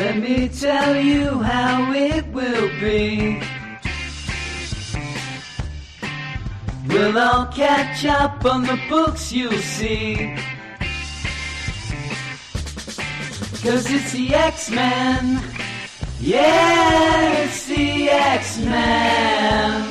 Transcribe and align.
Let 0.00 0.16
me 0.16 0.48
tell 0.48 0.96
you 0.96 1.42
how 1.42 1.92
it 1.92 2.26
will 2.28 2.70
be. 2.80 3.42
We'll 6.88 7.18
all 7.18 7.44
catch 7.48 8.06
up 8.06 8.42
on 8.46 8.62
the 8.62 8.80
books 8.88 9.30
you'll 9.30 9.52
see. 9.52 10.34
Cause 13.62 13.92
it's 13.92 14.12
the 14.12 14.32
X-Men. 14.32 15.42
Yeah, 16.18 17.42
it's 17.42 17.66
the 17.66 18.08
X-Men. 18.08 19.82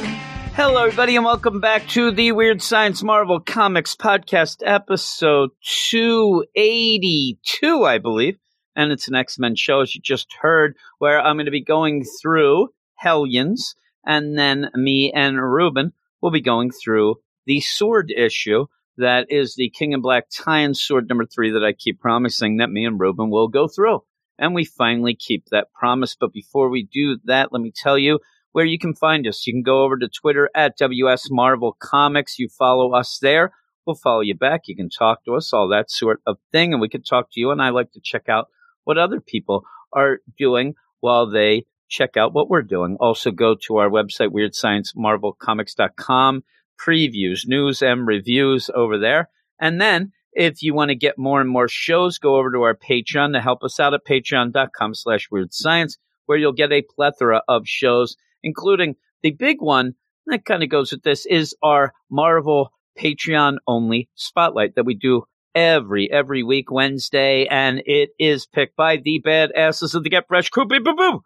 Hello, 0.55 0.86
everybody, 0.86 1.18
and 1.18 1.26
welcome 1.26 1.60
back 1.60 1.88
to 1.89 2.10
the 2.10 2.32
Weird 2.32 2.64
Science 2.64 3.04
Marvel 3.04 3.39
Comics 3.39 3.94
Podcast, 3.94 4.64
episode 4.66 5.52
282, 5.62 7.86
I 7.86 8.00
believe. 8.00 8.39
And 8.76 8.92
it's 8.92 9.07
an 9.07 9.16
X 9.16 9.39
Men 9.39 9.56
show, 9.56 9.82
as 9.82 9.96
you 9.96 10.02
just 10.02 10.34
heard, 10.42 10.75
where 11.00 11.20
I'm 11.20 11.36
going 11.36 11.46
to 11.46 11.52
be 11.52 11.64
going 11.64 12.06
through 12.21 12.70
Hellions, 12.96 13.76
and 14.06 14.38
then 14.38 14.70
me 14.76 15.12
and 15.12 15.42
Ruben 15.42 15.93
will 16.21 16.32
be 16.32 16.42
going 16.42 16.71
through 16.71 17.16
the 17.46 17.62
sword 17.62 18.12
issue 18.16 18.66
that 19.00 19.28
is 19.29 19.56
the 19.56 19.70
King 19.70 19.93
in 19.93 20.02
Black 20.02 20.26
tie 20.29 20.70
sword 20.74 21.07
number 21.07 21.26
three 21.26 21.52
that 21.52 21.64
I 21.64 21.71
keep 21.71 22.02
promising 22.02 22.57
that 22.57 22.70
me 22.70 22.86
and 22.86 23.00
Ruben 23.00 23.29
will 23.29 23.48
go 23.48 23.68
through. 23.68 24.04
And 24.38 24.54
we 24.54 24.66
finally 24.66 25.15
keep 25.15 25.46
that 25.46 25.71
promise. 25.74 26.15
But 26.20 26.34
before 26.34 26.70
we 26.70 26.84
do 26.84 27.18
that, 27.24 27.51
let 27.51 27.62
me 27.62 27.71
tell 27.74 27.98
you 27.98 28.20
where 28.51 28.65
you 28.65 28.78
can 28.78 28.93
find 28.93 29.26
us. 29.26 29.48
You 29.48 29.54
can 29.54 29.64
go 29.64 29.84
over 29.84 29.98
to 29.98 30.10
Twitter 30.10 30.50
at 30.54 30.78
WS 30.78 31.28
Marvel 31.32 31.78
Comics. 31.79 32.40
You 32.40 32.50
follow 32.50 32.92
us 32.92 33.20
there. 33.22 33.54
We'll 33.86 33.95
follow 33.95 34.22
you 34.22 34.36
back. 34.36 34.64
You 34.66 34.76
can 34.76 34.90
talk 34.90 35.23
to 35.26 35.36
us, 35.36 35.54
all 35.54 35.70
that 35.70 35.90
sort 35.90 36.22
of 36.28 36.38
thing. 36.52 36.73
And 36.73 36.81
we 36.81 36.90
can 36.90 37.04
talk 37.04 37.31
to 37.31 37.40
you. 37.40 37.52
And 37.52 37.62
I 37.62 37.70
like 37.70 37.94
to 37.94 38.02
check 38.04 38.28
out 38.28 38.48
what 38.89 38.98
other 38.98 39.22
people 39.22 39.64
are 39.94 40.20
doing 40.38 40.73
while 41.00 41.30
they 41.30 41.66
check 41.88 42.18
out 42.18 42.34
what 42.34 42.50
we're 42.50 42.64
doing. 42.64 42.98
Also, 43.00 43.32
go 43.32 43.56
to 43.56 43.78
our 43.78 43.90
website, 43.90 44.30
weirdsciencemarvelcomics.com 44.30 46.44
previews, 46.80 47.45
news 47.45 47.82
and 47.82 48.08
reviews 48.08 48.70
over 48.73 48.98
there. 48.98 49.30
And 49.60 49.80
then 49.80 50.12
if 50.32 50.64
you 50.64 50.73
want 50.73 50.90
to 50.90 50.95
get 50.95 51.17
more 51.17 51.42
and 51.42 51.50
more 51.50 51.67
shows, 51.67 52.17
go 52.17 52.38
over 52.38 52.52
to 52.52 52.62
our 52.62 52.76
Patreon 52.76 53.34
to 53.34 53.42
help 53.42 53.64
us 53.64 53.80
out 53.80 53.94
at 53.94 54.06
patreon.com 54.06 54.95
slash 54.95 55.28
weird 55.30 55.54
science, 55.54 55.98
where 56.26 56.38
you'll 56.38 56.54
get 56.54 56.72
a 56.72 56.86
plethora 56.95 57.42
of 57.48 57.67
shows, 57.67 58.16
including 58.44 58.95
the 59.22 59.32
big 59.32 59.62
one 59.62 59.95
that 60.28 60.45
kind 60.45 60.64
of 60.64 60.70
goes 60.70 60.92
with 60.92 61.04
this 61.04 61.26
is 61.26 61.56
our 61.62 61.94
Marvel 62.10 62.72
Patreon 62.98 63.58
only 63.67 64.10
spotlight 64.16 64.76
that 64.76 64.86
we 64.86 64.94
do 64.94 65.23
every 65.55 66.11
every 66.11 66.44
week 66.44 66.72
Wednesday, 66.72 67.45
and 67.50 67.81
it 67.86 68.09
is 68.19 68.45
picked 68.45 68.75
by 68.75 68.97
the 68.97 69.22
badasses 69.25 69.95
of 69.95 70.03
the 70.03 70.09
Get 70.09 70.28
Fresh 70.28 70.50
crew. 70.50 70.66
Beep, 70.66 70.83
boom, 70.83 70.95
boom. 70.95 71.22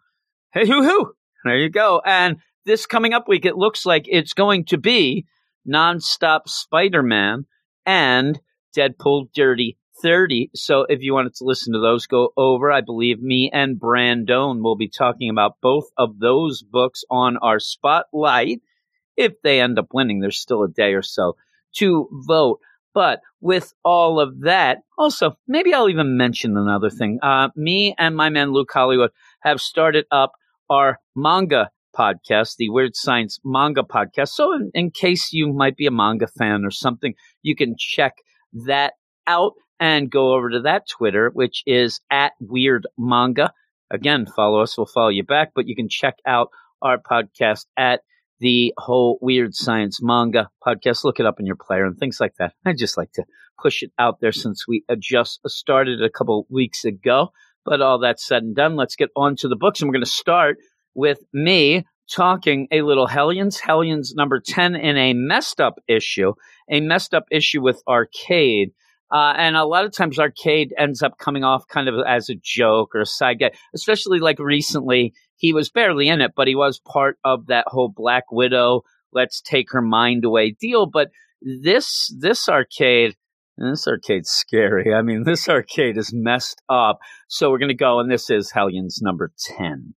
Hey, 0.52 0.66
hoo, 0.66 0.82
hoo. 0.82 1.12
There 1.44 1.56
you 1.56 1.70
go. 1.70 2.00
And 2.04 2.36
this 2.64 2.86
coming 2.86 3.12
up 3.12 3.28
week, 3.28 3.44
it 3.44 3.56
looks 3.56 3.84
like 3.84 4.06
it's 4.08 4.32
going 4.32 4.64
to 4.66 4.78
be 4.78 5.26
nonstop 5.68 6.48
Spider 6.48 7.02
Man, 7.02 7.46
and 7.86 8.40
Deadpool 8.76 9.28
Nerdy 9.36 9.76
30. 10.02 10.50
So 10.54 10.86
if 10.88 11.02
you 11.02 11.14
wanted 11.14 11.34
to 11.36 11.44
listen 11.44 11.72
to 11.72 11.78
those, 11.78 12.06
go 12.06 12.30
over. 12.36 12.70
I 12.72 12.80
believe 12.80 13.20
me 13.20 13.50
and 13.52 13.78
Brandon 13.78 14.62
will 14.62 14.76
be 14.76 14.88
talking 14.88 15.30
about 15.30 15.56
both 15.62 15.86
of 15.96 16.18
those 16.18 16.62
books 16.62 17.04
on 17.10 17.36
our 17.38 17.60
spotlight. 17.60 18.60
If 19.16 19.34
they 19.42 19.60
end 19.60 19.78
up 19.78 19.88
winning, 19.92 20.20
there's 20.20 20.38
still 20.38 20.64
a 20.64 20.68
day 20.68 20.94
or 20.94 21.02
so 21.02 21.36
to 21.76 22.08
vote. 22.26 22.60
But 22.94 23.20
with 23.40 23.74
all 23.84 24.20
of 24.20 24.40
that, 24.42 24.78
also, 24.96 25.36
maybe 25.48 25.74
I'll 25.74 25.88
even 25.88 26.16
mention 26.16 26.56
another 26.56 26.90
thing. 26.90 27.18
Uh, 27.22 27.48
me 27.56 27.94
and 27.98 28.16
my 28.16 28.28
man 28.28 28.52
Luke 28.52 28.70
Hollywood 28.72 29.10
have 29.42 29.60
started 29.60 30.06
up 30.12 30.32
our 30.70 31.00
manga 31.16 31.70
podcast, 31.94 32.56
the 32.56 32.70
Weird 32.70 32.96
Science 32.96 33.40
Manga 33.44 33.82
Podcast. 33.82 34.28
So, 34.28 34.52
in, 34.54 34.70
in, 34.74 34.90
case 34.90 35.32
you 35.32 35.52
might 35.52 35.76
be 35.76 35.86
a 35.86 35.90
manga 35.90 36.26
fan 36.26 36.64
or 36.64 36.70
something, 36.70 37.14
you 37.42 37.56
can 37.56 37.74
check 37.78 38.14
that 38.52 38.94
out 39.26 39.52
and 39.80 40.10
go 40.10 40.34
over 40.34 40.50
to 40.50 40.60
that 40.60 40.88
Twitter, 40.88 41.30
which 41.32 41.62
is 41.66 42.00
at 42.10 42.32
Weird 42.40 42.86
Manga. 42.96 43.52
Again, 43.90 44.26
follow 44.26 44.60
us, 44.60 44.78
we'll 44.78 44.86
follow 44.86 45.08
you 45.08 45.24
back, 45.24 45.50
but 45.54 45.66
you 45.66 45.76
can 45.76 45.88
check 45.88 46.16
out 46.26 46.48
our 46.82 46.98
podcast 46.98 47.66
at 47.76 48.00
the 48.44 48.74
whole 48.76 49.18
Weird 49.22 49.54
Science 49.54 50.02
Manga 50.02 50.50
podcast. 50.62 51.02
Look 51.02 51.18
it 51.18 51.24
up 51.24 51.40
in 51.40 51.46
your 51.46 51.56
player 51.56 51.86
and 51.86 51.96
things 51.96 52.20
like 52.20 52.34
that. 52.38 52.52
I 52.66 52.74
just 52.74 52.98
like 52.98 53.10
to 53.12 53.24
push 53.58 53.82
it 53.82 53.90
out 53.98 54.20
there 54.20 54.32
since 54.32 54.68
we 54.68 54.84
just 54.98 55.40
started 55.46 56.02
a 56.02 56.10
couple 56.10 56.46
weeks 56.50 56.84
ago. 56.84 57.28
But 57.64 57.80
all 57.80 58.00
that 58.00 58.20
said 58.20 58.42
and 58.42 58.54
done, 58.54 58.76
let's 58.76 58.96
get 58.96 59.08
on 59.16 59.36
to 59.36 59.48
the 59.48 59.56
books. 59.56 59.80
And 59.80 59.88
we're 59.88 59.94
going 59.94 60.04
to 60.04 60.10
start 60.10 60.58
with 60.94 61.20
me 61.32 61.86
talking 62.12 62.68
a 62.70 62.82
little 62.82 63.06
Hellions, 63.06 63.60
Hellions 63.60 64.12
number 64.14 64.42
10 64.46 64.74
in 64.76 64.98
a 64.98 65.14
messed 65.14 65.58
up 65.58 65.78
issue, 65.88 66.34
a 66.70 66.80
messed 66.80 67.14
up 67.14 67.24
issue 67.30 67.62
with 67.62 67.82
Arcade. 67.88 68.72
Uh, 69.14 69.32
and 69.36 69.56
a 69.56 69.64
lot 69.64 69.84
of 69.84 69.92
times 69.92 70.18
Arcade 70.18 70.74
ends 70.76 71.00
up 71.00 71.18
coming 71.18 71.44
off 71.44 71.68
kind 71.68 71.88
of 71.88 71.94
as 72.04 72.28
a 72.28 72.34
joke 72.34 72.96
or 72.96 73.02
a 73.02 73.06
side 73.06 73.38
guy, 73.38 73.52
especially 73.72 74.18
like 74.18 74.40
recently. 74.40 75.14
He 75.36 75.52
was 75.52 75.70
barely 75.70 76.08
in 76.08 76.20
it, 76.20 76.32
but 76.34 76.48
he 76.48 76.56
was 76.56 76.80
part 76.80 77.16
of 77.24 77.46
that 77.46 77.66
whole 77.68 77.92
Black 77.94 78.24
Widow, 78.32 78.82
let's 79.12 79.40
take 79.40 79.70
her 79.70 79.80
mind 79.80 80.24
away 80.24 80.50
deal. 80.50 80.86
But 80.86 81.10
this, 81.40 82.12
this 82.18 82.48
Arcade, 82.48 83.14
this 83.56 83.86
arcade's 83.86 84.30
scary. 84.30 84.92
I 84.92 85.02
mean, 85.02 85.22
this 85.26 85.48
arcade 85.48 85.96
is 85.96 86.12
messed 86.12 86.60
up. 86.68 86.98
So 87.28 87.50
we're 87.50 87.58
going 87.58 87.68
to 87.68 87.74
go, 87.74 88.00
and 88.00 88.10
this 88.10 88.30
is 88.30 88.50
Hellions 88.50 89.00
number 89.00 89.30
10. 89.56 89.94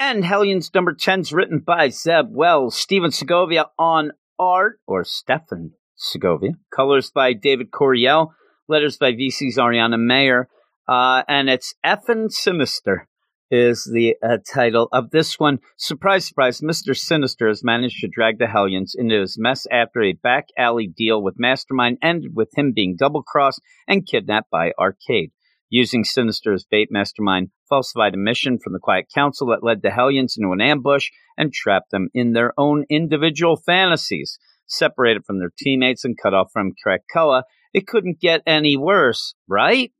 And 0.00 0.24
Hellions 0.24 0.68
number 0.74 0.94
10 0.94 1.20
is 1.20 1.32
written 1.32 1.60
by 1.60 1.90
Zeb 1.90 2.26
Wells, 2.30 2.76
Stephen 2.76 3.12
Segovia 3.12 3.66
on 3.78 4.10
art, 4.36 4.80
or 4.88 5.04
Stefan 5.04 5.74
Segovia. 6.02 6.52
Colors 6.74 7.10
by 7.10 7.32
David 7.32 7.70
Curiel. 7.70 8.32
Letters 8.68 8.96
by 8.96 9.12
VC's 9.12 9.58
Ariana 9.58 9.98
Maher. 9.98 10.48
Uh, 10.88 11.22
and 11.28 11.48
it's 11.48 11.74
Effin 11.84 12.30
Sinister 12.30 13.08
is 13.50 13.84
the 13.84 14.16
uh, 14.22 14.38
title 14.50 14.88
of 14.92 15.10
this 15.10 15.38
one. 15.38 15.58
Surprise, 15.76 16.26
surprise, 16.26 16.62
Mr. 16.62 16.96
Sinister 16.96 17.48
has 17.48 17.62
managed 17.62 18.00
to 18.00 18.08
drag 18.08 18.38
the 18.38 18.46
Hellions 18.46 18.94
into 18.98 19.20
his 19.20 19.36
mess 19.38 19.66
after 19.70 20.02
a 20.02 20.14
back 20.14 20.46
alley 20.56 20.86
deal 20.88 21.22
with 21.22 21.38
Mastermind 21.38 21.98
ended 22.02 22.32
with 22.34 22.48
him 22.56 22.72
being 22.74 22.96
double 22.96 23.22
crossed 23.22 23.60
and 23.86 24.06
kidnapped 24.06 24.50
by 24.50 24.72
Arcade. 24.78 25.32
Using 25.68 26.02
Sinister 26.02 26.54
as 26.54 26.64
bait, 26.64 26.88
Mastermind 26.90 27.50
falsified 27.68 28.14
a 28.14 28.18
mission 28.18 28.58
from 28.58 28.72
the 28.72 28.78
Quiet 28.78 29.06
Council 29.14 29.46
that 29.48 29.62
led 29.62 29.82
the 29.82 29.90
Hellions 29.90 30.36
into 30.36 30.52
an 30.52 30.60
ambush 30.60 31.10
and 31.36 31.52
trapped 31.52 31.90
them 31.90 32.08
in 32.14 32.32
their 32.32 32.52
own 32.58 32.84
individual 32.88 33.56
fantasies. 33.56 34.38
Separated 34.66 35.24
from 35.24 35.38
their 35.38 35.52
teammates 35.58 36.04
and 36.04 36.16
cut 36.20 36.34
off 36.34 36.50
from 36.52 36.72
Krakoa, 36.84 37.42
it 37.74 37.86
couldn't 37.86 38.20
get 38.20 38.42
any 38.46 38.76
worse, 38.76 39.34
right? 39.48 39.92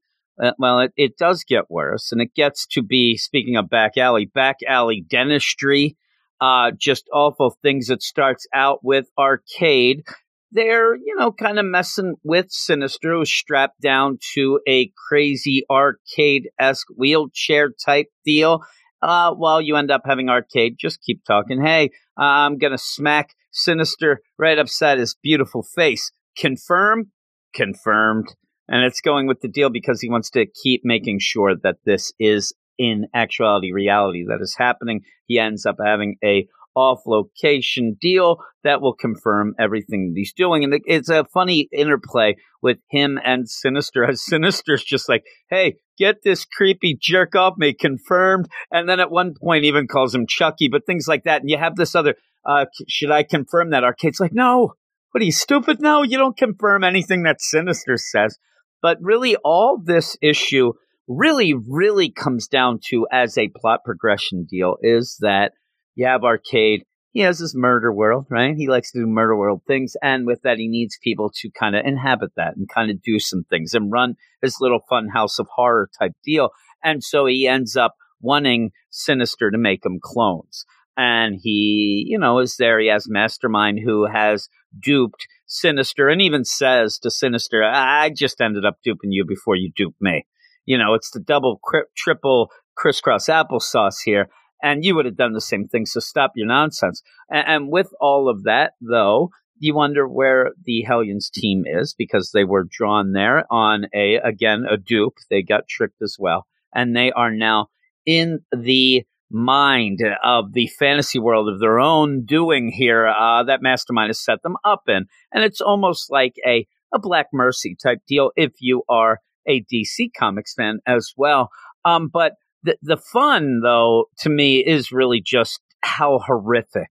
Uh, 0.43 0.53
well, 0.59 0.81
it, 0.81 0.93
it 0.97 1.19
does 1.19 1.45
get 1.45 1.71
worse, 1.71 2.11
and 2.11 2.21
it 2.21 2.35
gets 2.35 2.67
to 2.69 2.83
be, 2.83 3.17
speaking 3.17 3.57
of 3.57 3.69
back 3.69 3.97
alley, 3.97 4.25
back 4.25 4.57
alley 4.67 5.05
dentistry, 5.07 5.97
uh, 6.41 6.71
just 6.77 7.05
awful 7.13 7.57
things. 7.63 7.91
It 7.91 8.03
starts 8.03 8.47
out 8.55 8.81
with 8.83 9.07
Arcade 9.19 10.05
they're, 10.53 10.95
you 10.95 11.17
know, 11.19 11.33
kind 11.33 11.59
of 11.59 11.65
messing 11.65 12.17
with 12.23 12.47
Sinister, 12.51 13.15
who's 13.15 13.33
strapped 13.33 13.81
down 13.81 14.19
to 14.35 14.61
a 14.69 14.93
crazy 15.09 15.65
arcade 15.71 16.51
esque 16.59 16.89
wheelchair 16.97 17.71
type 17.85 18.07
deal. 18.25 18.63
Uh, 19.01 19.33
while 19.33 19.61
you 19.61 19.75
end 19.75 19.91
up 19.91 20.03
having 20.05 20.29
Arcade 20.29 20.77
just 20.79 21.03
keep 21.03 21.25
talking. 21.25 21.61
Hey, 21.61 21.91
I'm 22.17 22.59
going 22.59 22.71
to 22.71 22.79
smack 22.79 23.31
Sinister 23.53 24.21
right 24.39 24.59
upside 24.59 24.99
his 24.99 25.17
beautiful 25.23 25.63
face. 25.63 26.11
Confirm? 26.37 27.13
Confirmed. 27.55 28.35
And 28.69 28.85
it's 28.85 29.01
going 29.01 29.27
with 29.27 29.41
the 29.41 29.49
deal 29.49 29.71
because 29.71 30.01
he 30.01 30.09
wants 30.09 30.31
to 30.31 30.47
keep 30.63 30.83
making 30.85 31.19
sure 31.21 31.55
that 31.63 31.77
this 31.85 32.13
is 32.19 32.55
in 32.79 33.07
actuality 33.15 33.73
reality 33.73 34.25
that 34.29 34.41
is 34.41 34.57
happening. 34.57 35.03
He 35.27 35.39
ends 35.39 35.67
up 35.67 35.77
having 35.85 36.17
a 36.25 36.47
off 36.75 37.03
location 37.07 37.97
deal 38.01 38.39
that 38.65 38.81
will 38.81 38.95
confirm 38.95 39.55
everything 39.59 40.09
that 40.09 40.19
he's 40.19 40.33
doing. 40.33 40.65
And 40.65 40.81
it's 40.87 41.09
a 41.09 41.25
funny 41.25 41.69
interplay 41.73 42.37
with 42.63 42.79
him 42.91 43.19
and 43.23 43.49
Sinister, 43.49 44.05
as 44.05 44.25
Sinister's 44.25 44.85
just 44.85 45.09
like, 45.09 45.25
hey, 45.51 45.77
get 45.99 46.23
this 46.25 46.45
creepy 46.45 46.97
jerk 47.01 47.35
off 47.35 47.55
me 47.59 47.75
confirmed. 47.75 48.49
And 48.71 48.89
then 48.89 49.01
at 49.01 49.11
one 49.11 49.35
point 49.35 49.65
even 49.65 49.87
calls 49.87 50.15
him 50.15 50.27
Chucky, 50.27 50.69
but 50.69 50.87
things 50.87 51.07
like 51.07 51.25
that. 51.25 51.43
And 51.43 51.51
you 51.51 51.59
have 51.59 51.77
this 51.77 51.95
other, 51.95 52.15
uh, 52.45 52.67
should 52.89 53.11
I 53.11 53.23
confirm 53.23 53.71
that? 53.71 53.85
Arcade's 53.85 54.21
like, 54.21 54.33
no, 54.33 54.75
what 55.13 55.21
are 55.21 55.25
you 55.25 55.33
stupid? 55.33 55.81
No, 55.81 56.03
you 56.03 56.17
don't 56.17 56.37
confirm 56.37 56.85
anything 56.85 57.23
that 57.25 57.41
Sinister 57.41 57.97
says. 57.97 58.39
But 58.81 58.99
really, 59.01 59.37
all 59.45 59.81
this 59.83 60.17
issue 60.21 60.73
really, 61.07 61.55
really 61.55 62.11
comes 62.11 62.49
down 62.49 62.81
to 62.89 63.07
as 63.13 63.37
a 63.37 63.53
plot 63.55 63.81
progression 63.85 64.47
deal 64.49 64.77
is 64.83 65.19
that 65.21 65.53
you 65.95 66.07
have 66.07 66.25
Arcade. 66.25 66.85
He 67.13 67.21
has 67.21 67.39
this 67.39 67.55
murder 67.55 67.93
world, 67.93 68.27
right? 68.31 68.57
He 68.57 68.69
likes 68.69 68.91
to 68.93 69.01
do 69.01 69.07
murder 69.07 69.37
world 69.37 69.61
things. 69.67 69.95
And 70.03 70.27
with 70.27 70.41
that, 70.43 70.57
he 70.57 70.67
needs 70.67 70.99
people 71.03 71.31
to 71.37 71.51
kind 71.51 71.77
of 71.77 71.85
inhabit 71.85 72.31
that 72.37 72.57
and 72.57 72.67
kind 72.69 72.91
of 72.91 73.03
do 73.03 73.19
some 73.19 73.45
things 73.45 73.75
and 73.75 73.93
run 73.93 74.15
his 74.41 74.57
little 74.61 74.81
fun 74.89 75.09
house 75.09 75.39
of 75.39 75.47
horror 75.55 75.91
type 75.99 76.13
deal. 76.25 76.51
And 76.83 77.05
so 77.05 77.27
he 77.27 77.47
ends 77.47 77.77
up 77.77 77.97
wanting 78.21 78.71
Sinister 78.89 79.51
to 79.51 79.59
make 79.59 79.85
him 79.85 79.99
clones. 80.03 80.65
And 81.03 81.41
he, 81.43 82.07
you 82.07 82.17
know, 82.17 82.39
is 82.39 82.55
there. 82.59 82.79
He 82.79 82.87
has 82.87 83.09
Mastermind 83.09 83.81
who 83.85 84.07
has 84.07 84.49
duped 84.79 85.27
Sinister 85.47 86.09
and 86.09 86.23
even 86.23 86.45
says 86.45 86.97
to 87.01 87.11
Sinister, 87.11 87.65
I 87.65 88.11
just 88.11 88.41
ended 88.41 88.65
up 88.65 88.77
duping 88.85 89.11
you 89.11 89.25
before 89.27 89.57
you 89.57 89.73
duped 89.75 90.01
me. 90.01 90.27
You 90.65 90.79
know, 90.79 90.95
it's 90.95 91.11
the 91.11 91.19
double, 91.19 91.59
cri- 91.61 91.91
triple 91.97 92.51
crisscross 92.77 93.27
applesauce 93.27 93.97
here. 94.05 94.29
And 94.63 94.85
you 94.85 94.95
would 94.95 95.07
have 95.07 95.17
done 95.17 95.33
the 95.33 95.41
same 95.41 95.67
thing. 95.67 95.87
So 95.87 95.99
stop 95.99 96.33
your 96.37 96.47
nonsense. 96.47 97.03
And, 97.29 97.49
and 97.49 97.73
with 97.73 97.91
all 98.01 98.29
of 98.29 98.45
that, 98.45 98.75
though, 98.81 99.31
you 99.59 99.75
wonder 99.75 100.07
where 100.07 100.53
the 100.65 100.83
Hellions 100.83 101.31
team 101.31 101.65
is 101.67 101.97
because 101.99 102.31
they 102.31 102.45
were 102.45 102.69
drawn 102.71 103.11
there 103.11 103.45
on 103.51 103.87
a, 103.93 104.21
again, 104.23 104.67
a 104.71 104.77
dupe. 104.77 105.17
They 105.31 105.43
got 105.43 105.67
tricked 105.69 106.01
as 106.01 106.17
well. 106.17 106.47
And 106.73 106.95
they 106.95 107.11
are 107.11 107.33
now 107.33 107.71
in 108.07 108.45
the 108.57 109.05
mind 109.33 110.01
of 110.25 110.53
the 110.53 110.67
fantasy 110.79 111.19
world 111.19 111.49
of 111.49 111.61
their 111.61 111.81
own 111.81 112.25
doing 112.25 112.71
here 112.71 113.07
uh, 113.07 113.43
that 113.45 113.63
Mastermind 113.63 114.09
has 114.09 114.21
set 114.21 114.43
them 114.43 114.57
up 114.65 114.83
in. 114.89 115.07
And 115.33 115.45
it's 115.45 115.61
almost 115.61 116.11
like 116.11 116.35
a, 116.47 116.67
a 116.95 116.99
Black 116.99 117.29
Mercy 117.33 117.77
type 117.81 118.01
deal 118.07 118.31
if 118.37 118.53
you 118.61 118.83
are 118.89 119.21
a 119.49 119.65
DC 119.73 120.11
Comics 120.17 120.55
fan 120.55 120.79
as 120.87 121.13
well. 121.17 121.51
Um, 121.85 122.09
but 122.13 122.35
the, 122.63 122.77
the 122.83 122.97
fun, 122.97 123.61
though, 123.63 124.07
to 124.19 124.31
me 124.31 124.59
is 124.59 124.93
really 124.93 125.21
just 125.21 125.61
how 125.81 126.21
horrific 126.21 126.91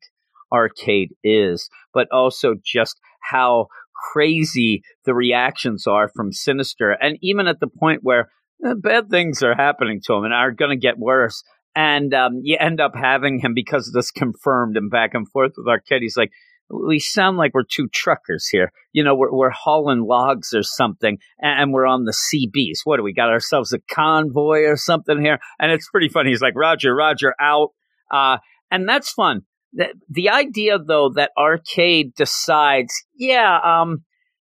Arcade 0.52 1.14
is, 1.24 1.70
but 1.94 2.08
also 2.12 2.56
just 2.64 3.00
how 3.22 3.68
crazy 4.12 4.84
the 5.06 5.14
reactions 5.14 5.88
are 5.88 6.10
from 6.14 6.34
Sinister. 6.34 6.92
And 6.92 7.18
even 7.22 7.48
at 7.48 7.60
the 7.60 7.68
point 7.68 8.02
where 8.04 8.30
uh, 8.66 8.76
bad 8.76 9.10
things 9.10 9.42
are 9.42 9.56
happening 9.56 10.02
to 10.06 10.14
him 10.14 10.24
and 10.24 10.34
are 10.34 10.52
going 10.52 10.70
to 10.70 10.76
get 10.76 11.00
worse. 11.00 11.44
And 11.76 12.14
um, 12.14 12.42
you 12.44 12.58
end 12.60 12.82
up 12.82 12.94
having 12.96 13.40
him 13.40 13.54
because 13.54 13.88
of 13.88 13.94
this 13.94 14.12
confirmed 14.12 14.76
and 14.76 14.90
back 14.92 15.14
and 15.14 15.30
forth 15.30 15.54
with 15.58 15.68
Arcade. 15.68 16.02
He's 16.02 16.18
like, 16.18 16.32
we 16.70 17.00
sound 17.00 17.38
like 17.38 17.54
we're 17.54 17.64
two 17.64 17.88
truckers 17.90 18.48
here. 18.48 18.72
You 18.94 19.04
know, 19.04 19.16
we're, 19.16 19.34
we're 19.34 19.50
hauling 19.50 20.02
logs 20.02 20.54
or 20.54 20.64
something, 20.64 21.18
and, 21.40 21.74
we're 21.74 21.86
on 21.86 22.06
the 22.06 22.14
CBs. 22.14 22.80
What 22.84 22.98
do 22.98 23.04
we 23.04 23.14
got 23.14 23.30
ourselves 23.30 23.74
a 23.74 23.80
convoy 23.94 24.64
or 24.64 24.78
something 24.78 25.22
here? 25.22 25.40
And 25.60 25.72
it's 25.72 25.90
pretty 25.90 26.10
funny. 26.10 26.30
He's 26.30 26.42
like, 26.42 26.56
Roger, 26.56 26.96
Roger, 26.96 27.36
out. 27.40 27.70
Uh, 28.10 28.38
and 28.70 28.88
that's 28.88 29.12
fun. 29.12 29.42
The, 29.74 29.88
the 30.10 30.30
idea, 30.30 30.78
though, 30.80 31.12
that 31.16 31.32
Arcade 31.38 32.14
decides, 32.16 32.94
yeah, 33.16 33.60
um, 33.64 34.04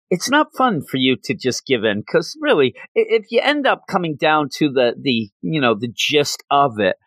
it's 0.09 0.29
not 0.29 0.55
fun 0.55 0.81
for 0.81 0.97
you 0.97 1.15
to 1.23 1.33
just 1.33 1.65
give 1.65 1.83
in 1.83 2.01
because 2.01 2.37
really, 2.41 2.75
if 2.93 3.25
you 3.29 3.39
end 3.41 3.65
up 3.65 3.83
coming 3.87 4.17
down 4.17 4.49
to 4.57 4.69
the 4.69 4.93
the 5.01 5.29
you 5.41 5.61
know 5.61 5.73
the 5.73 5.91
gist 5.95 6.43
of 6.51 6.79
it, 6.79 6.97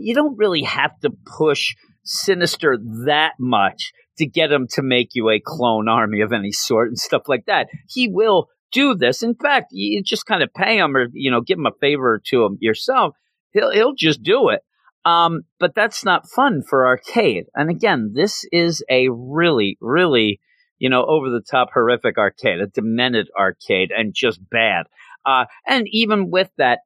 you 0.00 0.14
don't 0.14 0.36
really 0.36 0.62
have 0.62 0.98
to 1.00 1.10
push 1.38 1.74
Sinister 2.04 2.78
that 3.06 3.32
much 3.38 3.92
to 4.18 4.26
get 4.26 4.52
him 4.52 4.66
to 4.72 4.82
make 4.82 5.10
you 5.14 5.30
a 5.30 5.40
clone 5.44 5.88
army 5.88 6.20
of 6.20 6.32
any 6.32 6.52
sort 6.52 6.88
and 6.88 6.98
stuff 6.98 7.22
like 7.28 7.46
that. 7.46 7.68
He 7.88 8.08
will 8.08 8.48
do 8.72 8.94
this. 8.94 9.22
In 9.22 9.34
fact, 9.34 9.68
you 9.70 10.02
just 10.02 10.26
kind 10.26 10.42
of 10.42 10.52
pay 10.54 10.78
him 10.78 10.96
or 10.96 11.06
you 11.12 11.30
know 11.30 11.40
give 11.40 11.58
him 11.58 11.66
a 11.66 11.78
favor 11.80 12.20
to 12.26 12.44
him 12.44 12.58
yourself. 12.60 13.14
He'll 13.52 13.70
he'll 13.70 13.94
just 13.94 14.22
do 14.22 14.48
it. 14.48 14.62
Um, 15.04 15.42
but 15.58 15.74
that's 15.74 16.04
not 16.04 16.28
fun 16.28 16.62
for 16.68 16.86
arcade. 16.86 17.46
And 17.54 17.70
again, 17.70 18.12
this 18.14 18.44
is 18.52 18.84
a 18.90 19.08
really, 19.08 19.78
really, 19.80 20.40
you 20.78 20.90
know, 20.90 21.04
over 21.06 21.30
the 21.30 21.40
top 21.40 21.70
horrific 21.72 22.18
arcade, 22.18 22.60
a 22.60 22.66
demented 22.66 23.28
arcade, 23.38 23.90
and 23.90 24.12
just 24.14 24.38
bad. 24.50 24.86
Uh, 25.24 25.46
and 25.66 25.86
even 25.90 26.30
with 26.30 26.50
that, 26.58 26.80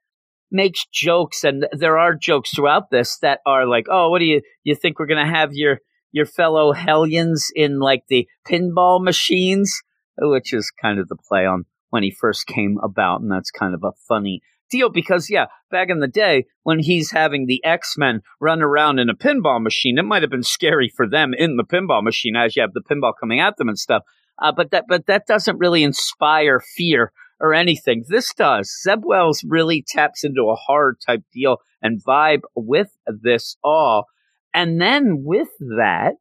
makes 0.52 0.86
jokes, 0.92 1.44
and 1.44 1.66
there 1.72 1.98
are 1.98 2.14
jokes 2.14 2.54
throughout 2.54 2.90
this 2.90 3.18
that 3.18 3.40
are 3.46 3.66
like, 3.66 3.86
oh, 3.90 4.10
what 4.10 4.18
do 4.20 4.26
you 4.26 4.42
you 4.64 4.74
think 4.74 4.98
we're 4.98 5.06
gonna 5.06 5.26
have 5.26 5.50
your 5.52 5.78
your 6.12 6.26
fellow 6.26 6.72
hellions 6.72 7.50
in 7.54 7.80
like 7.80 8.04
the 8.08 8.28
pinball 8.46 9.02
machines, 9.02 9.82
which 10.18 10.52
is 10.52 10.70
kind 10.70 10.98
of 10.98 11.08
the 11.08 11.16
play 11.16 11.46
on 11.46 11.64
when 11.90 12.02
he 12.02 12.10
first 12.10 12.46
came 12.46 12.78
about, 12.82 13.20
and 13.20 13.30
that's 13.30 13.50
kind 13.50 13.74
of 13.74 13.82
a 13.82 13.92
funny 14.08 14.42
deal 14.72 14.88
because, 14.88 15.30
yeah, 15.30 15.46
back 15.70 15.90
in 15.90 16.00
the 16.00 16.08
day 16.08 16.46
when 16.64 16.80
he's 16.80 17.12
having 17.12 17.46
the 17.46 17.64
X 17.64 17.94
Men 17.96 18.22
run 18.40 18.62
around 18.62 18.98
in 18.98 19.08
a 19.08 19.14
pinball 19.14 19.62
machine, 19.62 19.98
it 19.98 20.04
might 20.04 20.22
have 20.22 20.30
been 20.30 20.42
scary 20.42 20.88
for 20.88 21.08
them 21.08 21.32
in 21.36 21.56
the 21.56 21.64
pinball 21.64 22.02
machine 22.02 22.34
as 22.34 22.56
you 22.56 22.62
have 22.62 22.72
the 22.72 22.82
pinball 22.82 23.12
coming 23.20 23.38
at 23.38 23.56
them 23.58 23.68
and 23.68 23.78
stuff. 23.78 24.02
Uh, 24.42 24.50
but 24.50 24.70
that, 24.70 24.86
but 24.88 25.06
that 25.06 25.26
doesn't 25.26 25.58
really 25.58 25.84
inspire 25.84 26.58
fear 26.58 27.12
or 27.42 27.52
anything. 27.52 28.04
This 28.08 28.32
does. 28.32 28.72
Zeb 28.82 29.00
Wells 29.04 29.44
really 29.44 29.84
taps 29.86 30.24
into 30.24 30.48
a 30.48 30.54
horror 30.54 30.96
type 31.04 31.24
deal 31.34 31.58
and 31.82 32.02
vibe 32.02 32.42
with 32.54 32.88
this 33.06 33.56
all. 33.62 34.06
And 34.54 34.80
then 34.80 35.24
with 35.24 35.48
that 35.58 36.14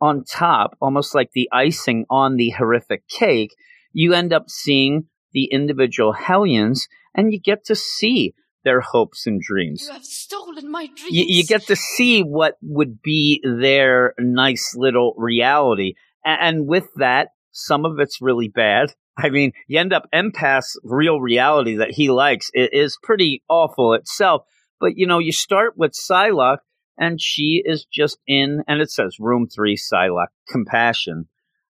on 0.00 0.24
top, 0.24 0.76
almost 0.80 1.14
like 1.14 1.30
the 1.34 1.48
icing 1.52 2.06
on 2.08 2.36
the 2.36 2.50
horrific 2.50 3.06
cake, 3.08 3.54
you 3.92 4.14
end 4.14 4.32
up 4.32 4.48
seeing 4.48 5.04
the 5.32 5.44
individual 5.52 6.14
Hellions 6.14 6.88
and 7.14 7.32
you 7.32 7.38
get 7.38 7.66
to 7.66 7.76
see 7.76 8.34
their 8.64 8.80
hopes 8.80 9.26
and 9.26 9.40
dreams. 9.40 9.84
You 9.86 9.92
have 9.92 10.04
stolen 10.04 10.70
my 10.70 10.86
dreams. 10.86 11.10
You, 11.10 11.24
you 11.26 11.44
get 11.44 11.66
to 11.66 11.76
see 11.76 12.22
what 12.22 12.56
would 12.62 13.02
be 13.02 13.42
their 13.44 14.14
nice 14.18 14.74
little 14.74 15.14
reality. 15.18 15.94
And, 16.24 16.40
and 16.40 16.66
with 16.66 16.88
that, 16.96 17.28
some 17.50 17.84
of 17.84 17.98
it's 17.98 18.22
really 18.22 18.48
bad. 18.48 18.94
I 19.16 19.28
mean, 19.28 19.52
you 19.66 19.78
end 19.78 19.92
up 19.92 20.08
empath's 20.14 20.78
real 20.82 21.20
reality 21.20 21.76
that 21.76 21.90
he 21.90 22.10
likes 22.10 22.50
is 22.54 22.98
pretty 23.02 23.42
awful 23.48 23.94
itself. 23.94 24.44
But 24.80 24.96
you 24.96 25.06
know, 25.06 25.18
you 25.18 25.32
start 25.32 25.76
with 25.76 25.92
Psylocke, 25.92 26.58
and 26.98 27.20
she 27.20 27.62
is 27.64 27.86
just 27.92 28.18
in, 28.26 28.62
and 28.66 28.80
it 28.80 28.90
says 28.90 29.16
room 29.18 29.48
three, 29.48 29.76
Psylocke, 29.76 30.28
compassion, 30.48 31.28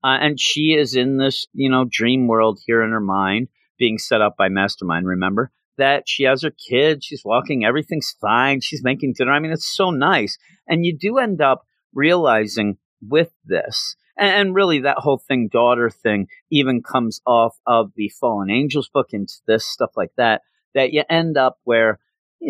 uh, 0.02 0.18
and 0.20 0.38
she 0.38 0.74
is 0.74 0.94
in 0.94 1.16
this, 1.16 1.46
you 1.52 1.70
know, 1.70 1.86
dream 1.88 2.26
world 2.26 2.60
here 2.66 2.82
in 2.82 2.90
her 2.90 3.00
mind 3.00 3.48
being 3.78 3.98
set 3.98 4.20
up 4.20 4.36
by 4.36 4.48
Mastermind, 4.48 5.06
remember? 5.06 5.50
That 5.78 6.04
she 6.06 6.24
has 6.24 6.42
her 6.42 6.52
kid, 6.52 7.02
she's 7.02 7.22
walking, 7.24 7.64
everything's 7.64 8.14
fine, 8.20 8.60
she's 8.60 8.84
making 8.84 9.14
dinner. 9.16 9.32
I 9.32 9.40
mean, 9.40 9.50
it's 9.50 9.74
so 9.74 9.90
nice. 9.90 10.38
And 10.68 10.84
you 10.84 10.96
do 10.96 11.18
end 11.18 11.40
up 11.40 11.66
realizing 11.92 12.76
with 13.00 13.32
this, 13.44 13.96
and, 14.16 14.54
really 14.54 14.80
that 14.80 14.98
whole 14.98 15.18
thing, 15.18 15.48
daughter 15.50 15.90
thing, 15.90 16.28
even 16.50 16.82
comes 16.82 17.20
off 17.26 17.56
of 17.66 17.92
the 17.96 18.08
Fallen 18.20 18.50
Angels 18.50 18.88
book 18.92 19.08
into 19.12 19.34
this 19.46 19.66
stuff 19.66 19.90
like 19.96 20.12
that, 20.16 20.42
that 20.74 20.92
you 20.92 21.02
end 21.08 21.36
up 21.36 21.58
where 21.64 21.98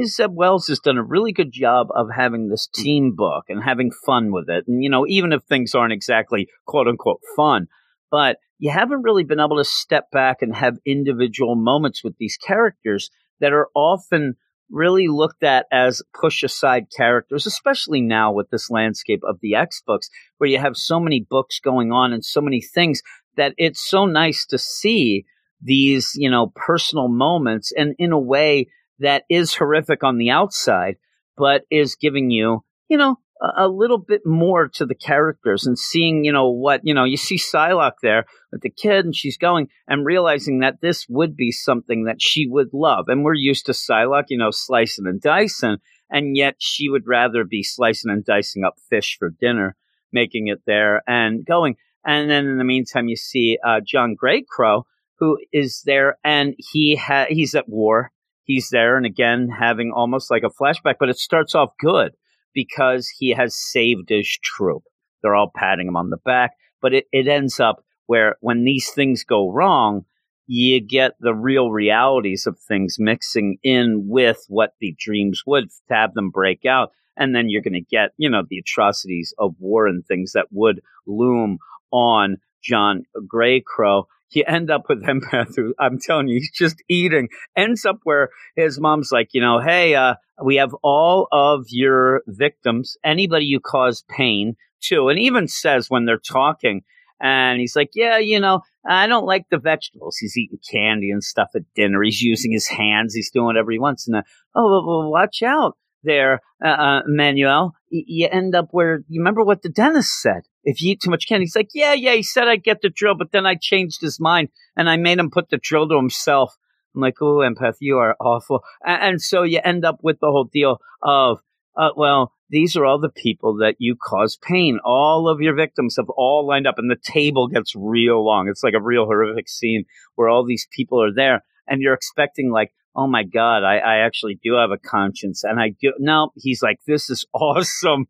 Zeb 0.05 0.33
Wells 0.35 0.67
has 0.69 0.81
done 0.81 0.99
a 0.99 1.05
really 1.05 1.33
good 1.33 1.53
job 1.53 1.89
of 1.95 2.09
having 2.15 2.49
this 2.49 2.67
team 2.67 3.15
book 3.15 3.45
and 3.49 3.63
having 3.63 3.93
fun 4.05 4.33
with 4.33 4.49
it. 4.49 4.65
And, 4.67 4.83
you 4.83 4.91
know, 4.91 5.07
even 5.07 5.33
if 5.33 5.43
things 5.45 5.75
aren't 5.75 5.93
exactly 5.93 6.49
quote 6.67 6.89
unquote 6.89 7.21
fun, 7.37 7.69
but 8.11 8.39
you 8.59 8.71
haven't 8.71 9.03
really 9.03 9.25
been 9.25 9.41
able 9.41 9.59
to 9.59 9.65
step 9.65 10.11
back 10.11 10.39
and 10.41 10.55
have 10.55 10.79
individual 10.87 11.55
moments 11.55 12.03
with 12.03 12.17
these 12.19 12.37
characters 12.37 13.11
that 13.41 13.53
are 13.53 13.69
often 13.75 14.35
really 14.71 15.09
looked 15.09 15.43
at 15.43 15.67
as 15.71 16.03
push 16.19 16.43
aside 16.43 16.87
characters, 16.97 17.47
especially 17.47 18.01
now 18.01 18.33
with 18.33 18.51
this 18.51 18.71
landscape 18.71 19.23
of 19.25 19.39
the 19.41 19.55
X 19.55 19.83
books, 19.87 20.09
where 20.39 20.51
you 20.51 20.59
have 20.59 20.77
so 20.77 20.99
many 20.99 21.27
books 21.29 21.61
going 21.61 21.93
on 21.93 22.13
and 22.13 22.25
so 22.25 22.41
many 22.41 22.61
things 22.61 23.03
that 23.37 23.55
it's 23.57 23.89
so 23.89 24.07
nice 24.07 24.47
to 24.47 24.59
see 24.59 25.25
these, 25.61 26.13
you 26.15 26.31
know, 26.31 26.53
personal 26.55 27.09
moments 27.09 27.73
and 27.77 27.95
in 27.99 28.13
a 28.13 28.19
way 28.19 28.69
that 28.99 29.25
is 29.29 29.55
horrific 29.55 30.05
on 30.05 30.19
the 30.19 30.31
outside, 30.31 30.97
but 31.37 31.63
is 31.71 31.97
giving 31.97 32.31
you, 32.31 32.63
you 32.89 32.97
know, 32.97 33.19
a, 33.41 33.69
little 33.69 33.99
bit 33.99 34.23
more 34.25 34.69
to 34.69 34.87
the 34.87 34.95
characters 34.95 35.67
and 35.67 35.79
seeing, 35.79 36.25
you 36.25 36.33
know, 36.33 36.51
what, 36.51 36.81
you 36.85 36.95
know, 36.95 37.05
you 37.05 37.17
see 37.17 37.37
Psylocke 37.37 38.01
there 38.03 38.25
with 38.53 38.63
the 38.63 38.71
kid 38.71 39.05
and 39.05 39.15
she's 39.15 39.37
going 39.37 39.69
and 39.89 40.07
realizing 40.07 40.61
that 40.61 40.81
this 40.81 41.07
would 41.09 41.37
be 41.37 41.51
something 41.51 42.05
that 42.05 42.23
she 42.23 42.47
would 42.47 42.71
love. 42.73 43.07
And 43.09 43.25
we're 43.25 43.35
used 43.35 43.67
to 43.67 43.73
Psylocke, 43.73 44.27
you 44.29 44.39
know, 44.39 44.51
slicing 44.51 45.07
and 45.07 45.21
dicing, 45.21 45.79
and 46.11 46.37
yet 46.37 46.57
she 46.59 46.89
would 46.89 47.07
rather 47.07 47.45
be 47.45 47.63
slicing 47.63 48.11
and 48.11 48.25
dicing 48.25 48.65
up 48.65 48.77
fish 48.89 49.17
for 49.19 49.31
dinner, 49.31 49.77
making 50.13 50.49
it 50.49 50.63
there 50.67 51.03
and 51.07 51.45
going. 51.45 51.77
And 52.07 52.31
then 52.31 52.47
in 52.47 52.59
the 52.59 52.65
meantime, 52.65 53.09
you 53.09 53.17
see 53.17 53.59
uh, 53.67 53.81
John 53.85 54.15
Greycrow, 54.21 54.85
who 55.19 55.39
is 55.53 55.83
there 55.85 56.19
and 56.23 56.55
he 56.59 56.97
ha- 56.97 57.27
he's 57.29 57.55
at 57.55 57.69
war. 57.69 58.11
He's 58.43 58.69
there 58.69 58.99
and 58.99 59.07
again 59.07 59.49
having 59.49 59.91
almost 59.91 60.31
like 60.31 60.43
a 60.43 60.51
flashback, 60.51 60.97
but 61.01 61.09
it 61.09 61.19
starts 61.19 61.55
off 61.55 61.71
good 61.81 62.13
because 62.55 63.09
he 63.09 63.31
has 63.31 63.55
saved 63.55 64.09
his 64.09 64.29
troop. 64.43 64.83
They're 65.23 65.35
all 65.35 65.51
patting 65.55 65.89
him 65.89 65.97
on 65.97 66.11
the 66.11 66.19
back, 66.19 66.53
but 66.81 66.95
it, 66.95 67.07
it 67.13 67.29
ends 67.29 67.61
up 67.61 67.85
where 68.07 68.37
when 68.41 68.65
these 68.65 68.91
things 68.91 69.25
go 69.25 69.51
wrong, 69.51 70.05
you 70.47 70.81
get 70.81 71.13
the 71.21 71.35
real 71.35 71.71
realities 71.71 72.47
of 72.47 72.59
things 72.59 72.97
mixing 72.99 73.57
in 73.63 74.05
with 74.07 74.45
what 74.49 74.75
the 74.81 74.95
dreams 74.99 75.43
would 75.47 75.71
have 75.89 76.13
them 76.15 76.31
break 76.31 76.65
out. 76.67 76.91
And 77.17 77.35
then 77.35 77.49
you're 77.49 77.63
going 77.63 77.75
to 77.75 77.81
get, 77.81 78.11
you 78.19 78.29
know, 78.29 78.43
the 78.49 78.59
atrocities 78.59 79.33
of 79.39 79.55
war 79.59 79.87
and 79.87 80.05
things 80.05 80.33
that 80.33 80.49
would 80.51 80.81
loom 81.07 81.59
on 81.91 82.39
John 82.63 83.05
Greycrow. 83.17 84.05
You 84.35 84.45
end 84.47 84.71
up 84.71 84.85
with 84.89 85.03
Empath 85.03 85.57
I'm 85.79 85.99
telling 85.99 86.29
you, 86.29 86.37
he's 86.37 86.53
just 86.53 86.83
eating, 86.89 87.29
ends 87.57 87.85
up 87.85 87.99
where 88.05 88.31
his 88.57 88.81
mom's 88.81 89.11
like, 89.13 89.29
you 89.33 89.41
know, 89.41 89.61
hey, 89.61 89.95
uh, 89.95 90.15
we 90.45 90.57
have 90.57 90.75
all 90.83 91.29
of 91.33 91.67
your 91.69 92.23
victims, 92.27 92.97
anybody 93.05 93.47
you 93.47 93.61
cause 93.61 94.05
pain 94.09 94.57
to, 94.85 95.09
and 95.09 95.19
even 95.19 95.49
says 95.49 95.87
when 95.89 96.05
they're 96.05 96.19
talking, 96.19 96.83
and 97.21 97.61
he's 97.61 97.77
like, 97.77 97.91
yeah, 97.95 98.19
you 98.19 98.41
know, 98.41 98.61
I 98.87 99.07
don't 99.07 99.25
like 99.25 99.47
the 99.51 99.59
vegetables. 99.59 100.17
He's 100.19 100.37
eating 100.37 100.59
candy 100.71 101.11
and 101.11 101.23
stuff 101.23 101.49
at 101.55 101.63
dinner. 101.75 102.03
He's 102.03 102.21
using 102.21 102.53
his 102.53 102.69
hands. 102.69 103.15
He's 103.15 103.31
doing 103.31 103.47
whatever 103.47 103.71
he 103.71 103.79
wants. 103.79 104.07
And, 104.07 104.17
uh, 104.17 104.23
oh, 104.55 104.85
well, 104.87 105.11
watch 105.11 105.43
out 105.43 105.79
there, 106.03 106.41
uh, 106.63 106.69
uh, 106.69 107.01
Manuel. 107.07 107.75
Y- 107.91 108.03
you 108.07 108.29
end 108.31 108.55
up 108.55 108.69
where, 108.73 109.05
you 109.09 109.21
remember 109.21 109.43
what 109.45 109.63
the 109.63 109.69
dentist 109.69 110.21
said? 110.21 110.43
If 110.65 110.81
you 110.81 110.93
eat 110.93 111.01
too 111.03 111.11
much 111.11 111.29
candy, 111.29 111.45
he's 111.45 111.57
like, 111.57 111.71
yeah, 111.75 111.93
yeah, 111.93 112.15
he 112.15 112.23
said 112.23 112.49
I'd 112.49 112.65
get 112.65 112.81
the 112.83 112.89
drill, 112.89 113.15
but 113.15 113.33
then 113.33 113.47
I 113.47 113.55
changed 113.55 114.01
his 114.01 114.19
mind 114.19 114.49
and 114.77 114.89
I 114.89 114.97
made 114.97 115.19
him 115.19 115.31
put 115.31 115.51
the 115.51 115.59
drill 115.59 115.89
to 115.89 115.97
himself. 115.97 116.57
I'm 116.95 117.01
like, 117.01 117.21
oh, 117.21 117.39
empath, 117.39 117.77
you 117.81 117.99
are 117.99 118.17
awful. 118.21 118.63
And, 118.85 119.03
and 119.03 119.23
so 119.23 119.43
you 119.43 119.61
end 119.63 119.85
up 119.85 119.99
with 120.03 120.21
the 120.21 120.29
whole 120.29 120.45
deal 120.45 120.79
of, 121.03 121.39
uh, 121.77 121.91
well, 121.97 122.33
these 122.51 122.77
are 122.77 122.85
all 122.85 123.01
the 123.01 123.09
people 123.09 123.57
that 123.57 123.77
you 123.79 123.97
cause 123.97 124.39
pain. 124.41 124.79
All 124.85 125.29
of 125.29 125.41
your 125.41 125.55
victims 125.55 125.97
have 125.97 126.09
all 126.11 126.47
lined 126.47 126.67
up, 126.67 126.79
and 126.79 126.91
the 126.91 126.97
table 127.03 127.49
gets 127.49 127.75
real 127.75 128.25
long. 128.25 128.49
It's 128.49 128.63
like 128.63 128.75
a 128.75 128.83
real 128.83 129.07
horrific 129.07 129.49
scene 129.49 129.85
where 130.15 130.29
all 130.29 130.45
these 130.45 130.69
people 130.71 131.03
are 131.03 131.13
there, 131.13 131.43
and 131.67 131.81
you're 131.81 131.95
expecting, 131.95 132.53
like, 132.53 132.73
oh 132.95 133.07
my 133.07 133.25
God, 133.25 133.65
I, 133.65 133.79
I 133.79 133.97
actually 134.07 134.39
do 134.43 134.55
have 134.55 134.71
a 134.71 134.79
conscience. 134.79 135.43
And 135.43 135.61
I 135.61 135.71
do. 135.81 135.95
No, 135.99 136.31
he's 136.37 136.63
like, 136.63 136.79
this 136.87 137.11
is 137.11 137.27
awesome. 137.35 138.07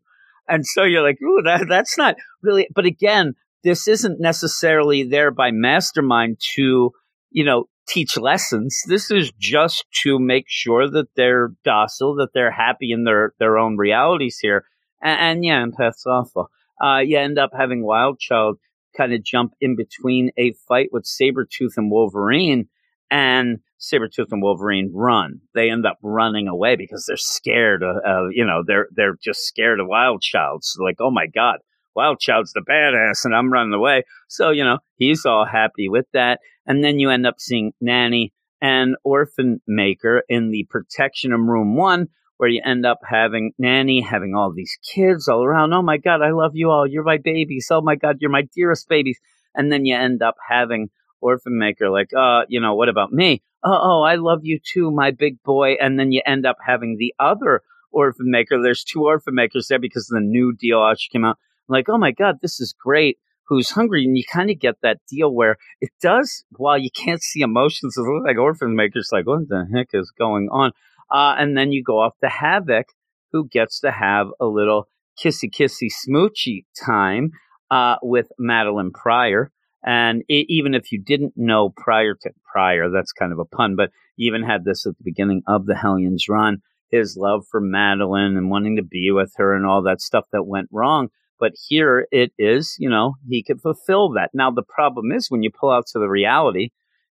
And 0.47 0.65
so 0.65 0.83
you're 0.83 1.03
like, 1.03 1.21
ooh, 1.21 1.41
that, 1.43 1.65
that's 1.69 1.97
not 1.97 2.15
really. 2.41 2.67
But 2.73 2.85
again, 2.85 3.33
this 3.63 3.87
isn't 3.87 4.19
necessarily 4.19 5.03
there 5.03 5.31
by 5.31 5.51
mastermind 5.51 6.39
to, 6.55 6.91
you 7.31 7.43
know, 7.43 7.65
teach 7.87 8.17
lessons. 8.17 8.81
This 8.87 9.11
is 9.11 9.31
just 9.39 9.85
to 10.03 10.19
make 10.19 10.45
sure 10.47 10.89
that 10.89 11.07
they're 11.15 11.49
docile, 11.63 12.15
that 12.15 12.29
they're 12.33 12.51
happy 12.51 12.91
in 12.91 13.03
their, 13.03 13.33
their 13.39 13.57
own 13.57 13.77
realities 13.77 14.37
here. 14.41 14.65
And, 15.01 15.19
and 15.19 15.45
yeah, 15.45 15.63
empath's 15.65 16.05
awful. 16.05 16.49
Uh, 16.83 16.99
you 16.99 17.17
end 17.17 17.39
up 17.39 17.51
having 17.57 17.83
Wild 17.83 18.19
Child 18.19 18.57
kind 18.95 19.13
of 19.13 19.23
jump 19.23 19.53
in 19.61 19.75
between 19.75 20.31
a 20.37 20.53
fight 20.67 20.89
with 20.91 21.05
Sabretooth 21.05 21.77
and 21.77 21.91
Wolverine 21.91 22.67
and 23.11 23.59
Sabretooth 23.79 24.31
and 24.31 24.41
Wolverine 24.41 24.91
run. 24.93 25.41
They 25.53 25.69
end 25.69 25.85
up 25.85 25.97
running 26.01 26.47
away 26.47 26.75
because 26.75 27.05
they're 27.05 27.17
scared 27.17 27.83
of, 27.83 28.31
you 28.31 28.45
know, 28.45 28.63
they're, 28.65 28.87
they're 28.95 29.17
just 29.23 29.41
scared 29.41 29.79
of 29.79 29.87
Wild 29.87 30.21
Child. 30.21 30.63
So 30.63 30.83
like, 30.83 30.97
oh 30.99 31.11
my 31.11 31.27
God, 31.27 31.57
Wild 31.95 32.19
Child's 32.19 32.53
the 32.53 32.65
badass 32.67 33.25
and 33.25 33.35
I'm 33.35 33.51
running 33.51 33.73
away. 33.73 34.03
So, 34.27 34.49
you 34.49 34.63
know, 34.63 34.79
he's 34.97 35.25
all 35.25 35.45
happy 35.45 35.89
with 35.89 36.05
that. 36.13 36.39
And 36.65 36.83
then 36.83 36.99
you 36.99 37.09
end 37.09 37.27
up 37.27 37.35
seeing 37.39 37.73
Nanny 37.79 38.33
and 38.61 38.95
Orphan 39.03 39.61
Maker 39.67 40.23
in 40.27 40.49
the 40.49 40.65
protection 40.69 41.31
of 41.31 41.41
room 41.41 41.75
one, 41.75 42.07
where 42.37 42.49
you 42.49 42.61
end 42.65 42.85
up 42.85 42.99
having 43.07 43.51
Nanny 43.57 44.01
having 44.01 44.33
all 44.35 44.51
these 44.51 44.77
kids 44.93 45.27
all 45.27 45.43
around. 45.43 45.73
Oh 45.73 45.81
my 45.81 45.97
God, 45.97 46.21
I 46.21 46.31
love 46.31 46.51
you 46.55 46.71
all. 46.71 46.87
You're 46.87 47.03
my 47.03 47.17
babies. 47.17 47.67
Oh 47.69 47.81
my 47.81 47.95
God, 47.95 48.17
you're 48.19 48.31
my 48.31 48.47
dearest 48.55 48.89
babies. 48.89 49.19
And 49.53 49.71
then 49.71 49.85
you 49.85 49.95
end 49.95 50.21
up 50.21 50.35
having 50.49 50.89
Orphan 51.25 51.57
Maker 51.57 51.89
like, 51.89 52.11
uh, 52.17 52.43
you 52.47 52.59
know, 52.59 52.75
what 52.75 52.89
about 52.89 53.11
me? 53.11 53.41
Oh, 53.63 53.79
oh, 53.81 54.01
I 54.03 54.15
love 54.15 54.41
you 54.43 54.59
too, 54.63 54.91
my 54.91 55.11
big 55.11 55.41
boy. 55.43 55.73
And 55.81 55.99
then 55.99 56.11
you 56.11 56.21
end 56.25 56.45
up 56.45 56.57
having 56.65 56.97
the 56.97 57.13
other 57.19 57.61
Orphan 57.91 58.29
Maker. 58.29 58.61
There's 58.61 58.83
two 58.83 59.03
Orphan 59.03 59.33
Makers 59.33 59.67
there 59.67 59.79
because 59.79 60.07
the 60.07 60.21
new 60.21 60.53
deal 60.55 60.83
actually 60.83 61.11
came 61.11 61.25
out. 61.25 61.37
I'm 61.67 61.73
like, 61.73 61.89
oh 61.89 61.97
my 61.97 62.11
God, 62.11 62.35
this 62.41 62.59
is 62.59 62.73
great 62.77 63.17
who's 63.47 63.69
hungry, 63.69 64.03
and 64.03 64.17
you 64.17 64.23
kind 64.31 64.49
of 64.49 64.59
get 64.59 64.75
that 64.81 64.97
deal 65.09 65.33
where 65.33 65.57
it 65.81 65.91
does. 66.01 66.43
While 66.51 66.77
you 66.77 66.89
can't 66.91 67.21
see 67.21 67.41
emotions, 67.41 67.97
it 67.97 68.01
looks 68.01 68.25
like 68.25 68.37
orphan 68.37 68.75
makers 68.75 69.09
like, 69.11 69.27
what 69.27 69.47
the 69.47 69.67
heck 69.73 69.89
is 69.93 70.11
going 70.17 70.49
on? 70.51 70.71
Uh, 71.11 71.35
and 71.37 71.57
then 71.57 71.71
you 71.71 71.83
go 71.83 71.99
off 71.99 72.13
to 72.23 72.29
Havoc, 72.29 72.87
who 73.31 73.47
gets 73.47 73.79
to 73.81 73.91
have 73.91 74.27
a 74.39 74.45
little 74.45 74.87
kissy 75.23 75.49
kissy 75.49 75.89
smoochy 76.07 76.65
time 76.83 77.31
uh, 77.69 77.97
with 78.01 78.27
Madelyne 78.39 78.91
Pryor. 78.91 79.51
And 79.85 80.23
it, 80.27 80.47
even 80.49 80.73
if 80.73 80.91
you 80.91 80.99
didn't 80.99 81.33
know 81.35 81.69
prior 81.69 82.15
to 82.21 82.31
prior, 82.51 82.89
that's 82.89 83.11
kind 83.11 83.31
of 83.31 83.39
a 83.39 83.45
pun, 83.45 83.75
but 83.75 83.91
even 84.17 84.43
had 84.43 84.65
this 84.65 84.85
at 84.85 84.97
the 84.97 85.03
beginning 85.03 85.43
of 85.47 85.67
the 85.67 85.75
Hellions 85.75 86.27
run, 86.27 86.57
his 86.89 87.15
love 87.15 87.45
for 87.49 87.61
Madelyne 87.61 88.37
and 88.37 88.49
wanting 88.49 88.77
to 88.77 88.83
be 88.83 89.11
with 89.11 89.33
her 89.37 89.55
and 89.55 89.65
all 89.65 89.83
that 89.83 90.01
stuff 90.01 90.25
that 90.31 90.47
went 90.47 90.69
wrong. 90.71 91.09
But 91.39 91.51
here 91.67 92.07
it 92.11 92.31
is, 92.39 92.75
you 92.79 92.89
know, 92.89 93.15
he 93.29 93.43
could 93.43 93.61
fulfill 93.61 94.09
that. 94.13 94.31
Now, 94.33 94.49
the 94.51 94.63
problem 94.63 95.11
is 95.11 95.29
when 95.29 95.43
you 95.43 95.51
pull 95.51 95.71
out 95.71 95.85
to 95.87 95.99
the 95.99 96.07
reality, 96.07 96.69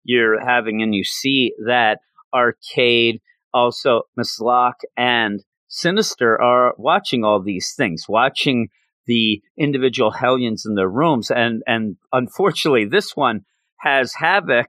you're 0.04 0.40
having 0.40 0.82
and 0.82 0.94
you 0.94 1.04
see 1.04 1.54
that 1.66 1.98
Arcade, 2.32 3.20
also 3.52 4.02
Miss 4.16 4.38
Locke, 4.38 4.80
and 4.96 5.40
Sinister 5.68 6.40
are 6.40 6.74
watching 6.76 7.24
all 7.24 7.42
these 7.42 7.72
things, 7.76 8.04
watching 8.08 8.68
the 9.11 9.43
individual 9.59 10.12
Hellions 10.12 10.64
in 10.64 10.76
their 10.76 10.88
rooms. 10.88 11.33
And, 11.33 11.64
and 11.67 11.97
unfortunately, 12.12 12.85
this 12.85 13.17
one 13.17 13.40
has 13.81 14.14
Havoc 14.14 14.69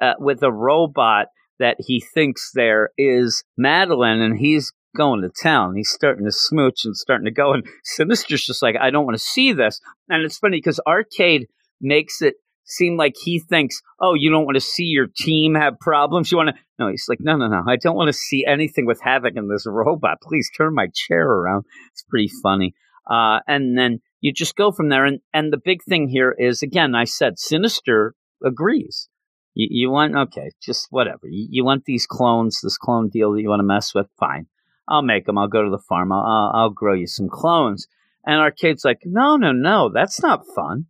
uh, 0.00 0.12
with 0.20 0.44
a 0.44 0.52
robot 0.52 1.26
that 1.58 1.76
he 1.80 2.00
thinks 2.00 2.52
there 2.54 2.90
is 2.96 3.42
Madelyne, 3.58 4.24
and 4.24 4.38
he's 4.38 4.72
going 4.96 5.22
to 5.22 5.28
town. 5.28 5.74
He's 5.74 5.90
starting 5.90 6.24
to 6.24 6.30
smooch 6.30 6.84
and 6.84 6.96
starting 6.96 7.24
to 7.24 7.32
go. 7.32 7.52
And 7.52 7.66
Sinister's 7.82 8.46
just 8.46 8.62
like, 8.62 8.76
I 8.80 8.90
don't 8.90 9.06
want 9.06 9.18
to 9.18 9.24
see 9.24 9.52
this. 9.52 9.80
And 10.08 10.24
it's 10.24 10.38
funny 10.38 10.58
because 10.58 10.80
Arcade 10.86 11.48
makes 11.80 12.22
it 12.22 12.34
seem 12.64 12.96
like 12.96 13.14
he 13.20 13.40
thinks, 13.40 13.82
oh, 14.00 14.14
you 14.14 14.30
don't 14.30 14.44
want 14.44 14.54
to 14.54 14.60
see 14.60 14.84
your 14.84 15.08
team 15.16 15.56
have 15.56 15.80
problems. 15.80 16.30
You 16.30 16.38
want 16.38 16.50
to. 16.50 16.62
No, 16.78 16.88
he's 16.88 17.06
like, 17.08 17.18
no, 17.20 17.36
no, 17.36 17.48
no. 17.48 17.64
I 17.66 17.74
don't 17.74 17.96
want 17.96 18.08
to 18.08 18.12
see 18.12 18.46
anything 18.46 18.86
with 18.86 19.00
Havoc 19.00 19.34
in 19.36 19.48
this 19.48 19.66
robot. 19.66 20.18
Please 20.22 20.48
turn 20.56 20.74
my 20.74 20.86
chair 20.94 21.26
around. 21.26 21.64
It's 21.92 22.04
pretty 22.04 22.30
funny. 22.40 22.74
Uh, 23.08 23.40
and 23.46 23.76
then 23.76 24.00
you 24.20 24.32
just 24.32 24.56
go 24.56 24.72
from 24.72 24.88
there. 24.88 25.04
And, 25.04 25.20
and 25.32 25.52
the 25.52 25.60
big 25.62 25.82
thing 25.82 26.08
here 26.08 26.34
is, 26.36 26.62
again, 26.62 26.94
I 26.94 27.04
said 27.04 27.38
Sinister 27.38 28.14
agrees. 28.44 29.08
You, 29.54 29.68
you 29.70 29.90
want, 29.90 30.14
okay, 30.14 30.50
just 30.62 30.86
whatever. 30.90 31.26
You, 31.28 31.48
you 31.50 31.64
want 31.64 31.84
these 31.84 32.06
clones, 32.06 32.60
this 32.62 32.78
clone 32.78 33.08
deal 33.08 33.32
that 33.32 33.40
you 33.40 33.48
want 33.48 33.60
to 33.60 33.64
mess 33.64 33.94
with? 33.94 34.06
Fine. 34.18 34.46
I'll 34.88 35.02
make 35.02 35.24
them. 35.24 35.38
I'll 35.38 35.48
go 35.48 35.62
to 35.62 35.70
the 35.70 35.82
farm. 35.88 36.12
I'll, 36.12 36.52
I'll 36.54 36.70
grow 36.70 36.94
you 36.94 37.06
some 37.06 37.28
clones. 37.28 37.86
And 38.26 38.36
Arcade's 38.36 38.84
like, 38.84 39.00
no, 39.04 39.36
no, 39.36 39.52
no, 39.52 39.90
that's 39.92 40.20
not 40.20 40.44
fun. 40.54 40.86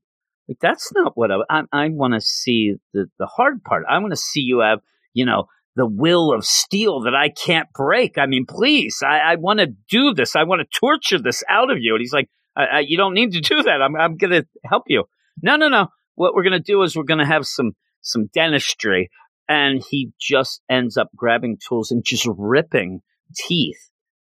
Like, 0.48 0.58
that's 0.60 0.92
not 0.92 1.16
what 1.16 1.30
I, 1.30 1.36
I, 1.48 1.62
I 1.72 1.88
want 1.90 2.14
to 2.14 2.20
see 2.20 2.74
the, 2.92 3.06
the 3.18 3.26
hard 3.26 3.62
part. 3.62 3.84
I 3.88 3.98
want 3.98 4.12
to 4.12 4.16
see 4.16 4.40
you 4.40 4.60
have, 4.60 4.80
you 5.14 5.24
know, 5.24 5.46
the 5.76 5.86
will 5.86 6.32
of 6.32 6.44
steel 6.44 7.00
that 7.02 7.14
I 7.14 7.28
can't 7.28 7.68
break. 7.74 8.18
I 8.18 8.26
mean, 8.26 8.44
please, 8.48 8.98
I, 9.04 9.18
I 9.18 9.36
want 9.36 9.60
to 9.60 9.68
do 9.88 10.14
this. 10.14 10.36
I 10.36 10.44
want 10.44 10.60
to 10.60 10.78
torture 10.78 11.18
this 11.18 11.42
out 11.48 11.70
of 11.70 11.78
you. 11.80 11.94
And 11.94 12.00
he's 12.00 12.12
like, 12.12 12.28
I, 12.56 12.64
I, 12.64 12.78
you 12.80 12.96
don't 12.96 13.14
need 13.14 13.32
to 13.32 13.40
do 13.40 13.62
that. 13.62 13.80
I'm, 13.80 13.94
I'm 13.96 14.16
going 14.16 14.32
to 14.32 14.46
help 14.64 14.84
you. 14.88 15.04
No, 15.42 15.56
no, 15.56 15.68
no. 15.68 15.88
What 16.16 16.34
we're 16.34 16.42
going 16.42 16.52
to 16.52 16.60
do 16.60 16.82
is 16.82 16.96
we're 16.96 17.04
going 17.04 17.20
to 17.20 17.26
have 17.26 17.46
some, 17.46 17.72
some 18.02 18.28
dentistry. 18.34 19.10
And 19.48 19.82
he 19.88 20.12
just 20.20 20.60
ends 20.68 20.96
up 20.96 21.10
grabbing 21.16 21.58
tools 21.66 21.90
and 21.90 22.04
just 22.04 22.28
ripping 22.28 23.00
teeth 23.34 23.90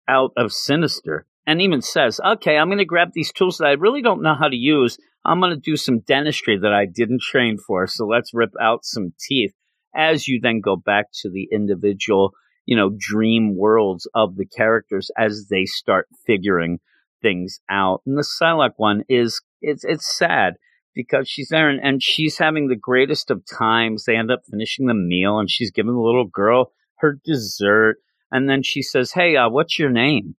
out 0.07 0.31
of 0.37 0.53
Sinister 0.53 1.25
and 1.47 1.61
even 1.61 1.81
says, 1.81 2.19
okay, 2.23 2.57
I'm 2.57 2.67
going 2.67 2.77
to 2.77 2.85
grab 2.85 3.09
these 3.13 3.31
tools 3.31 3.57
that 3.57 3.65
I 3.67 3.71
really 3.71 4.01
don't 4.01 4.21
know 4.21 4.35
how 4.39 4.47
to 4.47 4.55
use. 4.55 4.97
I'm 5.25 5.39
going 5.39 5.53
to 5.53 5.59
do 5.59 5.75
some 5.75 5.99
dentistry 5.99 6.57
that 6.61 6.73
I 6.73 6.85
didn't 6.85 7.21
train 7.21 7.57
for. 7.57 7.87
So 7.87 8.05
let's 8.05 8.33
rip 8.33 8.51
out 8.61 8.83
some 8.83 9.13
teeth 9.19 9.53
as 9.95 10.27
you 10.27 10.39
then 10.41 10.61
go 10.61 10.75
back 10.75 11.05
to 11.21 11.29
the 11.29 11.47
individual, 11.51 12.31
you 12.65 12.75
know, 12.75 12.91
dream 12.97 13.55
worlds 13.55 14.07
of 14.13 14.35
the 14.35 14.45
characters 14.45 15.09
as 15.17 15.47
they 15.49 15.65
start 15.65 16.07
figuring 16.25 16.79
things 17.21 17.59
out. 17.69 18.01
And 18.05 18.17
the 18.17 18.23
Psylocke 18.23 18.73
one 18.77 19.03
is, 19.09 19.41
it's, 19.61 19.83
it's 19.83 20.17
sad 20.17 20.55
because 20.95 21.29
she's 21.29 21.49
there 21.49 21.69
and, 21.69 21.79
and 21.81 22.01
she's 22.01 22.37
having 22.37 22.67
the 22.67 22.75
greatest 22.75 23.31
of 23.31 23.43
times. 23.45 24.05
They 24.05 24.15
end 24.15 24.31
up 24.31 24.41
finishing 24.49 24.87
the 24.87 24.93
meal 24.93 25.39
and 25.39 25.49
she's 25.49 25.71
giving 25.71 25.93
the 25.93 25.99
little 25.99 26.27
girl 26.27 26.71
her 26.97 27.17
dessert 27.23 27.97
and 28.31 28.49
then 28.49 28.63
she 28.63 28.81
says, 28.81 29.11
Hey, 29.11 29.35
uh, 29.35 29.49
what's 29.49 29.77
your 29.77 29.89
name? 29.89 30.35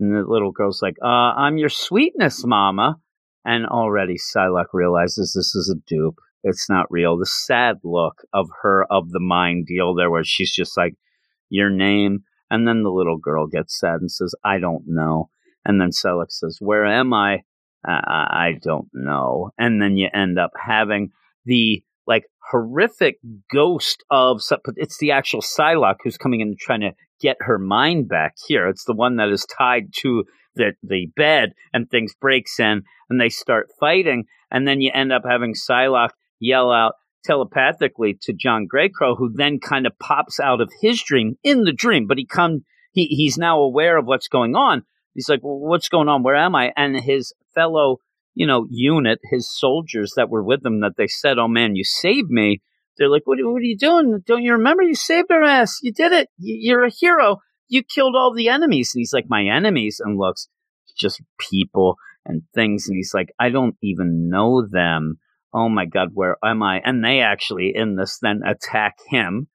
And 0.00 0.14
the 0.14 0.24
little 0.26 0.50
girl's 0.50 0.82
like, 0.82 0.96
uh, 1.02 1.06
I'm 1.06 1.58
your 1.58 1.68
sweetness, 1.68 2.44
mama. 2.44 2.96
And 3.44 3.66
already 3.66 4.16
Psylocke 4.16 4.72
realizes 4.72 5.32
this 5.34 5.54
is 5.54 5.74
a 5.74 5.80
dupe. 5.86 6.18
It's 6.42 6.68
not 6.68 6.90
real. 6.90 7.18
The 7.18 7.26
sad 7.26 7.76
look 7.84 8.22
of 8.32 8.48
her 8.62 8.84
of 8.90 9.10
the 9.10 9.20
mind 9.20 9.66
deal 9.66 9.94
there 9.94 10.10
where 10.10 10.24
she's 10.24 10.52
just 10.52 10.76
like, 10.76 10.94
your 11.50 11.70
name. 11.70 12.20
And 12.50 12.66
then 12.66 12.82
the 12.82 12.90
little 12.90 13.18
girl 13.18 13.46
gets 13.46 13.78
sad 13.78 14.00
and 14.00 14.10
says, 14.10 14.34
I 14.44 14.58
don't 14.58 14.84
know. 14.86 15.28
And 15.64 15.80
then 15.80 15.90
Psylocke 15.90 16.30
says, 16.30 16.56
where 16.60 16.86
am 16.86 17.12
I? 17.12 17.42
I 17.84 18.54
don't 18.62 18.88
know. 18.92 19.50
And 19.58 19.80
then 19.80 19.96
you 19.96 20.08
end 20.12 20.38
up 20.38 20.50
having 20.56 21.10
the 21.44 21.82
like 22.06 22.24
horrific 22.50 23.18
ghost 23.52 24.02
of 24.10 24.40
it's 24.76 24.98
the 24.98 25.12
actual 25.12 25.40
Psylocke 25.40 25.98
who's 26.02 26.18
coming 26.18 26.40
in 26.40 26.48
and 26.48 26.58
trying 26.58 26.80
to 26.80 26.92
get 27.20 27.36
her 27.40 27.58
mind 27.58 28.08
back 28.08 28.34
here. 28.46 28.68
It's 28.68 28.84
the 28.84 28.94
one 28.94 29.16
that 29.16 29.28
is 29.28 29.46
tied 29.46 29.92
to 30.00 30.24
the 30.56 30.72
the 30.82 31.06
bed 31.16 31.52
and 31.72 31.88
things 31.88 32.14
breaks 32.20 32.58
in 32.58 32.82
and 33.08 33.20
they 33.20 33.28
start 33.28 33.68
fighting 33.78 34.24
and 34.50 34.66
then 34.66 34.80
you 34.80 34.90
end 34.92 35.12
up 35.12 35.22
having 35.24 35.54
Psylocke 35.54 36.10
yell 36.40 36.72
out 36.72 36.94
telepathically 37.24 38.18
to 38.22 38.32
John 38.32 38.66
Greycrow, 38.72 39.16
who 39.16 39.32
then 39.32 39.60
kind 39.60 39.86
of 39.86 39.98
pops 39.98 40.40
out 40.40 40.60
of 40.60 40.72
his 40.80 41.02
dream 41.02 41.36
in 41.44 41.62
the 41.64 41.72
dream, 41.72 42.06
but 42.06 42.18
he 42.18 42.26
come 42.26 42.64
he 42.92 43.06
he's 43.06 43.38
now 43.38 43.60
aware 43.60 43.96
of 43.96 44.06
what's 44.06 44.28
going 44.28 44.56
on. 44.56 44.82
He's 45.14 45.28
like, 45.28 45.40
well, 45.42 45.58
what's 45.58 45.88
going 45.88 46.08
on? 46.08 46.22
Where 46.22 46.36
am 46.36 46.54
I? 46.54 46.72
And 46.76 46.98
his 46.98 47.32
fellow, 47.54 47.98
you 48.34 48.46
know, 48.46 48.66
unit, 48.70 49.18
his 49.30 49.52
soldiers 49.52 50.14
that 50.16 50.30
were 50.30 50.42
with 50.42 50.64
him, 50.64 50.80
that 50.80 50.92
they 50.96 51.06
said, 51.06 51.38
"Oh 51.38 51.48
man, 51.48 51.76
you 51.76 51.84
saved 51.84 52.30
me." 52.30 52.62
They're 53.00 53.08
like, 53.08 53.22
what, 53.24 53.38
what 53.40 53.62
are 53.62 53.64
you 53.64 53.78
doing? 53.78 54.22
Don't 54.26 54.42
you 54.42 54.52
remember? 54.52 54.82
You 54.82 54.94
saved 54.94 55.30
our 55.30 55.42
ass. 55.42 55.78
You 55.82 55.90
did 55.90 56.12
it. 56.12 56.28
You're 56.36 56.84
a 56.84 56.90
hero. 56.90 57.38
You 57.66 57.82
killed 57.82 58.14
all 58.14 58.34
the 58.34 58.50
enemies. 58.50 58.92
And 58.94 59.00
he's 59.00 59.14
like, 59.14 59.24
my 59.28 59.44
enemies. 59.44 60.02
And 60.04 60.18
looks, 60.18 60.48
just 60.98 61.22
people 61.38 61.96
and 62.26 62.42
things. 62.54 62.88
And 62.88 62.96
he's 62.96 63.14
like, 63.14 63.32
I 63.38 63.48
don't 63.48 63.76
even 63.82 64.28
know 64.28 64.66
them. 64.70 65.18
Oh 65.52 65.68
my 65.68 65.86
God, 65.86 66.10
where 66.14 66.36
am 66.44 66.62
I? 66.62 66.80
And 66.84 67.04
they 67.04 67.20
actually, 67.20 67.72
in 67.74 67.96
this, 67.96 68.18
then 68.20 68.42
attack 68.46 68.96
him. 69.08 69.48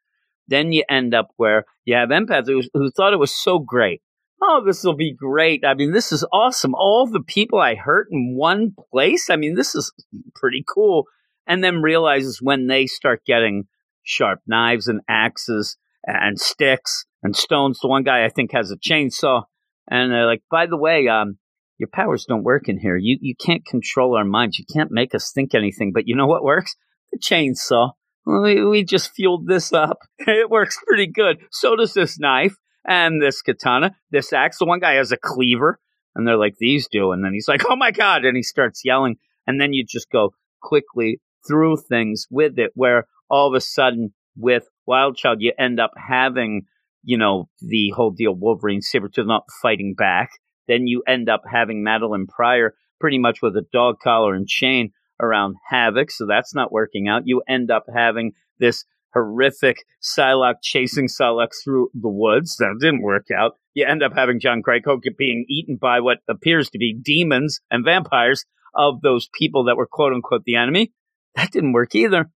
Then 0.47 0.71
you 0.71 0.83
end 0.89 1.13
up 1.13 1.29
where 1.37 1.65
you 1.85 1.95
have 1.95 2.09
empaths 2.09 2.47
who, 2.47 2.61
who 2.73 2.91
thought 2.91 3.13
it 3.13 3.19
was 3.19 3.33
so 3.33 3.59
great. 3.59 4.01
Oh, 4.41 4.61
this 4.65 4.83
will 4.83 4.95
be 4.95 5.13
great. 5.13 5.63
I 5.65 5.73
mean, 5.73 5.91
this 5.91 6.11
is 6.11 6.25
awesome. 6.31 6.75
All 6.75 7.07
the 7.07 7.23
people 7.25 7.59
I 7.59 7.75
hurt 7.75 8.07
in 8.11 8.35
one 8.35 8.75
place. 8.91 9.29
I 9.29 9.37
mean, 9.37 9.55
this 9.55 9.73
is 9.73 9.93
pretty 10.35 10.63
cool 10.67 11.05
and 11.47 11.63
then 11.63 11.81
realizes 11.81 12.41
when 12.41 12.67
they 12.67 12.85
start 12.85 13.23
getting 13.25 13.67
sharp 14.03 14.39
knives 14.47 14.87
and 14.87 15.01
axes 15.09 15.77
and 16.05 16.39
sticks 16.39 17.05
and 17.23 17.35
stones. 17.35 17.79
The 17.81 17.87
one 17.87 18.03
guy 18.03 18.25
I 18.25 18.29
think 18.29 18.51
has 18.53 18.71
a 18.71 18.77
chainsaw, 18.77 19.43
and 19.89 20.11
they're 20.11 20.25
like, 20.25 20.43
"By 20.49 20.65
the 20.65 20.77
way, 20.77 21.07
um, 21.07 21.37
your 21.77 21.89
powers 21.91 22.25
don't 22.25 22.43
work 22.43 22.67
in 22.67 22.79
here. 22.79 22.97
You 22.97 23.17
you 23.21 23.35
can't 23.35 23.65
control 23.65 24.17
our 24.17 24.25
minds. 24.25 24.59
You 24.59 24.65
can't 24.71 24.91
make 24.91 25.13
us 25.15 25.31
think 25.31 25.53
anything. 25.53 25.91
But 25.93 26.07
you 26.07 26.15
know 26.15 26.27
what 26.27 26.43
works? 26.43 26.75
The 27.11 27.19
chainsaw. 27.19 27.91
We 28.25 28.65
we 28.65 28.83
just 28.83 29.11
fueled 29.13 29.47
this 29.47 29.71
up. 29.71 29.99
It 30.19 30.49
works 30.49 30.79
pretty 30.85 31.07
good. 31.07 31.37
So 31.51 31.75
does 31.75 31.93
this 31.93 32.19
knife 32.19 32.55
and 32.85 33.21
this 33.21 33.41
katana, 33.41 33.95
this 34.09 34.33
axe. 34.33 34.57
The 34.57 34.65
one 34.65 34.79
guy 34.79 34.95
has 34.95 35.11
a 35.11 35.17
cleaver." 35.17 35.79
And 36.15 36.25
they're 36.25 36.37
like, 36.37 36.55
these 36.57 36.87
do. 36.87 37.11
And 37.11 37.23
then 37.23 37.33
he's 37.33 37.47
like, 37.47 37.61
oh 37.69 37.75
my 37.75 37.91
God. 37.91 38.25
And 38.25 38.35
he 38.35 38.43
starts 38.43 38.81
yelling. 38.83 39.17
And 39.45 39.61
then 39.61 39.73
you 39.73 39.85
just 39.87 40.09
go 40.09 40.33
quickly 40.61 41.19
through 41.47 41.77
things 41.77 42.25
with 42.31 42.57
it 42.57 42.71
where 42.73 43.05
all 43.29 43.47
of 43.47 43.53
a 43.53 43.61
sudden 43.61 44.13
with 44.35 44.63
Wild 44.87 45.17
Child 45.17 45.37
you 45.41 45.53
end 45.59 45.79
up 45.79 45.91
having, 45.95 46.63
you 47.03 47.17
know, 47.17 47.49
the 47.59 47.91
whole 47.95 48.11
deal 48.11 48.33
Wolverine 48.33 48.81
Sabretooth 48.81 49.27
not 49.27 49.43
fighting 49.61 49.93
back. 49.95 50.29
Then 50.67 50.87
you 50.87 51.03
end 51.07 51.29
up 51.29 51.43
having 51.51 51.83
Madelyne 51.83 52.27
Pryor 52.27 52.73
pretty 52.99 53.17
much 53.17 53.41
with 53.41 53.55
a 53.55 53.65
dog 53.71 53.99
collar 54.03 54.33
and 54.33 54.47
chain 54.47 54.91
around 55.21 55.55
Havoc, 55.69 56.11
so 56.11 56.25
that's 56.25 56.55
not 56.55 56.71
working 56.71 57.07
out. 57.07 57.23
You 57.25 57.41
end 57.47 57.71
up 57.71 57.85
having 57.93 58.33
this 58.59 58.85
horrific 59.13 59.77
Psylocke 60.03 60.61
chasing 60.61 61.07
Psylocke 61.07 61.53
through 61.63 61.89
the 61.93 62.09
woods. 62.09 62.57
That 62.57 62.77
didn't 62.79 63.01
work 63.01 63.27
out. 63.35 63.53
You 63.73 63.85
end 63.85 64.03
up 64.03 64.13
having 64.15 64.39
John 64.39 64.61
Greycrow 64.61 64.99
being 65.17 65.45
eaten 65.49 65.77
by 65.79 66.01
what 66.01 66.19
appears 66.29 66.69
to 66.71 66.77
be 66.77 66.97
demons 67.01 67.59
and 67.71 67.85
vampires 67.85 68.45
of 68.75 69.01
those 69.01 69.29
people 69.33 69.65
that 69.65 69.77
were 69.77 69.87
quote 69.87 70.13
unquote 70.13 70.43
the 70.45 70.55
enemy. 70.55 70.91
That 71.35 71.51
didn't 71.51 71.73
work 71.73 71.95
either. 71.95 72.29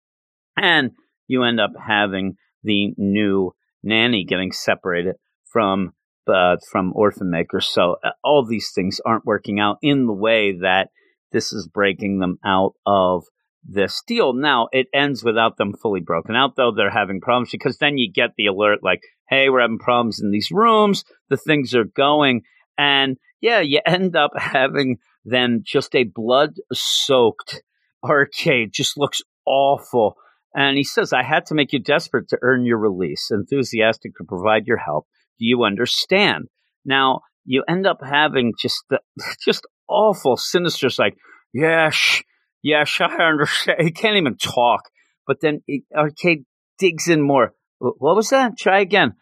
And 0.57 0.91
you 1.27 1.43
end 1.43 1.59
up 1.59 1.71
having 1.85 2.35
the 2.63 2.93
new 2.97 3.53
nanny 3.83 4.25
getting 4.25 4.51
separated 4.51 5.15
from 5.51 5.93
uh, 6.29 6.57
from 6.71 6.93
orphan 6.95 7.29
makers. 7.29 7.67
So 7.67 7.97
uh, 8.03 8.11
all 8.23 8.45
these 8.45 8.71
things 8.73 9.01
aren't 9.05 9.25
working 9.25 9.59
out 9.59 9.77
in 9.81 10.05
the 10.05 10.13
way 10.13 10.57
that 10.61 10.89
this 11.31 11.51
is 11.51 11.67
breaking 11.67 12.19
them 12.19 12.37
out 12.45 12.73
of 12.85 13.23
this 13.63 14.01
deal. 14.07 14.33
Now 14.33 14.67
it 14.71 14.87
ends 14.93 15.23
without 15.23 15.57
them 15.57 15.73
fully 15.73 16.01
broken 16.01 16.35
out, 16.35 16.55
though 16.55 16.71
they're 16.71 16.89
having 16.89 17.21
problems 17.21 17.49
because 17.51 17.77
then 17.77 17.97
you 17.97 18.11
get 18.11 18.31
the 18.37 18.47
alert 18.47 18.79
like, 18.81 19.01
"Hey, 19.29 19.49
we're 19.49 19.61
having 19.61 19.79
problems 19.79 20.19
in 20.21 20.31
these 20.31 20.49
rooms. 20.51 21.03
The 21.29 21.37
things 21.37 21.75
are 21.75 21.83
going," 21.83 22.43
and 22.77 23.17
yeah, 23.41 23.59
you 23.59 23.81
end 23.85 24.15
up 24.15 24.31
having 24.37 24.97
then 25.25 25.63
just 25.65 25.95
a 25.95 26.05
blood-soaked 26.05 27.61
arcade 28.03 28.69
just 28.73 28.97
looks 28.97 29.21
awful. 29.45 30.15
And 30.55 30.77
he 30.77 30.83
says, 30.83 31.13
I 31.13 31.23
had 31.23 31.45
to 31.47 31.55
make 31.55 31.73
you 31.73 31.79
desperate 31.79 32.29
to 32.29 32.39
earn 32.41 32.65
your 32.65 32.77
release, 32.77 33.29
enthusiastic 33.31 34.15
to 34.17 34.23
provide 34.23 34.65
your 34.65 34.77
help. 34.77 35.05
You 35.39 35.63
understand? 35.63 36.45
Now, 36.85 37.21
you 37.45 37.63
end 37.67 37.87
up 37.87 37.99
having 38.03 38.53
just 38.59 38.83
the, 38.89 38.99
just 39.45 39.65
awful, 39.87 40.37
sinister, 40.37 40.89
like, 40.99 41.17
yes, 41.53 42.21
yes, 42.61 42.97
I 42.99 43.23
understand. 43.23 43.81
He 43.81 43.91
can't 43.91 44.17
even 44.17 44.37
talk. 44.37 44.81
But 45.25 45.41
then 45.41 45.61
Arcade 45.95 46.45
digs 46.77 47.07
in 47.07 47.21
more. 47.21 47.53
What 47.79 48.15
was 48.15 48.29
that? 48.29 48.57
Try 48.57 48.81
again. 48.81 49.13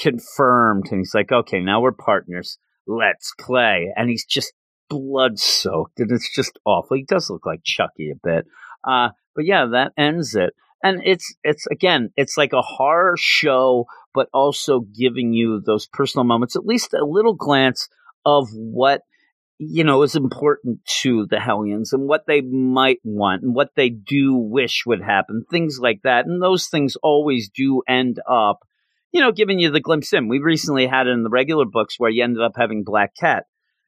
Confirmed. 0.00 0.88
And 0.90 1.00
he's 1.00 1.14
like, 1.14 1.30
okay, 1.30 1.60
now 1.60 1.80
we're 1.80 1.92
partners. 1.92 2.58
Let's 2.86 3.32
play. 3.38 3.92
And 3.96 4.08
he's 4.08 4.24
just 4.24 4.52
blood 4.90 5.38
soaked, 5.38 6.00
and 6.00 6.10
it's 6.10 6.34
just 6.34 6.58
awful. 6.66 6.96
He 6.98 7.04
does 7.04 7.30
look 7.30 7.46
like 7.46 7.60
Chucky 7.64 8.10
a 8.10 8.18
bit, 8.22 8.44
uh, 8.86 9.10
but 9.34 9.46
yeah, 9.46 9.66
that 9.72 9.92
ends 9.96 10.34
it. 10.34 10.52
And 10.82 11.02
it's 11.04 11.34
it's 11.44 11.66
again, 11.66 12.10
it's 12.16 12.36
like 12.36 12.52
a 12.52 12.62
horror 12.62 13.14
show, 13.18 13.86
but 14.14 14.28
also 14.32 14.80
giving 14.80 15.32
you 15.32 15.60
those 15.64 15.86
personal 15.86 16.24
moments, 16.24 16.56
at 16.56 16.64
least 16.64 16.94
a 16.94 17.04
little 17.04 17.34
glance 17.34 17.88
of 18.24 18.48
what 18.52 19.02
you 19.58 19.84
know 19.84 20.02
is 20.02 20.16
important 20.16 20.80
to 21.02 21.26
the 21.28 21.38
Hellions 21.38 21.92
and 21.92 22.08
what 22.08 22.22
they 22.26 22.40
might 22.40 22.98
want 23.04 23.42
and 23.42 23.54
what 23.54 23.70
they 23.76 23.90
do 23.90 24.34
wish 24.34 24.84
would 24.86 25.02
happen, 25.02 25.44
things 25.50 25.78
like 25.80 26.00
that. 26.04 26.24
And 26.24 26.42
those 26.42 26.68
things 26.68 26.96
always 27.02 27.50
do 27.50 27.82
end 27.86 28.18
up, 28.28 28.60
you 29.12 29.20
know, 29.20 29.32
giving 29.32 29.58
you 29.58 29.70
the 29.70 29.80
glimpse 29.80 30.14
in. 30.14 30.28
We 30.28 30.38
recently 30.38 30.86
had 30.86 31.06
it 31.06 31.10
in 31.10 31.24
the 31.24 31.30
regular 31.30 31.66
books 31.66 31.96
where 31.98 32.10
you 32.10 32.24
ended 32.24 32.42
up 32.42 32.52
having 32.56 32.84
Black 32.84 33.10
Cat 33.20 33.44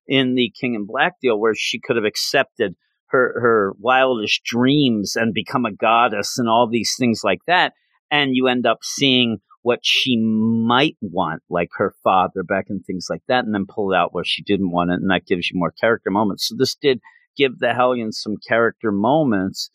in 0.06 0.34
the 0.34 0.52
King 0.60 0.74
and 0.74 0.86
Black 0.86 1.14
deal 1.22 1.40
where 1.40 1.54
she 1.56 1.80
could 1.80 1.96
have 1.96 2.04
accepted 2.04 2.74
her 3.12 3.40
her 3.40 3.72
wildest 3.78 4.42
dreams 4.44 5.14
and 5.16 5.32
become 5.32 5.64
a 5.64 5.72
goddess 5.72 6.38
and 6.38 6.48
all 6.48 6.68
these 6.68 6.94
things 6.98 7.20
like 7.24 7.40
that 7.46 7.72
and 8.10 8.34
you 8.34 8.48
end 8.48 8.66
up 8.66 8.78
seeing 8.82 9.38
what 9.62 9.78
she 9.82 10.16
might 10.16 10.96
want 11.00 11.42
like 11.48 11.68
her 11.76 11.94
father 12.02 12.42
back 12.42 12.66
and 12.68 12.84
things 12.84 13.06
like 13.08 13.22
that 13.28 13.44
and 13.44 13.54
then 13.54 13.66
pull 13.68 13.92
it 13.92 13.96
out 13.96 14.12
where 14.12 14.24
she 14.24 14.42
didn't 14.42 14.72
want 14.72 14.90
it 14.90 15.00
and 15.00 15.10
that 15.10 15.26
gives 15.26 15.50
you 15.50 15.58
more 15.58 15.72
character 15.80 16.10
moments 16.10 16.48
so 16.48 16.56
this 16.58 16.74
did 16.74 17.00
give 17.36 17.58
the 17.58 17.72
hellions 17.72 18.20
some 18.20 18.36
character 18.48 18.90
moments 18.90 19.70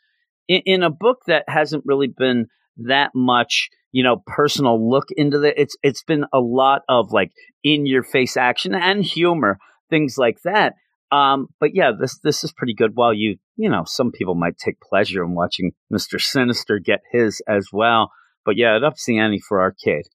in, 0.47 0.61
in 0.65 0.83
a 0.83 0.89
book 0.89 1.19
that 1.27 1.45
hasn't 1.47 1.83
really 1.85 2.07
been 2.07 2.47
that 2.75 3.11
much 3.15 3.69
you 3.91 4.03
know 4.03 4.21
personal 4.27 4.89
look 4.89 5.05
into 5.15 5.39
the 5.39 5.59
it's 5.59 5.75
it's 5.81 6.03
been 6.03 6.25
a 6.33 6.39
lot 6.39 6.81
of 6.89 7.11
like 7.11 7.31
in 7.63 7.85
your 7.85 8.03
face 8.03 8.35
action 8.35 8.75
and 8.75 9.03
humor 9.03 9.57
things 9.89 10.17
like 10.17 10.41
that. 10.43 10.75
Um, 11.11 11.47
but 11.59 11.73
yeah, 11.73 11.91
this 11.97 12.19
this 12.19 12.43
is 12.43 12.51
pretty 12.51 12.73
good. 12.73 12.91
While 12.95 13.13
you 13.13 13.37
you 13.55 13.69
know 13.69 13.83
some 13.85 14.11
people 14.11 14.35
might 14.35 14.57
take 14.57 14.79
pleasure 14.81 15.23
in 15.23 15.35
watching 15.35 15.71
Mister 15.89 16.19
Sinister 16.19 16.79
get 16.79 17.01
his 17.11 17.41
as 17.47 17.69
well. 17.71 18.11
But 18.45 18.57
yeah, 18.57 18.75
it 18.75 18.83
ups 18.83 19.05
the 19.05 19.19
ante 19.19 19.39
for 19.39 19.61
arcade. 19.61 20.05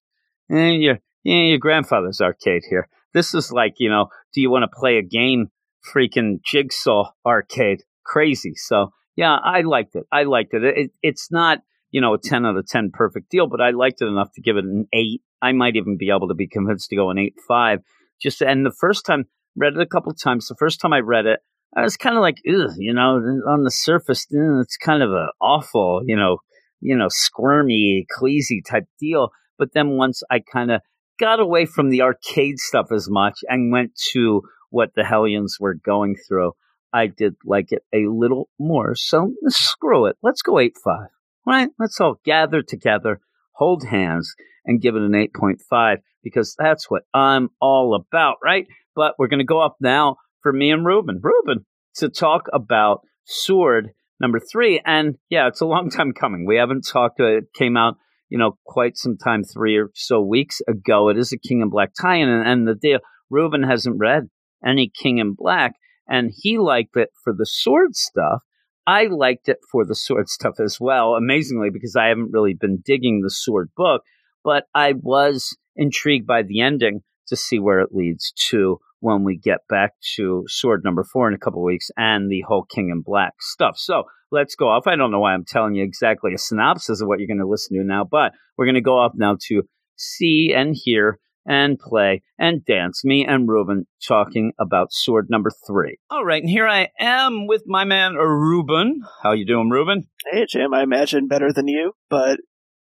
And 0.49 0.81
your 0.81 0.99
yeah, 1.23 1.43
your 1.43 1.57
grandfather's 1.57 2.21
arcade 2.21 2.63
here. 2.69 2.87
This 3.13 3.33
is 3.33 3.51
like 3.51 3.75
you 3.77 3.89
know, 3.89 4.07
do 4.33 4.41
you 4.41 4.51
want 4.51 4.63
to 4.63 4.79
play 4.79 4.97
a 4.97 5.03
game? 5.03 5.47
Freaking 5.93 6.39
jigsaw 6.45 7.11
arcade, 7.25 7.81
crazy. 8.05 8.53
So 8.55 8.93
yeah, 9.15 9.35
I 9.35 9.61
liked 9.61 9.95
it. 9.95 10.05
I 10.11 10.23
liked 10.23 10.53
it. 10.53 10.63
it 10.63 10.91
it's 11.01 11.29
not 11.31 11.59
you 11.91 12.01
know 12.01 12.13
a 12.13 12.19
ten 12.19 12.45
out 12.45 12.55
of 12.55 12.67
ten 12.67 12.91
perfect 12.93 13.29
deal, 13.29 13.47
but 13.47 13.61
I 13.61 13.71
liked 13.71 14.01
it 14.01 14.05
enough 14.05 14.31
to 14.35 14.41
give 14.41 14.57
it 14.57 14.65
an 14.65 14.87
eight. 14.93 15.21
I 15.41 15.51
might 15.51 15.75
even 15.75 15.97
be 15.97 16.09
able 16.09 16.29
to 16.29 16.35
be 16.35 16.47
convinced 16.47 16.89
to 16.89 16.95
go 16.95 17.09
an 17.09 17.17
eight 17.17 17.35
five. 17.47 17.79
Just 18.21 18.41
and 18.41 18.65
the 18.65 18.71
first 18.71 19.05
time 19.05 19.25
read 19.55 19.73
it 19.73 19.81
a 19.81 19.85
couple 19.85 20.13
times. 20.13 20.47
The 20.47 20.55
first 20.57 20.79
time 20.79 20.93
I 20.93 20.99
read 20.99 21.25
it, 21.25 21.39
I 21.75 21.81
was 21.81 21.97
kind 21.97 22.15
of 22.15 22.21
like, 22.21 22.37
you 22.43 22.93
know, 22.93 23.15
on 23.47 23.63
the 23.63 23.71
surface, 23.71 24.27
eh, 24.31 24.61
it's 24.61 24.77
kind 24.77 25.01
of 25.01 25.11
an 25.11 25.29
awful, 25.41 26.01
you 26.05 26.15
know, 26.15 26.37
you 26.81 26.95
know, 26.95 27.07
squirmy, 27.09 28.05
queasy 28.17 28.61
type 28.61 28.85
deal. 28.99 29.29
But 29.57 29.73
then 29.73 29.91
once 29.91 30.21
I 30.29 30.39
kind 30.39 30.71
of 30.71 30.81
got 31.19 31.39
away 31.39 31.65
from 31.65 31.89
the 31.89 32.01
arcade 32.01 32.59
stuff 32.59 32.87
as 32.91 33.09
much 33.09 33.39
and 33.47 33.71
went 33.71 33.91
to 34.11 34.41
what 34.69 34.89
the 34.95 35.03
Hellions 35.03 35.57
were 35.59 35.75
going 35.75 36.15
through, 36.27 36.51
I 36.91 37.07
did 37.07 37.35
like 37.45 37.71
it 37.71 37.83
a 37.93 38.07
little 38.07 38.49
more. 38.59 38.93
So 38.95 39.33
screw 39.47 40.05
it. 40.05 40.17
Let's 40.21 40.41
go 40.41 40.59
8 40.59 40.75
5. 40.83 41.07
Right? 41.45 41.69
Let's 41.79 41.99
all 41.99 42.19
gather 42.23 42.61
together, 42.61 43.19
hold 43.55 43.85
hands, 43.85 44.33
and 44.65 44.81
give 44.81 44.95
it 44.95 45.01
an 45.01 45.11
8.5 45.11 45.97
because 46.23 46.55
that's 46.57 46.89
what 46.89 47.03
I'm 47.13 47.49
all 47.59 47.95
about, 47.95 48.37
right? 48.43 48.65
But 48.95 49.15
we're 49.17 49.27
going 49.27 49.39
to 49.39 49.45
go 49.45 49.61
up 49.61 49.77
now 49.79 50.17
for 50.41 50.53
me 50.53 50.71
and 50.71 50.85
Ruben. 50.85 51.19
Ruben, 51.21 51.65
to 51.95 52.09
talk 52.09 52.43
about 52.53 53.01
Sword 53.25 53.91
number 54.19 54.39
three. 54.39 54.81
And 54.85 55.15
yeah, 55.29 55.47
it's 55.47 55.61
a 55.61 55.65
long 55.65 55.89
time 55.89 56.13
coming. 56.13 56.45
We 56.45 56.57
haven't 56.57 56.87
talked, 56.87 57.19
uh, 57.19 57.37
it 57.37 57.53
came 57.55 57.77
out, 57.77 57.95
you 58.29 58.37
know, 58.37 58.57
quite 58.65 58.97
some 58.97 59.17
time, 59.17 59.43
three 59.43 59.77
or 59.77 59.89
so 59.93 60.21
weeks 60.21 60.61
ago. 60.67 61.09
It 61.09 61.17
is 61.17 61.33
a 61.33 61.37
King 61.37 61.61
in 61.61 61.69
Black 61.69 61.91
tie 61.99 62.17
in. 62.17 62.29
And, 62.29 62.47
and 62.47 62.67
the 62.67 62.75
deal, 62.75 62.99
Ruben 63.29 63.63
hasn't 63.63 63.99
read 63.99 64.29
any 64.65 64.91
King 65.01 65.17
in 65.17 65.33
Black. 65.37 65.73
And 66.07 66.31
he 66.35 66.57
liked 66.57 66.97
it 66.97 67.09
for 67.23 67.33
the 67.33 67.45
sword 67.45 67.95
stuff. 67.95 68.41
I 68.85 69.05
liked 69.05 69.47
it 69.47 69.59
for 69.71 69.85
the 69.85 69.95
sword 69.95 70.27
stuff 70.29 70.55
as 70.59 70.77
well, 70.79 71.15
amazingly, 71.15 71.69
because 71.71 71.95
I 71.95 72.07
haven't 72.07 72.31
really 72.31 72.53
been 72.53 72.81
digging 72.83 73.21
the 73.21 73.29
sword 73.29 73.69
book, 73.75 74.03
but 74.43 74.65
I 74.75 74.93
was 74.93 75.55
intrigued 75.75 76.27
by 76.27 76.43
the 76.43 76.61
ending 76.61 77.01
to 77.27 77.35
see 77.35 77.59
where 77.59 77.79
it 77.79 77.89
leads 77.91 78.31
to 78.49 78.79
when 78.99 79.23
we 79.23 79.37
get 79.37 79.59
back 79.67 79.91
to 80.15 80.45
sword 80.47 80.81
number 80.83 81.03
four 81.03 81.27
in 81.27 81.33
a 81.33 81.37
couple 81.37 81.63
weeks 81.63 81.91
and 81.97 82.31
the 82.31 82.41
whole 82.47 82.63
King 82.63 82.89
in 82.89 83.01
Black 83.01 83.33
stuff. 83.41 83.77
So 83.77 84.03
let's 84.31 84.55
go 84.55 84.69
off. 84.69 84.87
I 84.87 84.95
don't 84.95 85.11
know 85.11 85.19
why 85.19 85.33
I'm 85.33 85.45
telling 85.45 85.75
you 85.75 85.83
exactly 85.83 86.33
a 86.33 86.37
synopsis 86.37 87.01
of 87.01 87.07
what 87.07 87.19
you're 87.19 87.27
going 87.27 87.39
to 87.39 87.47
listen 87.47 87.77
to 87.77 87.83
now, 87.83 88.05
but 88.09 88.31
we're 88.57 88.65
going 88.65 88.75
to 88.75 88.81
go 88.81 88.97
off 88.97 89.11
now 89.15 89.37
to 89.47 89.63
see 89.97 90.53
and 90.55 90.73
hear 90.73 91.19
and 91.45 91.77
play 91.77 92.23
and 92.39 92.63
dance. 92.65 93.03
Me 93.03 93.25
and 93.25 93.47
Ruben 93.49 93.85
talking 94.05 94.53
about 94.59 94.93
sword 94.93 95.27
number 95.29 95.51
three. 95.67 95.97
All 96.09 96.23
right, 96.23 96.41
and 96.41 96.49
here 96.49 96.67
I 96.67 96.89
am 96.99 97.47
with 97.47 97.63
my 97.65 97.83
man 97.83 98.13
Ruben. 98.13 99.01
How 99.21 99.33
you 99.33 99.45
doing, 99.45 99.69
Ruben? 99.69 100.07
Hey, 100.31 100.45
Jim. 100.49 100.73
I 100.73 100.83
imagine 100.83 101.27
better 101.27 101.51
than 101.51 101.67
you, 101.67 101.93
but 102.09 102.39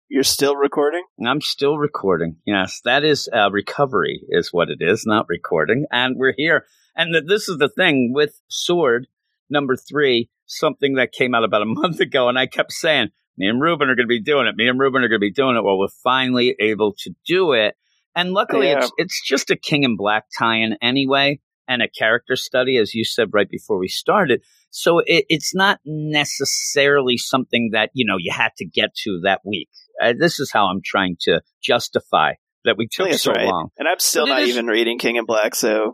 you're 0.09 0.23
still 0.23 0.57
recording? 0.57 1.03
I'm 1.27 1.41
still 1.41 1.79
recording. 1.79 2.37
Yes, 2.47 2.81
that 2.85 3.05
is 3.05 3.29
uh, 3.33 3.51
recovery, 3.51 4.23
is 4.29 4.53
what 4.53 4.69
it 4.71 4.79
is, 4.81 5.05
not 5.07 5.27
recording. 5.29 5.87
And 5.91 6.17
we're 6.17 6.35
here. 6.37 6.67
And 6.97 7.13
th- 7.13 7.25
this 7.27 7.49
is 7.49 7.59
the 7.59 7.69
thing 7.69 8.13
with 8.15 8.41
Sword 8.49 9.07
number 9.51 9.77
three, 9.77 10.31
something 10.47 10.95
that 10.95 11.13
came 11.13 11.35
out 11.35 11.45
about 11.45 11.63
a 11.63 11.67
month 11.67 12.01
ago. 12.01 12.29
And 12.29 12.39
I 12.39 12.47
kept 12.47 12.73
saying, 12.73 13.09
me 13.37 13.49
and 13.49 13.61
Ruben 13.61 13.89
are 13.89 13.97
going 13.97 14.07
to 14.07 14.09
be 14.09 14.23
doing 14.23 14.47
it. 14.47 14.57
Me 14.57 14.69
and 14.69 14.79
Ruben 14.79 15.03
are 15.03 15.09
going 15.09 15.21
to 15.21 15.27
be 15.27 15.33
doing 15.33 15.57
it. 15.57 15.65
Well, 15.65 15.79
we're 15.79 15.89
finally 15.89 16.55
able 16.61 16.95
to 16.99 17.15
do 17.27 17.53
it. 17.53 17.75
And 18.15 18.33
luckily, 18.33 18.69
yeah. 18.69 18.79
it's, 18.79 18.93
it's 18.97 19.27
just 19.27 19.51
a 19.51 19.57
King 19.57 19.83
in 19.83 19.97
Black 19.97 20.27
tie 20.39 20.59
in 20.59 20.77
anyway, 20.81 21.41
and 21.67 21.83
a 21.83 21.89
character 21.89 22.37
study, 22.37 22.77
as 22.77 22.95
you 22.95 23.05
said 23.05 23.31
right 23.33 23.49
before 23.49 23.79
we 23.79 23.89
started. 23.89 24.43
So 24.77 24.99
it, 24.99 25.25
it's 25.29 25.55
not 25.55 25.79
necessarily 25.85 27.17
something 27.17 27.71
that, 27.75 27.91
you 27.95 28.05
know, 28.05 28.17
you 28.19 28.33
had 28.33 28.51
to 28.59 28.67
get 28.67 28.93
to 29.05 29.21
that 29.23 29.41
week. 29.45 29.69
Uh, 30.03 30.15
this 30.19 30.41
is 30.41 30.51
how 30.53 30.67
I'm 30.67 30.81
trying 30.85 31.17
to 31.21 31.43
justify 31.63 32.33
that 32.65 32.77
we 32.77 32.89
took 32.91 33.13
so 33.13 33.31
right. 33.31 33.47
long. 33.47 33.69
And 33.79 33.87
I'm 33.87 34.01
still 34.01 34.27
not 34.27 34.43
even 34.43 34.67
reading 34.67 34.99
King 34.99 35.17
and 35.17 35.29
Black, 35.29 35.55
so 35.55 35.93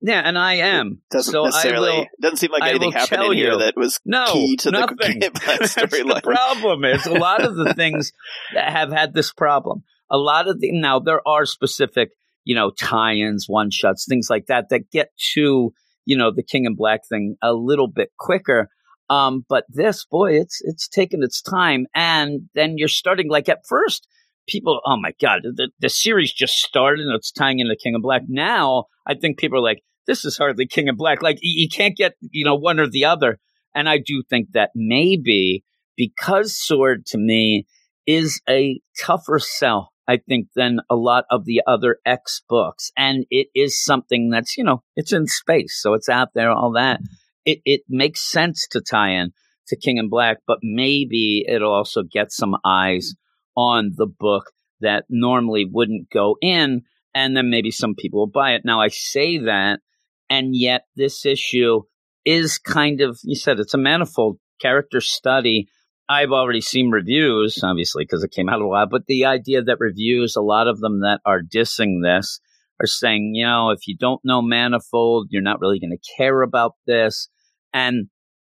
yeah, 0.00 0.22
and 0.24 0.36
I 0.36 0.54
am. 0.54 1.02
Doesn't 1.10 1.32
so 1.32 1.44
necessarily 1.44 1.90
will, 1.90 2.06
doesn't 2.20 2.38
seem 2.38 2.50
like 2.50 2.64
anything 2.64 2.90
happened 2.90 3.22
in 3.22 3.32
here 3.34 3.58
that 3.58 3.74
was 3.76 4.00
no, 4.04 4.24
key 4.32 4.56
to 4.56 4.72
nothing. 4.72 4.96
the 4.96 5.04
King 5.04 5.22
in 5.22 5.32
Black 5.32 5.60
storyline. 5.60 6.14
the 6.16 6.20
problem 6.22 6.84
is 6.84 7.06
a 7.06 7.12
lot 7.12 7.44
of 7.44 7.54
the 7.54 7.74
things 7.76 8.12
that 8.54 8.72
have 8.72 8.90
had 8.90 9.14
this 9.14 9.32
problem. 9.32 9.84
A 10.10 10.18
lot 10.18 10.48
of 10.48 10.60
the 10.60 10.72
now 10.72 10.98
there 10.98 11.26
are 11.26 11.46
specific, 11.46 12.10
you 12.42 12.56
know, 12.56 12.72
tie-ins, 12.72 13.46
one 13.48 13.70
shots, 13.70 14.04
things 14.08 14.26
like 14.28 14.46
that 14.46 14.70
that 14.70 14.90
get 14.90 15.10
to 15.34 15.72
you 16.06 16.16
know 16.16 16.30
the 16.34 16.42
King 16.42 16.64
in 16.64 16.74
Black 16.74 17.00
thing 17.08 17.36
a 17.42 17.52
little 17.52 17.88
bit 17.88 18.10
quicker. 18.18 18.70
Um, 19.08 19.44
but 19.48 19.64
this, 19.68 20.04
boy, 20.04 20.32
it's 20.34 20.60
it's 20.64 20.88
taken 20.88 21.22
its 21.22 21.42
time, 21.42 21.86
and 21.94 22.48
then 22.54 22.78
you're 22.78 22.88
starting 22.88 23.28
like 23.28 23.48
at 23.48 23.66
first, 23.68 24.08
people, 24.48 24.80
oh 24.86 24.96
my 24.96 25.12
god, 25.20 25.42
the 25.42 25.70
the 25.78 25.88
series 25.88 26.32
just 26.32 26.54
started 26.54 27.04
and 27.04 27.14
it's 27.14 27.30
tying 27.30 27.58
into 27.58 27.76
King 27.76 27.94
in 27.94 28.00
Black. 28.00 28.22
Now, 28.28 28.86
I 29.06 29.14
think 29.14 29.38
people 29.38 29.58
are 29.58 29.62
like, 29.62 29.82
this 30.06 30.24
is 30.24 30.38
hardly 30.38 30.66
King 30.66 30.88
in 30.88 30.96
Black. 30.96 31.22
Like 31.22 31.38
you, 31.42 31.62
you 31.62 31.68
can't 31.68 31.96
get 31.96 32.14
you 32.20 32.44
know 32.44 32.54
one 32.54 32.80
or 32.80 32.88
the 32.88 33.04
other. 33.04 33.38
And 33.74 33.88
I 33.88 33.98
do 33.98 34.22
think 34.28 34.52
that 34.52 34.70
maybe 34.74 35.62
because 35.96 36.56
Sword 36.56 37.04
to 37.06 37.18
me 37.18 37.66
is 38.06 38.40
a 38.48 38.80
tougher 38.98 39.38
sell 39.38 39.92
I 40.08 40.18
think, 40.18 40.48
than 40.54 40.80
a 40.88 40.96
lot 40.96 41.24
of 41.30 41.44
the 41.44 41.62
other 41.66 41.98
X 42.06 42.42
books. 42.48 42.92
And 42.96 43.26
it 43.30 43.48
is 43.54 43.82
something 43.82 44.30
that's, 44.30 44.56
you 44.56 44.64
know, 44.64 44.82
it's 44.94 45.12
in 45.12 45.26
space. 45.26 45.80
So 45.80 45.94
it's 45.94 46.08
out 46.08 46.28
there, 46.34 46.50
all 46.50 46.72
that 46.72 47.00
mm-hmm. 47.00 47.14
it, 47.44 47.60
it 47.64 47.80
makes 47.88 48.20
sense 48.20 48.66
to 48.70 48.80
tie 48.80 49.10
in 49.10 49.32
to 49.68 49.76
King 49.76 49.96
in 49.96 50.08
Black, 50.08 50.38
but 50.46 50.58
maybe 50.62 51.44
it'll 51.48 51.74
also 51.74 52.02
get 52.02 52.30
some 52.30 52.56
eyes 52.64 53.14
on 53.56 53.92
the 53.96 54.06
book 54.06 54.52
that 54.80 55.04
normally 55.08 55.66
wouldn't 55.68 56.10
go 56.10 56.36
in, 56.40 56.82
and 57.14 57.36
then 57.36 57.50
maybe 57.50 57.70
some 57.70 57.94
people 57.94 58.20
will 58.20 58.26
buy 58.26 58.52
it. 58.52 58.62
Now, 58.64 58.80
I 58.80 58.88
say 58.88 59.38
that, 59.38 59.80
and 60.28 60.54
yet 60.54 60.82
this 60.94 61.24
issue 61.24 61.80
is 62.24 62.58
kind 62.58 63.00
of, 63.00 63.18
you 63.24 63.34
said 63.34 63.58
it's 63.58 63.74
a 63.74 63.78
manifold 63.78 64.38
character 64.60 65.00
study. 65.00 65.68
I've 66.08 66.30
already 66.30 66.60
seen 66.60 66.90
reviews, 66.90 67.58
obviously, 67.62 68.04
because 68.04 68.22
it 68.22 68.30
came 68.30 68.48
out 68.48 68.62
a 68.62 68.66
while, 68.66 68.86
but 68.86 69.06
the 69.06 69.24
idea 69.24 69.62
that 69.62 69.78
reviews, 69.80 70.36
a 70.36 70.40
lot 70.40 70.68
of 70.68 70.80
them 70.80 71.00
that 71.00 71.20
are 71.24 71.40
dissing 71.42 72.02
this, 72.02 72.40
are 72.80 72.86
saying, 72.86 73.32
you 73.34 73.44
know, 73.44 73.70
if 73.70 73.88
you 73.88 73.96
don't 73.96 74.20
know 74.24 74.42
Manifold, 74.42 75.28
you're 75.30 75.42
not 75.42 75.60
really 75.60 75.80
going 75.80 75.96
to 75.96 76.14
care 76.16 76.42
about 76.42 76.72
this. 76.86 77.28
And 77.72 78.08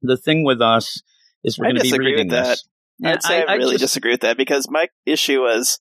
the 0.03 0.17
thing 0.17 0.45
with 0.45 0.61
us 0.61 1.03
is 1.45 1.59
we're 1.59 1.67
going 1.73 1.77
to 1.77 1.83
be 1.83 1.99
reading 1.99 2.29
this. 2.29 2.67
That. 2.99 3.13
I'd 3.13 3.23
say 3.23 3.45
I, 3.45 3.53
I 3.53 3.55
really 3.55 3.75
just, 3.75 3.83
disagree 3.83 4.13
with 4.13 4.23
that 4.23 4.37
because 4.37 4.69
my 4.69 4.89
issue 5.07 5.41
was 5.41 5.79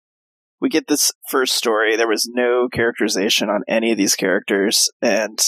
we 0.62 0.70
get 0.70 0.88
this 0.88 1.12
first 1.30 1.56
story. 1.56 1.98
There 1.98 2.08
was 2.08 2.30
no 2.32 2.68
characterization 2.72 3.50
on 3.50 3.64
any 3.68 3.92
of 3.92 3.98
these 3.98 4.16
characters, 4.16 4.90
and 5.02 5.40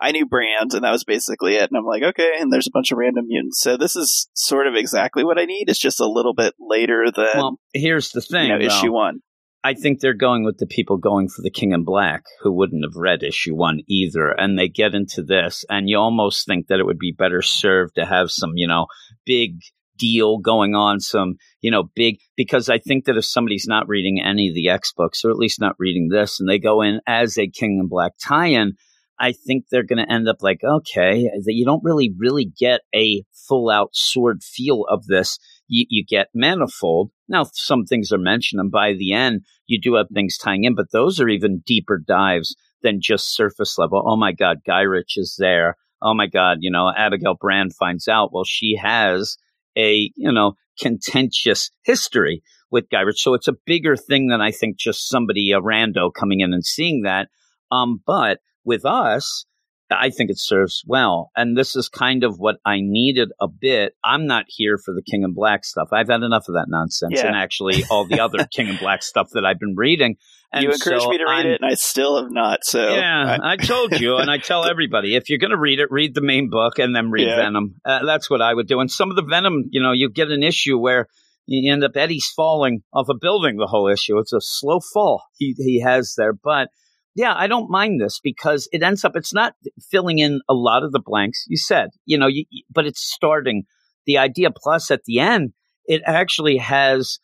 I 0.00 0.12
knew 0.12 0.26
Brand, 0.26 0.72
and 0.72 0.84
that 0.84 0.90
was 0.90 1.04
basically 1.04 1.56
it. 1.56 1.70
And 1.70 1.76
I'm 1.76 1.84
like, 1.84 2.02
okay, 2.02 2.32
and 2.38 2.52
there's 2.52 2.66
a 2.66 2.72
bunch 2.72 2.90
of 2.90 2.98
random 2.98 3.26
mutants. 3.28 3.60
So 3.60 3.76
this 3.76 3.96
is 3.96 4.28
sort 4.34 4.66
of 4.66 4.74
exactly 4.74 5.24
what 5.24 5.38
I 5.38 5.44
need. 5.44 5.68
It's 5.68 5.78
just 5.78 6.00
a 6.00 6.08
little 6.08 6.34
bit 6.34 6.54
later 6.58 7.04
than. 7.14 7.30
Well, 7.34 7.60
here's 7.74 8.10
the 8.10 8.20
thing, 8.20 8.50
you 8.50 8.58
know, 8.58 8.64
issue 8.64 8.92
one. 8.92 9.20
I 9.62 9.74
think 9.74 10.00
they're 10.00 10.14
going 10.14 10.44
with 10.44 10.56
the 10.56 10.66
people 10.66 10.96
going 10.96 11.28
for 11.28 11.42
the 11.42 11.50
King 11.50 11.72
in 11.72 11.84
Black 11.84 12.22
who 12.40 12.50
wouldn't 12.50 12.82
have 12.82 12.96
read 12.96 13.22
issue 13.22 13.54
one 13.54 13.80
either. 13.88 14.30
And 14.30 14.58
they 14.58 14.68
get 14.68 14.94
into 14.94 15.22
this, 15.22 15.66
and 15.68 15.88
you 15.88 15.98
almost 15.98 16.46
think 16.46 16.68
that 16.68 16.80
it 16.80 16.86
would 16.86 16.98
be 16.98 17.12
better 17.12 17.42
served 17.42 17.96
to 17.96 18.06
have 18.06 18.30
some, 18.30 18.52
you 18.54 18.66
know, 18.66 18.86
big 19.26 19.60
deal 19.98 20.38
going 20.38 20.74
on, 20.74 20.98
some, 20.98 21.34
you 21.60 21.70
know, 21.70 21.90
big, 21.94 22.16
because 22.38 22.70
I 22.70 22.78
think 22.78 23.04
that 23.04 23.18
if 23.18 23.26
somebody's 23.26 23.66
not 23.68 23.86
reading 23.86 24.22
any 24.24 24.48
of 24.48 24.54
the 24.54 24.70
X 24.70 24.94
books, 24.96 25.26
or 25.26 25.30
at 25.30 25.36
least 25.36 25.60
not 25.60 25.76
reading 25.78 26.08
this, 26.08 26.40
and 26.40 26.48
they 26.48 26.58
go 26.58 26.80
in 26.80 27.00
as 27.06 27.36
a 27.36 27.46
King 27.46 27.80
in 27.82 27.86
Black 27.86 28.12
tie 28.18 28.46
in, 28.46 28.76
I 29.20 29.32
think 29.32 29.66
they're 29.70 29.84
going 29.84 30.04
to 30.04 30.10
end 30.10 30.28
up 30.28 30.38
like, 30.40 30.60
okay, 30.64 31.24
that 31.24 31.52
you 31.52 31.66
don't 31.66 31.84
really, 31.84 32.10
really 32.16 32.46
get 32.58 32.80
a 32.94 33.22
full 33.46 33.68
out 33.68 33.90
sword 33.92 34.42
feel 34.42 34.86
of 34.88 35.04
this. 35.06 35.38
You, 35.68 35.84
you, 35.90 36.04
get 36.04 36.28
manifold. 36.34 37.10
Now, 37.28 37.44
some 37.52 37.84
things 37.84 38.10
are 38.12 38.18
mentioned, 38.18 38.60
and 38.60 38.70
by 38.70 38.94
the 38.94 39.12
end, 39.12 39.42
you 39.66 39.78
do 39.80 39.94
have 39.94 40.06
things 40.12 40.38
tying 40.38 40.64
in, 40.64 40.74
but 40.74 40.90
those 40.90 41.20
are 41.20 41.28
even 41.28 41.62
deeper 41.66 41.98
dives 41.98 42.56
than 42.82 43.00
just 43.00 43.36
surface 43.36 43.76
level. 43.78 44.02
Oh 44.04 44.16
my 44.16 44.32
God, 44.32 44.58
Gyrich 44.66 45.16
is 45.16 45.36
there. 45.38 45.76
Oh 46.02 46.14
my 46.14 46.26
God, 46.26 46.58
you 46.60 46.70
know, 46.70 46.90
Abigail 46.96 47.34
Brand 47.38 47.74
finds 47.74 48.08
out, 48.08 48.32
well, 48.32 48.44
she 48.44 48.76
has 48.82 49.36
a, 49.76 50.10
you 50.16 50.32
know, 50.32 50.54
contentious 50.80 51.70
history 51.84 52.42
with 52.70 52.88
Gyrich. 52.88 53.18
So 53.18 53.34
it's 53.34 53.48
a 53.48 53.56
bigger 53.66 53.96
thing 53.96 54.28
than 54.28 54.40
I 54.40 54.50
think 54.50 54.78
just 54.78 55.08
somebody, 55.08 55.52
a 55.52 55.60
rando 55.60 56.10
coming 56.12 56.40
in 56.40 56.54
and 56.54 56.64
seeing 56.64 57.02
that. 57.02 57.28
Um, 57.70 58.00
but 58.06 58.38
with 58.70 58.84
us, 58.84 59.44
I 59.90 60.10
think 60.10 60.30
it 60.30 60.38
serves 60.38 60.84
well. 60.86 61.32
And 61.36 61.56
this 61.56 61.74
is 61.74 61.88
kind 61.88 62.22
of 62.22 62.36
what 62.38 62.58
I 62.64 62.76
needed 62.80 63.30
a 63.40 63.48
bit. 63.48 63.94
I'm 64.04 64.28
not 64.28 64.44
here 64.46 64.78
for 64.78 64.94
the 64.94 65.02
King 65.02 65.24
in 65.24 65.34
Black 65.34 65.64
stuff. 65.64 65.88
I've 65.92 66.08
had 66.08 66.22
enough 66.22 66.44
of 66.46 66.54
that 66.54 66.66
nonsense 66.68 67.14
yeah. 67.16 67.26
and 67.26 67.34
actually 67.34 67.82
all 67.90 68.06
the 68.06 68.20
other 68.20 68.46
King 68.54 68.68
in 68.68 68.76
Black 68.76 69.02
stuff 69.02 69.30
that 69.32 69.44
I've 69.44 69.58
been 69.58 69.74
reading. 69.76 70.16
And 70.52 70.62
you 70.62 70.70
encouraged 70.70 71.02
so 71.02 71.10
me 71.10 71.18
to 71.18 71.24
read 71.24 71.46
I'm, 71.46 71.46
it, 71.46 71.60
and 71.60 71.70
I 71.70 71.74
still 71.74 72.22
have 72.22 72.30
not. 72.30 72.60
So 72.62 72.94
yeah, 72.94 73.38
I, 73.42 73.52
I 73.52 73.56
told 73.56 74.00
you, 74.00 74.16
and 74.16 74.30
I 74.30 74.38
tell 74.38 74.64
everybody 74.70 75.16
if 75.16 75.28
you're 75.28 75.38
going 75.38 75.50
to 75.50 75.58
read 75.58 75.80
it, 75.80 75.88
read 75.90 76.14
the 76.14 76.20
main 76.20 76.50
book 76.50 76.78
and 76.78 76.94
then 76.94 77.10
read 77.10 77.26
yeah. 77.26 77.36
Venom. 77.36 77.74
Uh, 77.84 78.04
that's 78.04 78.30
what 78.30 78.40
I 78.40 78.54
would 78.54 78.68
do. 78.68 78.78
And 78.78 78.90
some 78.90 79.10
of 79.10 79.16
the 79.16 79.24
Venom, 79.24 79.64
you 79.70 79.82
know, 79.82 79.92
you 79.92 80.08
get 80.08 80.30
an 80.30 80.44
issue 80.44 80.78
where 80.78 81.06
you 81.46 81.72
end 81.72 81.82
up 81.82 81.96
Eddie's 81.96 82.30
falling 82.36 82.82
off 82.92 83.08
a 83.08 83.14
building 83.20 83.56
the 83.56 83.66
whole 83.66 83.88
issue. 83.88 84.18
It's 84.18 84.32
a 84.32 84.40
slow 84.40 84.78
fall 84.92 85.24
he 85.36 85.54
he 85.58 85.80
has 85.80 86.14
there, 86.16 86.32
but 86.32 86.68
yeah, 87.14 87.34
I 87.36 87.46
don't 87.46 87.70
mind 87.70 88.00
this 88.00 88.20
because 88.22 88.68
it 88.72 88.82
ends 88.82 89.04
up, 89.04 89.16
it's 89.16 89.34
not 89.34 89.54
filling 89.90 90.18
in 90.18 90.40
a 90.48 90.54
lot 90.54 90.84
of 90.84 90.92
the 90.92 91.02
blanks. 91.04 91.44
You 91.48 91.56
said, 91.56 91.90
you 92.06 92.16
know, 92.18 92.28
you, 92.28 92.44
but 92.72 92.86
it's 92.86 93.02
starting 93.02 93.64
the 94.06 94.18
idea. 94.18 94.50
Plus, 94.54 94.90
at 94.90 95.04
the 95.04 95.18
end, 95.20 95.52
it 95.86 96.02
actually 96.06 96.56
has 96.58 97.18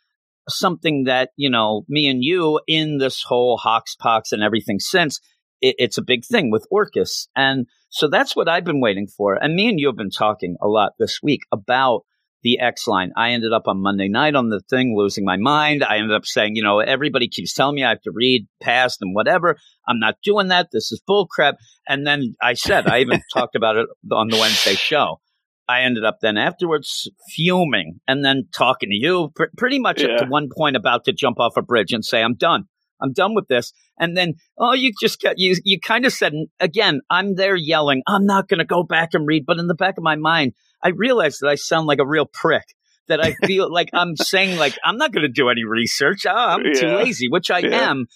something 0.49 1.05
that, 1.05 1.31
you 1.37 1.51
know, 1.51 1.85
me 1.89 2.09
and 2.09 2.23
you 2.23 2.61
in 2.67 2.99
this 2.99 3.23
whole 3.27 3.59
HoXPoX 3.59 4.33
and 4.33 4.43
everything 4.43 4.79
since, 4.79 5.21
it, 5.61 5.77
it's 5.79 5.99
a 5.99 6.03
big 6.03 6.25
thing 6.25 6.51
with 6.51 6.67
Orchis. 6.71 7.29
And 7.35 7.67
so 7.89 8.09
that's 8.09 8.37
what 8.37 8.49
I've 8.49 8.65
been 8.65 8.81
waiting 8.81 9.07
for. 9.07 9.35
And 9.35 9.55
me 9.55 9.69
and 9.69 9.81
you 9.81 9.87
have 9.87 9.97
been 9.97 10.11
talking 10.11 10.57
a 10.61 10.69
lot 10.69 10.93
this 10.99 11.21
week 11.23 11.43
about 11.53 12.03
the 12.47 12.61
X 12.61 12.87
line. 12.87 13.11
I 13.17 13.33
ended 13.33 13.53
up 13.53 13.65
on 13.67 13.83
Monday 13.83 14.07
night 14.07 14.37
on 14.37 14.51
the 14.51 14.61
thing 14.71 14.95
losing 14.97 15.25
my 15.25 15.37
mind. 15.37 15.83
I 15.83 15.97
ended 15.97 16.13
up 16.13 16.25
saying, 16.25 16.55
you 16.55 16.63
know, 16.63 16.79
everybody 16.79 17.27
keeps 17.27 17.53
telling 17.53 17.75
me 17.75 17.83
I 17.83 17.89
have 17.89 18.03
to 18.03 18.13
read 18.15 18.47
past 18.63 19.03
and 19.03 19.17
whatever. 19.17 19.57
I'm 19.89 19.99
not 19.99 20.19
doing 20.23 20.47
that. 20.49 20.69
This 20.73 20.93
is 20.93 21.03
bullcrap. 21.11 21.55
And 21.89 22.07
then 22.07 22.37
I 22.41 22.55
said, 22.55 22.87
I 22.87 23.01
even 23.01 23.21
talked 23.35 23.57
about 23.57 23.77
it 23.77 23.89
on 24.13 24.29
the 24.29 24.37
Wednesday 24.37 24.75
show. 24.75 25.21
I 25.69 25.81
ended 25.81 26.05
up 26.05 26.19
then 26.23 26.37
afterwards 26.37 27.11
fuming 27.35 28.01
and 28.07 28.25
then 28.25 28.45
talking 28.57 28.91
to 28.91 28.95
you 28.95 29.33
pr- 29.35 29.47
pretty 29.57 29.81
much 29.81 30.01
yeah. 30.01 30.11
up 30.11 30.19
to 30.21 30.27
one 30.27 30.49
point 30.57 30.77
about 30.77 31.03
to 31.07 31.13
jump 31.13 31.41
off 31.41 31.57
a 31.57 31.63
bridge 31.63 31.93
and 31.93 32.05
say, 32.05 32.23
I'm 32.23 32.37
done. 32.37 32.67
I'm 33.03 33.13
done 33.13 33.35
with 33.35 33.49
this. 33.49 33.73
And 33.99 34.17
then, 34.17 34.35
oh, 34.57 34.73
you 34.73 34.93
just 35.01 35.21
got, 35.21 35.35
you, 35.37 35.57
you 35.65 35.81
kind 35.81 36.07
of 36.07 36.13
said, 36.13 36.33
again, 36.61 37.01
I'm 37.11 37.35
there 37.35 37.57
yelling, 37.57 38.03
I'm 38.07 38.25
not 38.25 38.49
going 38.49 38.59
to 38.59 38.65
go 38.65 38.85
back 38.85 39.15
and 39.15 39.27
read. 39.27 39.45
But 39.45 39.59
in 39.59 39.67
the 39.67 39.75
back 39.75 39.99
of 39.99 40.05
my 40.05 40.15
mind, 40.15 40.53
I 40.83 40.91
realize 40.91 41.39
that 41.39 41.49
I 41.49 41.55
sound 41.55 41.87
like 41.87 41.99
a 41.99 42.07
real 42.07 42.27
prick. 42.27 42.65
That 43.09 43.21
I 43.21 43.33
feel 43.47 43.73
like 43.73 43.91
I'm 43.93 44.17
saying 44.17 44.57
like 44.57 44.75
I'm 44.85 44.97
not 44.97 45.13
going 45.13 45.23
to 45.23 45.29
do 45.33 45.49
any 45.49 45.65
research. 45.65 46.27
Oh, 46.27 46.35
I'm 46.35 46.65
too 46.75 46.89
lazy, 46.97 47.29
which 47.29 47.51
I 47.51 47.61
Yeah. 47.61 47.91
am. 47.91 48.07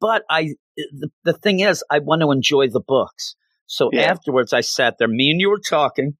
But 0.00 0.22
I, 0.30 0.54
the, 0.76 1.10
the 1.24 1.32
thing 1.32 1.60
is, 1.60 1.82
I 1.90 1.98
want 1.98 2.22
to 2.22 2.30
enjoy 2.30 2.68
the 2.68 2.80
books. 2.80 3.34
So 3.66 3.90
Yeah. 3.92 4.12
afterwards, 4.12 4.52
I 4.52 4.60
sat 4.62 4.94
there. 4.98 5.08
Me 5.08 5.30
and 5.30 5.40
you 5.40 5.50
were 5.50 5.60
talking, 5.60 6.16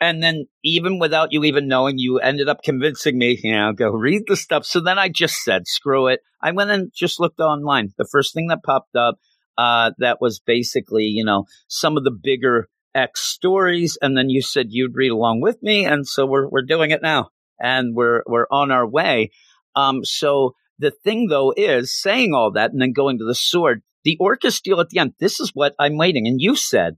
and 0.00 0.22
then 0.22 0.46
even 0.64 0.98
without 0.98 1.32
you 1.32 1.44
even 1.44 1.68
knowing, 1.68 1.98
you 1.98 2.18
ended 2.18 2.48
up 2.48 2.62
convincing 2.62 3.16
me. 3.16 3.38
You 3.42 3.52
know, 3.52 3.72
go 3.72 3.90
read 3.90 4.24
the 4.26 4.36
stuff. 4.36 4.66
So 4.66 4.80
then 4.80 4.98
I 4.98 5.08
just 5.08 5.36
said, 5.42 5.66
"Screw 5.66 6.08
it." 6.08 6.20
I 6.42 6.50
went 6.50 6.70
and 6.70 6.92
just 6.94 7.20
looked 7.20 7.40
online. 7.40 7.94
The 7.96 8.08
first 8.10 8.34
thing 8.34 8.48
that 8.48 8.64
popped 8.64 8.96
up, 8.96 9.18
uh, 9.56 9.92
that 9.98 10.20
was 10.20 10.40
basically, 10.40 11.04
you 11.04 11.24
know, 11.24 11.44
some 11.68 11.96
of 11.96 12.04
the 12.04 12.10
bigger 12.10 12.68
X 12.94 13.20
stories, 13.20 13.98
and 14.00 14.16
then 14.16 14.28
you 14.28 14.42
said 14.42 14.66
you'd 14.70 14.96
read 14.96 15.10
along 15.10 15.40
with 15.40 15.62
me, 15.62 15.84
and 15.84 16.06
so 16.06 16.26
we're 16.26 16.48
we're 16.48 16.62
doing 16.62 16.90
it 16.90 17.02
now, 17.02 17.30
and 17.60 17.94
we're 17.94 18.22
we're 18.26 18.46
on 18.50 18.70
our 18.70 18.86
way. 18.86 19.30
Um, 19.74 20.04
so 20.04 20.54
the 20.78 20.90
thing 20.90 21.28
though 21.28 21.54
is 21.56 21.96
saying 21.96 22.34
all 22.34 22.50
that 22.52 22.72
and 22.72 22.80
then 22.80 22.92
going 22.92 23.18
to 23.18 23.24
the 23.24 23.34
sword, 23.34 23.82
the 24.04 24.18
Orchis 24.20 24.60
deal 24.60 24.80
at 24.80 24.90
the 24.90 24.98
end. 24.98 25.14
This 25.18 25.40
is 25.40 25.52
what 25.54 25.74
I'm 25.78 25.96
waiting. 25.96 26.26
And 26.26 26.40
you 26.40 26.56
said 26.56 26.96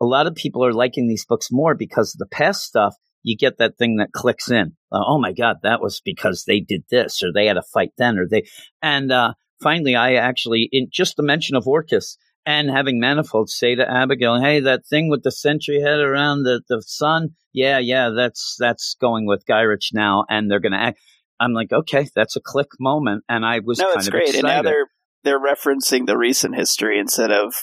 a 0.00 0.06
lot 0.06 0.26
of 0.26 0.34
people 0.34 0.64
are 0.64 0.72
liking 0.72 1.08
these 1.08 1.24
books 1.24 1.48
more 1.50 1.74
because 1.74 2.14
of 2.14 2.18
the 2.18 2.26
past 2.26 2.62
stuff. 2.62 2.94
You 3.22 3.36
get 3.36 3.58
that 3.58 3.78
thing 3.78 3.96
that 3.96 4.12
clicks 4.12 4.50
in. 4.50 4.76
Uh, 4.92 5.02
oh 5.06 5.18
my 5.18 5.32
God, 5.32 5.56
that 5.62 5.80
was 5.80 6.00
because 6.04 6.44
they 6.44 6.60
did 6.60 6.84
this 6.90 7.22
or 7.22 7.32
they 7.32 7.46
had 7.46 7.56
a 7.56 7.62
fight 7.62 7.92
then 7.96 8.18
or 8.18 8.28
they. 8.28 8.46
And 8.82 9.10
uh, 9.10 9.34
finally, 9.62 9.96
I 9.96 10.14
actually, 10.14 10.68
in 10.70 10.88
just 10.92 11.16
the 11.16 11.22
mention 11.22 11.56
of 11.56 11.66
Orchis 11.66 12.18
and 12.46 12.70
having 12.70 13.00
Manifold 13.00 13.50
say 13.50 13.74
to 13.74 13.90
Abigail, 13.90 14.40
"Hey, 14.40 14.60
that 14.60 14.86
thing 14.86 15.08
with 15.08 15.22
the 15.22 15.32
sentry 15.32 15.80
head 15.80 16.00
around 16.00 16.42
the 16.42 16.62
the 16.68 16.82
sun, 16.82 17.30
yeah, 17.52 17.78
yeah, 17.78 18.10
that's 18.10 18.56
that's 18.58 18.96
going 19.00 19.26
with 19.26 19.44
Gyrich 19.46 19.90
now, 19.92 20.24
and 20.28 20.50
they're 20.50 20.60
going 20.60 20.72
to 20.72 20.78
act." 20.78 21.00
I'm 21.40 21.52
like, 21.52 21.72
okay, 21.72 22.08
that's 22.14 22.36
a 22.36 22.40
click 22.40 22.68
moment, 22.78 23.24
and 23.28 23.44
I 23.44 23.58
was 23.58 23.78
no, 23.78 23.86
kind 23.86 23.96
it's 23.98 24.06
of 24.06 24.12
great. 24.12 24.28
excited. 24.28 24.44
And 24.44 24.56
now 24.56 24.62
they're 24.62 24.86
they're 25.24 25.40
referencing 25.40 26.06
the 26.06 26.16
recent 26.16 26.54
history 26.54 26.98
instead 26.98 27.32
of 27.32 27.54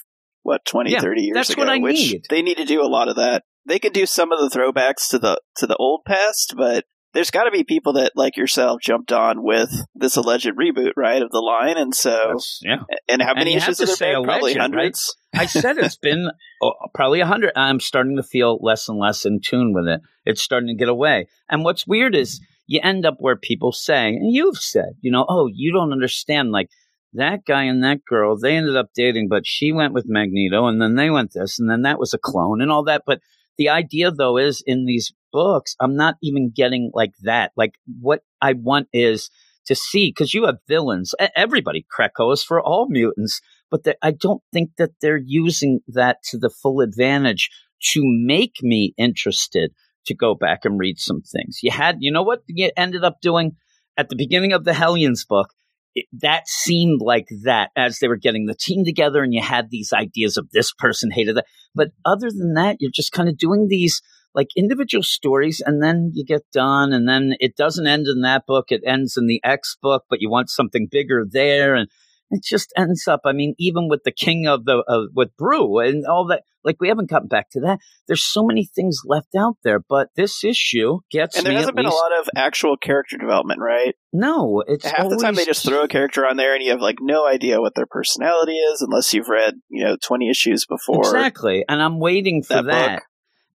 what 0.43 0.65
20, 0.65 0.91
Yeah, 0.91 0.99
30 0.99 1.21
years 1.21 1.35
that's 1.35 1.49
ago. 1.51 1.61
what 1.61 1.69
I 1.69 1.77
which 1.77 1.95
need. 1.95 2.25
They 2.29 2.41
need 2.41 2.57
to 2.57 2.65
do 2.65 2.81
a 2.81 2.89
lot 2.89 3.07
of 3.07 3.15
that. 3.17 3.43
They 3.67 3.79
could 3.79 3.93
do 3.93 4.05
some 4.07 4.31
of 4.31 4.39
the 4.39 4.57
throwbacks 4.57 5.07
to 5.09 5.19
the 5.19 5.39
to 5.57 5.67
the 5.67 5.75
old 5.75 6.01
past, 6.05 6.55
but 6.57 6.85
there's 7.13 7.31
got 7.31 7.43
to 7.43 7.51
be 7.51 7.63
people 7.63 7.93
that 7.93 8.13
like 8.15 8.37
yourself 8.37 8.81
jumped 8.81 9.11
on 9.11 9.43
with 9.43 9.69
this 9.95 10.15
alleged 10.15 10.47
reboot, 10.57 10.93
right, 10.95 11.21
of 11.21 11.29
the 11.31 11.39
line, 11.39 11.77
and 11.77 11.93
so 11.93 12.11
That's- 12.11 12.59
yeah, 12.63 12.83
and 13.09 13.21
how 13.21 13.31
And 13.31 13.39
many 13.39 13.53
have 13.53 13.63
issues 13.63 13.77
to 13.77 13.83
have 13.83 13.87
there 13.89 13.95
say 13.95 14.13
been? 14.13 14.23
Probably 14.23 14.53
alleged, 14.53 14.57
right? 14.57 14.61
hundreds. 14.61 15.15
I 15.33 15.45
said 15.45 15.77
it's 15.77 15.95
been 16.01 16.29
oh, 16.61 16.73
probably 16.93 17.19
a 17.21 17.25
hundred. 17.25 17.51
I'm 17.55 17.79
starting 17.79 18.17
to 18.17 18.23
feel 18.23 18.57
less 18.61 18.87
and 18.89 18.99
less 18.99 19.25
in 19.25 19.39
tune 19.41 19.73
with 19.73 19.87
it. 19.87 20.01
It's 20.25 20.41
starting 20.41 20.67
to 20.67 20.75
get 20.75 20.89
away. 20.89 21.27
And 21.49 21.63
what's 21.63 21.87
weird 21.87 22.15
is 22.15 22.41
you 22.67 22.79
end 22.83 23.05
up 23.05 23.15
where 23.19 23.35
people 23.35 23.71
say, 23.71 24.09
and 24.09 24.33
you've 24.33 24.57
said, 24.57 24.93
you 25.01 25.11
know, 25.11 25.25
oh, 25.27 25.49
you 25.51 25.73
don't 25.73 25.91
understand. 25.91 26.51
Like 26.51 26.69
that 27.13 27.45
guy 27.45 27.63
and 27.63 27.83
that 27.83 28.05
girl, 28.05 28.37
they 28.37 28.55
ended 28.55 28.77
up 28.77 28.91
dating, 28.95 29.27
but 29.29 29.45
she 29.45 29.71
went 29.73 29.93
with 29.93 30.05
Magneto, 30.07 30.67
and 30.67 30.81
then 30.81 30.95
they 30.95 31.09
went 31.09 31.33
this, 31.33 31.59
and 31.59 31.69
then 31.69 31.81
that 31.81 31.99
was 31.99 32.13
a 32.13 32.17
clone, 32.17 32.61
and 32.61 32.71
all 32.71 32.83
that. 32.85 33.03
But 33.05 33.19
the 33.57 33.69
idea, 33.69 34.11
though, 34.11 34.37
is 34.37 34.63
in 34.65 34.85
these 34.85 35.13
books, 35.31 35.75
I'm 35.79 35.95
not 35.95 36.15
even 36.21 36.51
getting 36.53 36.91
like 36.93 37.13
that. 37.23 37.51
Like 37.55 37.75
what 37.99 38.21
I 38.41 38.53
want 38.53 38.87
is 38.93 39.29
to 39.67 39.75
see 39.75 40.09
because 40.09 40.33
you 40.33 40.45
have 40.45 40.57
villains. 40.67 41.13
Everybody, 41.35 41.85
Krakoa 41.95 42.33
is 42.33 42.43
for 42.43 42.61
all 42.61 42.87
mutants 42.89 43.41
but 43.71 43.87
I 44.03 44.11
don't 44.11 44.43
think 44.53 44.71
that 44.77 44.91
they're 45.01 45.21
using 45.25 45.79
that 45.87 46.17
to 46.25 46.37
the 46.37 46.49
full 46.49 46.81
advantage 46.81 47.49
to 47.93 48.01
make 48.03 48.57
me 48.61 48.93
interested 48.97 49.71
to 50.05 50.13
go 50.13 50.35
back 50.35 50.65
and 50.65 50.77
read 50.77 50.99
some 50.99 51.21
things. 51.21 51.59
You 51.63 51.71
had, 51.71 51.97
you 51.99 52.11
know 52.11 52.21
what 52.21 52.41
you 52.47 52.69
ended 52.75 53.03
up 53.03 53.21
doing 53.21 53.53
at 53.97 54.09
the 54.09 54.15
beginning 54.15 54.51
of 54.51 54.65
the 54.65 54.73
Hellions 54.73 55.25
book? 55.25 55.49
It, 55.93 56.05
that 56.21 56.47
seemed 56.47 57.01
like 57.01 57.27
that 57.43 57.71
as 57.75 57.99
they 57.99 58.07
were 58.07 58.17
getting 58.17 58.45
the 58.45 58.55
team 58.55 58.85
together 58.85 59.23
and 59.23 59.33
you 59.33 59.41
had 59.41 59.69
these 59.69 59.91
ideas 59.93 60.37
of 60.37 60.49
this 60.51 60.71
person 60.73 61.11
hated 61.11 61.35
that. 61.37 61.45
But 61.75 61.89
other 62.05 62.29
than 62.29 62.53
that, 62.53 62.77
you're 62.79 62.91
just 62.93 63.11
kind 63.11 63.27
of 63.27 63.37
doing 63.37 63.67
these 63.67 64.01
like 64.33 64.47
individual 64.55 65.03
stories 65.03 65.61
and 65.65 65.83
then 65.83 66.11
you 66.13 66.25
get 66.25 66.49
done 66.53 66.93
and 66.93 67.07
then 67.07 67.35
it 67.39 67.57
doesn't 67.57 67.87
end 67.87 68.07
in 68.07 68.21
that 68.21 68.45
book. 68.45 68.65
It 68.69 68.81
ends 68.85 69.17
in 69.17 69.27
the 69.27 69.41
X 69.43 69.77
book, 69.81 70.05
but 70.09 70.21
you 70.21 70.29
want 70.29 70.49
something 70.49 70.87
bigger 70.89 71.25
there. 71.29 71.75
And 71.75 71.89
it 72.31 72.43
just 72.43 72.73
ends 72.77 73.07
up. 73.07 73.21
I 73.25 73.33
mean, 73.33 73.53
even 73.59 73.87
with 73.89 74.01
the 74.03 74.11
king 74.11 74.47
of 74.47 74.65
the 74.65 74.83
uh, 74.87 75.07
with 75.13 75.35
Brew 75.37 75.79
and 75.79 76.05
all 76.05 76.25
that, 76.27 76.43
like 76.63 76.77
we 76.79 76.87
haven't 76.87 77.09
gotten 77.09 77.27
back 77.27 77.49
to 77.51 77.59
that. 77.61 77.79
There's 78.07 78.23
so 78.23 78.43
many 78.43 78.65
things 78.65 79.01
left 79.05 79.35
out 79.37 79.57
there, 79.63 79.79
but 79.79 80.09
this 80.15 80.43
issue 80.43 80.99
gets 81.11 81.37
And 81.37 81.45
there 81.45 81.53
hasn't 81.53 81.75
been 81.75 81.85
least. 81.85 81.97
a 81.97 81.97
lot 81.97 82.19
of 82.19 82.29
actual 82.35 82.77
character 82.77 83.17
development, 83.17 83.59
right? 83.61 83.95
no, 84.13 84.63
it's 84.67 84.85
Half 84.85 85.09
the 85.09 85.17
time 85.17 85.35
they 85.35 85.45
just 85.45 85.65
throw 85.65 85.83
a 85.83 85.87
character 85.87 86.25
on 86.25 86.37
there 86.37 86.53
and 86.53 86.63
you 86.63 86.71
have 86.71 86.81
like 86.81 86.97
no 86.99 87.25
idea 87.27 87.61
what 87.61 87.75
their 87.75 87.85
personality 87.85 88.57
is 88.57 88.81
unless 88.81 89.13
you've 89.13 89.29
read, 89.29 89.55
you 89.69 89.83
know, 89.83 89.97
20 90.01 90.29
issues 90.29 90.65
before. 90.65 90.99
exactly, 90.99 91.65
and 91.67 91.81
I'm 91.81 91.99
waiting 91.99 92.43
for 92.43 92.55
that 92.55 92.65
that. 92.65 92.95
book. 92.95 93.03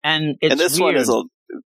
And 0.03 0.35
it's 0.41 0.51
and 0.51 0.59
this 0.59 0.79
weird. 0.79 0.95
one 0.95 1.01
is 1.01 1.09
a, 1.09 1.23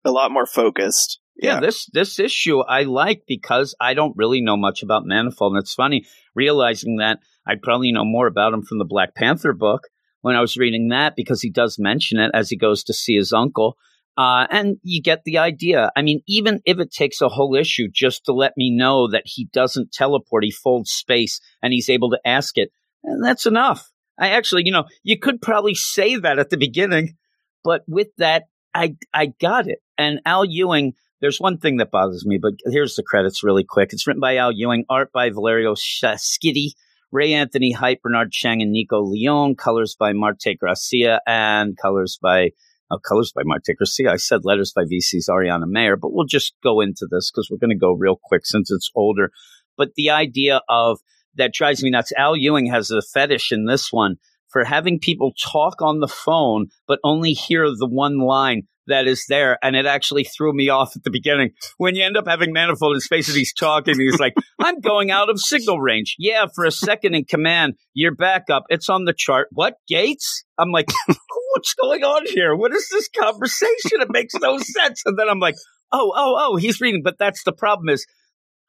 a 0.04 0.10
lot 0.10 0.30
more 0.30 0.46
focused. 0.46 1.19
Yeah, 1.42 1.60
this 1.60 1.86
this 1.92 2.18
issue 2.18 2.60
I 2.60 2.82
like 2.82 3.22
because 3.26 3.74
I 3.80 3.94
don't 3.94 4.16
really 4.16 4.40
know 4.40 4.56
much 4.56 4.82
about 4.82 5.06
Manifold, 5.06 5.54
and 5.54 5.62
it's 5.62 5.74
funny 5.74 6.04
realizing 6.34 6.96
that 6.96 7.18
I 7.46 7.54
probably 7.60 7.92
know 7.92 8.04
more 8.04 8.26
about 8.26 8.52
him 8.52 8.62
from 8.62 8.78
the 8.78 8.84
Black 8.84 9.14
Panther 9.14 9.52
book 9.52 9.88
when 10.20 10.36
I 10.36 10.40
was 10.40 10.56
reading 10.56 10.88
that 10.88 11.14
because 11.16 11.40
he 11.40 11.50
does 11.50 11.78
mention 11.78 12.18
it 12.18 12.30
as 12.34 12.50
he 12.50 12.56
goes 12.56 12.84
to 12.84 12.94
see 12.94 13.16
his 13.16 13.32
uncle. 13.32 13.76
Uh, 14.18 14.46
and 14.50 14.76
you 14.82 15.00
get 15.00 15.22
the 15.24 15.38
idea. 15.38 15.90
I 15.96 16.02
mean, 16.02 16.20
even 16.26 16.60
if 16.66 16.78
it 16.78 16.92
takes 16.92 17.22
a 17.22 17.28
whole 17.28 17.54
issue 17.54 17.88
just 17.90 18.26
to 18.26 18.32
let 18.32 18.52
me 18.56 18.70
know 18.70 19.08
that 19.08 19.22
he 19.24 19.48
doesn't 19.52 19.92
teleport, 19.92 20.44
he 20.44 20.50
folds 20.50 20.90
space 20.90 21.40
and 21.62 21.72
he's 21.72 21.88
able 21.88 22.10
to 22.10 22.20
ask 22.24 22.58
it, 22.58 22.70
and 23.02 23.24
that's 23.24 23.46
enough. 23.46 23.90
I 24.18 24.30
actually, 24.30 24.64
you 24.66 24.72
know, 24.72 24.84
you 25.02 25.18
could 25.18 25.40
probably 25.40 25.74
say 25.74 26.16
that 26.16 26.38
at 26.38 26.50
the 26.50 26.58
beginning, 26.58 27.16
but 27.64 27.82
with 27.88 28.08
that, 28.18 28.44
I 28.74 28.96
I 29.14 29.32
got 29.40 29.66
it. 29.68 29.78
And 29.96 30.20
Al 30.26 30.44
Ewing, 30.44 30.92
there's 31.20 31.40
one 31.40 31.58
thing 31.58 31.76
that 31.76 31.90
bothers 31.90 32.24
me, 32.26 32.38
but 32.38 32.54
here's 32.66 32.96
the 32.96 33.02
credits 33.02 33.44
really 33.44 33.64
quick. 33.64 33.92
It's 33.92 34.06
written 34.06 34.20
by 34.20 34.36
Al 34.36 34.52
Ewing, 34.52 34.84
art 34.88 35.12
by 35.12 35.30
Valerio 35.30 35.74
Schiti, 35.74 36.70
Ray 37.12 37.34
Anthony 37.34 37.72
Height, 37.72 38.00
Bernard 38.02 38.32
Chang, 38.32 38.62
and 38.62 38.72
Nico 38.72 39.02
Leone, 39.02 39.54
colors 39.54 39.96
by 39.98 40.12
Marte 40.12 40.56
Gracia, 40.58 41.20
and 41.26 41.76
colors 41.76 42.18
by 42.20 42.50
oh, 42.90 42.98
colors 42.98 43.32
by 43.34 43.42
Marte 43.44 43.76
Gracia. 43.76 44.10
I 44.10 44.16
said 44.16 44.44
letters 44.44 44.72
by 44.72 44.84
VC's 44.84 45.28
Ariana 45.28 45.66
Maher, 45.66 45.96
but 45.96 46.12
we'll 46.12 46.26
just 46.26 46.54
go 46.62 46.80
into 46.80 47.06
this 47.10 47.30
because 47.30 47.48
we're 47.50 47.58
going 47.58 47.76
to 47.76 47.76
go 47.76 47.92
real 47.92 48.18
quick 48.22 48.46
since 48.46 48.70
it's 48.70 48.90
older. 48.94 49.30
But 49.76 49.94
the 49.96 50.10
idea 50.10 50.62
of 50.68 51.00
that 51.36 51.52
drives 51.52 51.82
me 51.82 51.90
nuts. 51.90 52.12
Al 52.16 52.36
Ewing 52.36 52.66
has 52.66 52.90
a 52.90 53.02
fetish 53.02 53.52
in 53.52 53.66
this 53.66 53.92
one 53.92 54.16
for 54.48 54.64
having 54.64 54.98
people 54.98 55.32
talk 55.32 55.80
on 55.80 56.00
the 56.00 56.08
phone, 56.08 56.68
but 56.86 56.98
only 57.04 57.32
hear 57.32 57.66
the 57.66 57.88
one 57.88 58.18
line 58.18 58.62
that 58.90 59.06
is 59.06 59.24
there. 59.28 59.58
And 59.62 59.74
it 59.74 59.86
actually 59.86 60.24
threw 60.24 60.52
me 60.52 60.68
off 60.68 60.92
at 60.94 61.02
the 61.02 61.10
beginning. 61.10 61.50
When 61.78 61.96
you 61.96 62.04
end 62.04 62.16
up 62.16 62.28
having 62.28 62.52
Manifold 62.52 62.92
in 62.92 62.96
his 62.96 63.06
face 63.06 63.28
and 63.28 63.36
he's 63.36 63.52
talking, 63.52 63.98
he's 63.98 64.20
like, 64.20 64.34
I'm 64.60 64.80
going 64.80 65.10
out 65.10 65.30
of 65.30 65.40
signal 65.40 65.80
range. 65.80 66.16
Yeah, 66.18 66.46
for 66.54 66.64
a 66.64 66.70
second 66.70 67.14
in 67.14 67.24
command, 67.24 67.74
you're 67.94 68.14
back 68.14 68.50
up. 68.50 68.64
It's 68.68 68.88
on 68.88 69.04
the 69.04 69.14
chart. 69.16 69.48
What, 69.52 69.74
Gates? 69.88 70.44
I'm 70.58 70.70
like, 70.70 70.90
what's 71.06 71.74
going 71.74 72.04
on 72.04 72.26
here? 72.26 72.54
What 72.54 72.72
is 72.72 72.88
this 72.90 73.08
conversation? 73.08 74.00
It 74.00 74.10
makes 74.10 74.34
no 74.34 74.58
sense. 74.58 75.02
And 75.06 75.18
then 75.18 75.28
I'm 75.28 75.40
like, 75.40 75.56
oh, 75.92 76.12
oh, 76.14 76.36
oh, 76.38 76.56
he's 76.56 76.80
reading. 76.80 77.02
But 77.02 77.16
that's 77.18 77.42
the 77.44 77.52
problem 77.52 77.88
is 77.88 78.06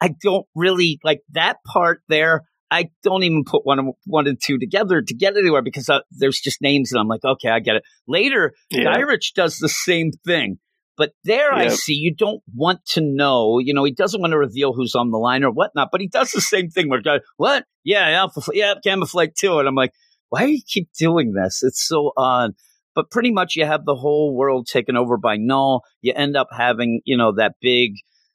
I 0.02 0.10
don't 0.22 0.48
really 0.56 1.00
like 1.04 1.22
that 1.32 1.58
part 1.66 2.02
there. 2.10 2.42
I 2.72 2.90
don't 3.04 3.24
even 3.24 3.44
put 3.44 3.66
one 3.66 3.80
and 3.80 3.94
one 4.06 4.28
and 4.28 4.40
two 4.42 4.58
together 4.58 5.02
to 5.02 5.14
get 5.14 5.36
anywhere 5.36 5.62
because 5.62 5.90
uh, 5.90 6.00
there's 6.10 6.40
just 6.40 6.62
names, 6.62 6.92
and 6.92 7.00
I'm 7.00 7.08
like, 7.08 7.24
okay, 7.24 7.50
I 7.50 7.60
get 7.60 7.76
it. 7.76 7.84
Later, 8.08 8.54
Yeah. 8.70 8.96
Gyrich 8.96 9.34
does 9.36 9.58
the 9.58 9.70
same 9.70 10.12
thing, 10.26 10.58
but 10.98 11.12
there 11.26 11.54
I 11.54 11.68
see 11.68 11.94
you 11.94 12.16
don't 12.16 12.42
want 12.56 12.80
to 12.94 13.02
know. 13.02 13.60
You 13.60 13.74
know, 13.74 13.84
he 13.84 13.92
doesn't 13.92 14.22
want 14.22 14.32
to 14.32 14.38
reveal 14.38 14.74
who's 14.74 14.96
on 14.96 15.12
the 15.12 15.18
line 15.18 15.44
or 15.44 15.52
whatnot, 15.52 15.90
but 15.92 16.00
he 16.00 16.08
does 16.08 16.32
the 16.32 16.42
same 16.42 16.70
thing. 16.70 16.90
Where 16.90 17.02
what? 17.38 17.66
Yeah, 17.84 18.08
Alpha, 18.10 18.42
yeah, 18.54 18.76
Gamma 18.82 19.06
Flight 19.06 19.36
two, 19.38 19.60
and 19.60 19.68
I'm 19.68 19.76
like, 19.76 19.92
why 20.30 20.46
do 20.46 20.52
you 20.52 20.62
keep 20.66 20.90
doing 20.98 21.34
this? 21.34 21.62
It's 21.64 21.86
so 21.86 22.14
odd. 22.16 22.52
But 22.96 23.10
pretty 23.10 23.32
much, 23.32 23.56
you 23.56 23.66
have 23.66 23.86
the 23.86 23.96
whole 23.96 24.36
world 24.36 24.68
taken 24.68 24.98
over 24.98 25.18
by 25.18 25.38
Knull. 25.38 25.84
You 26.02 26.14
end 26.16 26.36
up 26.36 26.48
having, 26.52 27.02
you 27.06 27.18
know, 27.18 27.34
that 27.36 27.56
big 27.62 27.94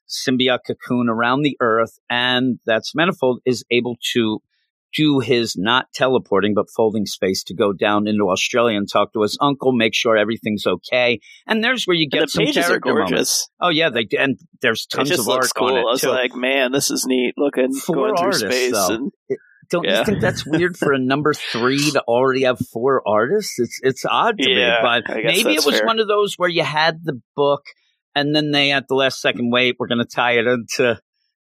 symbiote 0.09 0.59
cocoon 0.65 1.09
around 1.09 1.41
the 1.43 1.57
Earth, 1.61 1.99
and 2.09 2.59
that's 2.65 2.93
Manifold 2.95 3.39
is 3.45 3.63
able 3.71 3.95
to 4.13 4.39
do 4.95 5.19
his 5.19 5.55
not 5.57 5.85
teleporting 5.93 6.53
but 6.55 6.65
folding 6.75 7.05
space 7.05 7.43
to 7.43 7.53
go 7.53 7.73
down 7.73 8.07
into 8.07 8.23
Australia 8.29 8.77
and 8.77 8.89
talk 8.89 9.11
to 9.13 9.21
his 9.21 9.37
uncle, 9.41 9.73
make 9.73 9.93
sure 9.93 10.15
everything's 10.15 10.65
okay. 10.65 11.19
And 11.45 11.61
there's 11.63 11.85
where 11.85 11.95
you 11.95 12.03
And 12.05 12.11
get 12.11 12.21
the 12.21 12.27
some 12.29 12.45
pages 12.45 12.65
are 12.65 12.79
character 12.79 12.93
moments. 12.93 13.09
gorgeous. 13.11 13.49
Oh 13.59 13.69
yeah, 13.69 13.89
they 13.89 14.07
and 14.17 14.39
there's 14.61 14.87
It 14.91 14.95
tons 14.95 15.11
of 15.11 15.27
art 15.27 15.49
cool. 15.55 15.67
on 15.67 15.73
it 15.77 15.79
I 15.81 15.83
was 15.83 16.01
too. 16.01 16.09
like, 16.09 16.33
man, 16.35 16.71
this 16.71 16.89
is 16.89 17.05
neat 17.05 17.33
looking. 17.37 17.73
Four 17.73 17.95
going 17.95 18.15
through 18.15 18.25
artists, 18.25 18.45
space 18.47 18.71
though. 18.71 18.95
and 18.95 19.11
Don't 19.69 19.83
yeah. 19.85 19.99
you 19.99 20.05
think 20.05 20.21
that's 20.21 20.45
weird 20.47 20.77
for 20.77 20.93
a 20.93 20.99
number 20.99 21.33
three 21.33 21.91
to 21.91 22.01
already 22.03 22.43
have 22.43 22.57
four 22.71 23.03
artists? 23.05 23.55
It's 23.59 23.79
it's 23.83 24.05
odd 24.05 24.37
to 24.39 24.49
Yeah, 24.49 24.81
me, 24.81 25.01
but 25.05 25.15
maybe 25.15 25.53
it 25.55 25.65
was 25.65 25.77
fair. 25.79 25.85
one 25.85 25.99
of 25.99 26.07
those 26.07 26.35
where 26.37 26.49
you 26.49 26.63
had 26.63 27.03
the 27.03 27.19
book 27.35 27.63
and 28.19 28.35
then 28.35 28.51
they 28.51 28.71
at 28.71 28.87
the 28.87 28.95
last 28.95 29.21
second 29.21 29.51
wait, 29.51 29.75
we're 29.79 29.87
going 29.87 29.99
to 29.99 30.05
tie 30.05 30.33
it 30.33 30.47
into 30.47 30.99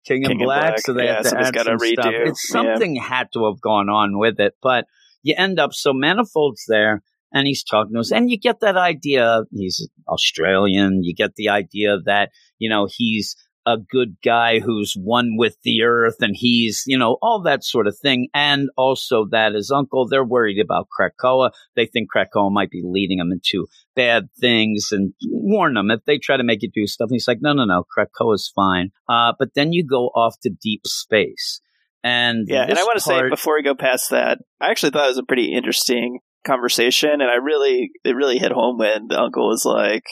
King, 0.06 0.23
King 0.23 0.32
and 0.32 0.39
Black, 0.39 0.69
Black. 0.71 0.80
so 0.80 0.93
they 0.93 1.06
Yeah, 1.06 1.15
have 1.15 1.23
to 1.23 1.38
add 1.39 1.56
some 1.56 1.80
stuff. 1.80 2.13
It's 2.13 2.47
something 2.49 2.95
had 2.95 3.27
to 3.34 3.45
have 3.45 3.62
gone 3.62 3.89
on 3.89 4.17
with 4.17 4.39
it, 4.39 4.53
but 4.62 4.86
you 5.23 5.36
end 5.38 5.60
up 5.60 5.73
so 5.73 5.93
Manifold's 5.93 6.65
there 6.67 7.03
and 7.34 7.45
he's 7.45 7.63
talking 7.63 7.93
to 7.93 7.99
us, 7.99 8.12
and 8.12 8.30
you 8.30 8.39
get 8.39 8.62
that 8.62 8.77
idea 8.77 9.41
he's 9.51 9.88
Australian. 10.08 11.03
You 11.03 11.13
get 11.13 11.36
the 11.36 11.49
idea 11.49 11.97
that 12.06 12.30
you 12.58 12.69
know 12.69 12.88
he's 12.89 13.36
a 13.67 13.77
good 13.77 14.15
guy 14.23 14.60
who's 14.60 14.95
one 14.95 15.36
with 15.38 15.58
the 15.63 15.84
earth 15.84 16.15
and 16.21 16.34
he's, 16.36 16.84
you 16.88 16.97
know, 16.97 17.17
all 17.21 17.41
that 17.43 17.65
sort 17.65 17.86
of 17.86 17.97
thing. 18.01 18.30
And 18.34 18.69
also 18.77 19.27
that 19.32 19.53
his 19.53 19.69
uncle, 19.69 20.08
they're 20.08 20.23
worried 20.23 20.60
about 20.60 20.88
Krakoa. 20.97 21.51
They 21.75 21.86
think 21.86 22.08
Krakoa 22.15 22.49
might 22.49 22.71
be 22.71 22.82
leading 22.84 23.17
them 23.17 23.34
into 23.34 23.67
bad 23.93 24.30
things 24.39 24.88
and 24.91 25.13
warn 25.30 25.73
them 25.73 25.91
if 25.91 25.99
they 26.06 26.17
try 26.17 26.38
to 26.38 26.45
make 26.45 26.62
you 26.62 26.71
do 26.73 26.88
stuff. 26.88 27.08
And 27.10 27.15
he's 27.15 27.27
like, 27.27 27.39
no, 27.41 27.51
no, 27.51 27.65
no, 27.65 27.84
Krakoa's 27.84 28.49
fine. 28.56 28.91
Uh, 29.10 29.34
but 29.38 29.49
then 29.53 29.73
you 29.73 29.86
go 29.86 30.06
off 30.15 30.36
to 30.43 30.49
deep 30.49 30.88
space. 30.88 31.60
And 32.03 32.47
Yeah, 32.47 32.63
and 32.63 32.80
I 32.80 32.84
want 32.84 32.99
to 32.99 33.03
say 33.03 33.30
before 33.30 33.56
we 33.56 33.63
go 33.63 33.75
past 33.75 34.12
that, 34.12 34.38
I 34.62 34.71
actually 34.71 34.91
thought 34.91 35.06
it 35.06 35.10
was 35.10 35.17
a 35.17 35.23
pretty 35.23 35.53
interesting 35.53 36.19
conversation, 36.45 37.10
and 37.10 37.23
I 37.23 37.36
really 37.36 37.89
it 38.06 38.15
really 38.15 38.38
hit 38.38 38.53
home 38.53 38.77
when 38.77 39.08
the 39.10 39.19
uncle 39.19 39.49
was 39.49 39.65
like, 39.65 40.06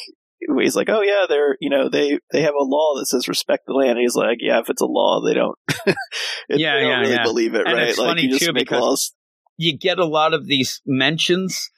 he's 0.59 0.75
like, 0.75 0.89
oh 0.89 1.01
yeah, 1.01 1.25
they're 1.27 1.57
you 1.59 1.69
know 1.69 1.89
they 1.89 2.19
they 2.31 2.41
have 2.41 2.53
a 2.59 2.63
law 2.63 2.95
that 2.99 3.05
says 3.07 3.27
respect 3.27 3.63
the 3.67 3.73
land. 3.73 3.91
And 3.91 3.99
he's 3.99 4.15
like, 4.15 4.37
yeah, 4.41 4.59
if 4.59 4.69
it's 4.69 4.81
a 4.81 4.85
law, 4.85 5.21
they 5.25 5.33
don't. 5.33 5.57
Yeah, 6.47 6.75
they 6.75 6.81
don't 6.81 6.89
yeah, 6.89 6.99
really 6.99 7.13
yeah. 7.13 7.23
believe 7.23 7.55
it, 7.55 7.65
And 7.65 7.75
right? 7.75 7.87
it's 7.89 7.97
like 7.97 8.07
funny, 8.09 8.27
you 8.27 8.37
too, 8.39 8.53
because- 8.53 8.81
laws. 8.81 9.13
you 9.57 9.77
get 9.77 9.97
a 9.99 10.05
lot 10.05 10.33
of 10.33 10.45
these 10.45 10.81
mentions, 10.85 11.69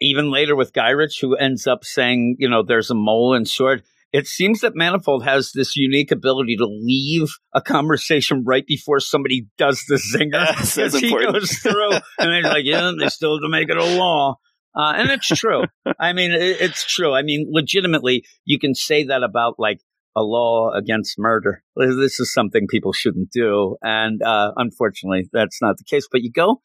even 0.00 0.30
later 0.32 0.56
with 0.56 0.72
Gyrich, 0.72 1.20
who 1.20 1.36
ends 1.36 1.66
up 1.66 1.84
saying, 1.84 2.36
you 2.38 2.48
know, 2.48 2.62
there's 2.64 2.90
a 2.90 2.94
mole 2.94 3.34
in 3.34 3.44
sword. 3.46 3.82
It 4.12 4.26
seems 4.26 4.62
that 4.62 4.74
Manifold 4.74 5.24
has 5.24 5.52
this 5.52 5.76
unique 5.76 6.10
ability 6.10 6.56
to 6.56 6.64
leave 6.66 7.28
a 7.54 7.60
conversation 7.60 8.42
right 8.46 8.66
before 8.66 9.00
somebody 9.00 9.46
does 9.58 9.84
the 9.86 9.96
zinger. 9.96 10.44
Yes, 10.58 10.74
that's 10.74 10.98
he 10.98 11.06
important. 11.08 11.34
goes 11.34 11.52
through 11.58 11.92
and 12.18 12.32
they're 12.32 12.42
like, 12.42 12.64
yeah, 12.64 12.90
they 12.98 13.08
still 13.08 13.36
have 13.36 13.42
to 13.42 13.48
make 13.50 13.68
it 13.68 13.76
a 13.76 13.84
law. 13.84 14.36
Uh, 14.78 14.92
and 14.96 15.10
it's 15.10 15.26
true. 15.26 15.64
I 16.00 16.12
mean, 16.12 16.30
it, 16.30 16.60
it's 16.60 16.84
true. 16.84 17.12
I 17.12 17.22
mean, 17.22 17.48
legitimately, 17.50 18.24
you 18.44 18.58
can 18.60 18.74
say 18.74 19.04
that 19.04 19.22
about 19.24 19.54
like 19.58 19.80
a 20.16 20.22
law 20.22 20.70
against 20.72 21.16
murder. 21.18 21.62
This 21.76 22.20
is 22.20 22.32
something 22.32 22.66
people 22.68 22.92
shouldn't 22.92 23.30
do. 23.30 23.76
And 23.82 24.22
uh, 24.22 24.52
unfortunately, 24.56 25.28
that's 25.32 25.60
not 25.60 25.76
the 25.78 25.84
case. 25.84 26.06
But 26.10 26.22
you 26.22 26.30
go 26.30 26.60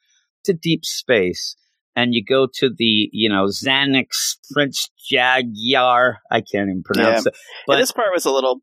to 0.45 0.53
deep 0.53 0.85
space 0.85 1.55
and 1.95 2.13
you 2.13 2.23
go 2.23 2.47
to 2.55 2.69
the, 2.69 3.09
you 3.11 3.29
know, 3.29 3.45
Xanax 3.45 4.37
Prince 4.51 4.89
Jaguar. 5.09 6.19
I 6.31 6.41
can't 6.41 6.69
even 6.69 6.83
pronounce 6.83 7.25
it. 7.25 7.35
But 7.67 7.77
this 7.77 7.91
part 7.91 8.09
was 8.13 8.25
a 8.25 8.31
little 8.31 8.61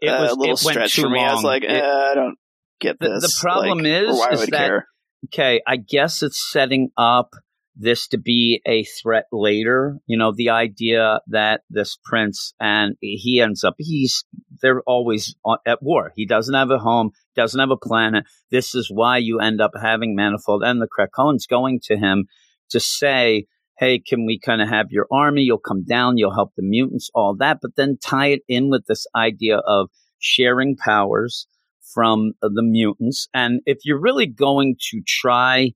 it 0.00 0.08
uh, 0.08 0.22
was 0.22 0.32
a 0.32 0.34
little 0.34 0.56
stretch 0.56 0.94
for 1.00 1.08
me. 1.10 1.20
I 1.20 1.32
was 1.32 1.42
long. 1.42 1.44
like, 1.44 1.62
It- 1.64 1.70
eh, 1.70 1.82
I 1.82 2.14
don't 2.14 2.36
get 2.80 2.98
The- 3.00 3.08
the 3.20 3.36
problem 3.40 3.78
Like, 3.78 3.86
is- 3.86 4.40
is 4.42 4.46
that- 4.48 4.50
care? 4.50 4.86
okay, 5.26 5.60
I 5.66 5.76
guess 5.76 6.22
it's 6.22 6.50
setting 6.52 6.90
up 6.96 7.30
this 7.78 8.08
to 8.08 8.18
be 8.18 8.60
a 8.66 8.82
threat 8.84 9.26
later. 9.32 9.98
You 10.06 10.18
know, 10.18 10.32
the 10.34 10.50
idea 10.50 11.20
that 11.28 11.62
this 11.70 11.96
prince 12.04 12.52
and 12.60 12.96
he 13.00 13.40
ends 13.40 13.62
up, 13.62 13.74
he's, 13.78 14.24
they're 14.60 14.82
always 14.82 15.36
at 15.64 15.82
war. 15.82 16.12
He 16.16 16.26
doesn't 16.26 16.54
have 16.54 16.70
a 16.70 16.78
home, 16.78 17.12
doesn't 17.36 17.60
have 17.60 17.70
a 17.70 17.76
planet. 17.76 18.24
This 18.50 18.74
is 18.74 18.90
why 18.92 19.18
you 19.18 19.38
end 19.38 19.60
up 19.60 19.70
having 19.80 20.16
Manifold 20.16 20.64
and 20.64 20.82
the 20.82 20.88
Krakoans 20.88 21.48
going 21.48 21.78
to 21.84 21.96
him 21.96 22.26
to 22.70 22.80
say, 22.80 23.46
Hey, 23.78 24.00
can 24.00 24.26
we 24.26 24.40
kind 24.40 24.60
of 24.60 24.68
have 24.68 24.86
your 24.90 25.06
army? 25.12 25.42
You'll 25.42 25.58
come 25.58 25.84
down, 25.84 26.18
you'll 26.18 26.34
help 26.34 26.52
the 26.56 26.64
mutants, 26.64 27.10
all 27.14 27.36
that, 27.36 27.58
but 27.62 27.76
then 27.76 27.96
tie 28.02 28.30
it 28.30 28.42
in 28.48 28.70
with 28.70 28.86
this 28.86 29.06
idea 29.14 29.58
of 29.58 29.88
sharing 30.18 30.76
powers 30.76 31.46
from 31.94 32.32
the 32.42 32.62
mutants. 32.62 33.28
And 33.32 33.60
if 33.66 33.78
you're 33.84 34.00
really 34.00 34.26
going 34.26 34.76
to 34.90 35.00
try 35.06 35.74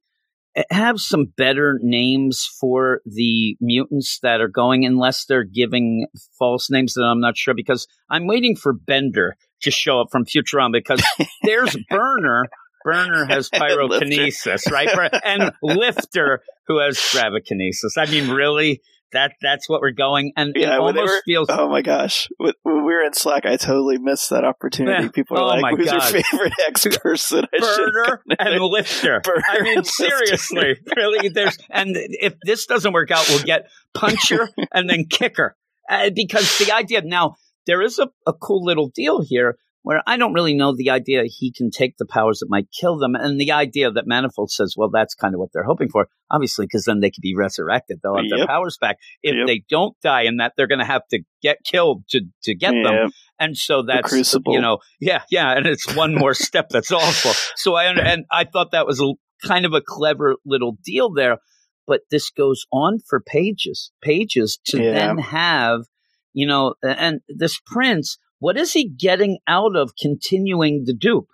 have 0.70 1.00
some 1.00 1.32
better 1.36 1.78
names 1.82 2.48
for 2.60 3.00
the 3.06 3.56
mutants 3.60 4.18
that 4.22 4.40
are 4.40 4.48
going, 4.48 4.84
unless 4.84 5.24
they're 5.24 5.44
giving 5.44 6.06
false 6.38 6.70
names 6.70 6.94
that 6.94 7.02
I'm 7.02 7.20
not 7.20 7.36
sure. 7.36 7.54
Because 7.54 7.86
I'm 8.10 8.26
waiting 8.26 8.56
for 8.56 8.72
Bender 8.72 9.36
to 9.62 9.70
show 9.70 10.00
up 10.00 10.08
from 10.10 10.24
Futurama 10.24 10.72
because 10.72 11.02
there's 11.42 11.76
Burner. 11.88 12.48
Burner 12.84 13.26
has 13.26 13.48
pyrokinesis, 13.54 14.70
right? 14.70 14.88
And 15.24 15.52
Lifter, 15.62 16.42
who 16.66 16.78
has 16.78 16.96
gravikinesis. 17.14 17.96
I 17.96 18.06
mean, 18.06 18.30
really, 18.30 18.82
that 19.12 19.34
that's 19.42 19.68
what 19.68 19.80
we're 19.80 19.90
going. 19.92 20.32
And 20.36 20.52
Yeah, 20.56 20.74
it 20.74 20.80
almost 20.80 20.96
were- 20.98 21.22
feels 21.24 21.48
Oh 21.50 21.68
my 21.68 21.82
gosh! 21.82 22.28
When 22.38 22.52
we 22.64 22.72
were 22.72 23.04
in 23.04 23.12
Slack, 23.14 23.44
I 23.46 23.56
totally 23.56 23.98
missed 23.98 24.30
that 24.30 24.44
opportunity. 24.44 25.04
Yeah. 25.04 25.10
People 25.10 25.38
are 25.38 25.56
Oh 25.56 25.60
my 25.60 25.70
like, 25.70 25.78
"Who's 25.78 25.90
God. 25.90 26.12
your 26.12 26.22
favorite 26.22 26.52
X 26.66 26.86
person?" 27.02 27.46
Burner 27.58 28.22
and 28.38 28.62
lifter. 28.64 29.20
Burner 29.24 29.42
I 29.48 29.60
mean, 29.62 29.84
seriously, 29.84 30.76
really. 30.96 31.28
There's 31.28 31.58
and 31.70 31.90
if 31.96 32.34
this 32.44 32.66
doesn't 32.66 32.92
work 32.92 33.10
out, 33.10 33.26
we'll 33.28 33.42
get 33.44 33.68
puncher 33.94 34.48
and 34.72 34.88
then 34.88 35.06
kicker 35.06 35.56
uh, 35.90 36.10
because 36.14 36.58
the 36.58 36.72
idea 36.72 37.02
now 37.02 37.36
there 37.66 37.82
is 37.82 37.98
a, 37.98 38.08
a 38.26 38.32
cool 38.32 38.64
little 38.64 38.88
deal 38.88 39.20
here 39.22 39.56
where 39.82 40.02
I 40.06 40.16
don't 40.16 40.32
really 40.32 40.54
know 40.54 40.74
the 40.76 40.90
idea 40.90 41.24
he 41.26 41.52
can 41.52 41.70
take 41.70 41.96
the 41.96 42.06
powers 42.06 42.38
that 42.38 42.48
might 42.48 42.68
kill 42.78 42.98
them, 42.98 43.14
and 43.14 43.40
the 43.40 43.52
idea 43.52 43.90
that 43.90 44.06
Manifold 44.06 44.50
says, 44.50 44.74
well, 44.76 44.90
that's 44.90 45.14
kind 45.14 45.34
of 45.34 45.40
what 45.40 45.50
they're 45.52 45.64
hoping 45.64 45.88
for, 45.88 46.08
obviously, 46.30 46.66
because 46.66 46.84
then 46.84 47.00
they 47.00 47.10
could 47.10 47.22
be 47.22 47.34
resurrected. 47.36 47.98
They'll 48.02 48.16
have 48.16 48.24
their 48.28 48.46
powers 48.46 48.78
back. 48.80 48.98
If 49.22 49.34
Yep. 49.36 49.46
they 49.46 49.64
don't 49.68 49.96
die 50.02 50.22
in 50.22 50.36
that, 50.36 50.52
they're 50.56 50.68
going 50.68 50.78
to 50.78 50.84
have 50.84 51.02
to 51.10 51.20
get 51.42 51.58
killed 51.64 52.04
to 52.10 52.20
to 52.44 52.54
get 52.54 52.72
them. 52.72 53.10
And 53.38 53.56
so 53.56 53.82
that's 53.82 54.12
you 54.54 54.60
know, 54.60 54.78
yeah, 55.00 55.22
yeah, 55.30 55.50
and 55.56 55.66
it's 55.66 55.94
one 55.96 56.14
more 56.14 56.34
step 56.34 56.68
that's 56.70 56.92
awful. 56.92 57.32
So 57.56 57.74
I 57.74 57.88
under- 57.88 58.02
and 58.02 58.24
I 58.30 58.44
thought 58.44 58.70
that 58.72 58.86
was 58.86 59.00
a 59.00 59.12
kind 59.46 59.66
of 59.66 59.72
a 59.74 59.80
clever 59.84 60.36
little 60.46 60.76
deal 60.84 61.12
there, 61.12 61.38
but 61.88 62.02
this 62.12 62.30
goes 62.30 62.64
on 62.72 63.00
for 63.08 63.20
pages, 63.20 63.90
pages 64.00 64.60
to 64.66 64.80
Yeah. 64.80 64.92
then 64.92 65.18
have, 65.18 65.80
you 66.32 66.46
know, 66.46 66.74
and 66.84 67.20
this 67.28 67.58
prince, 67.66 68.16
what 68.42 68.56
is 68.56 68.72
he 68.72 68.88
getting 68.88 69.38
out 69.46 69.76
of 69.76 69.92
continuing 69.94 70.82
the 70.84 70.92
dupe? 70.92 71.28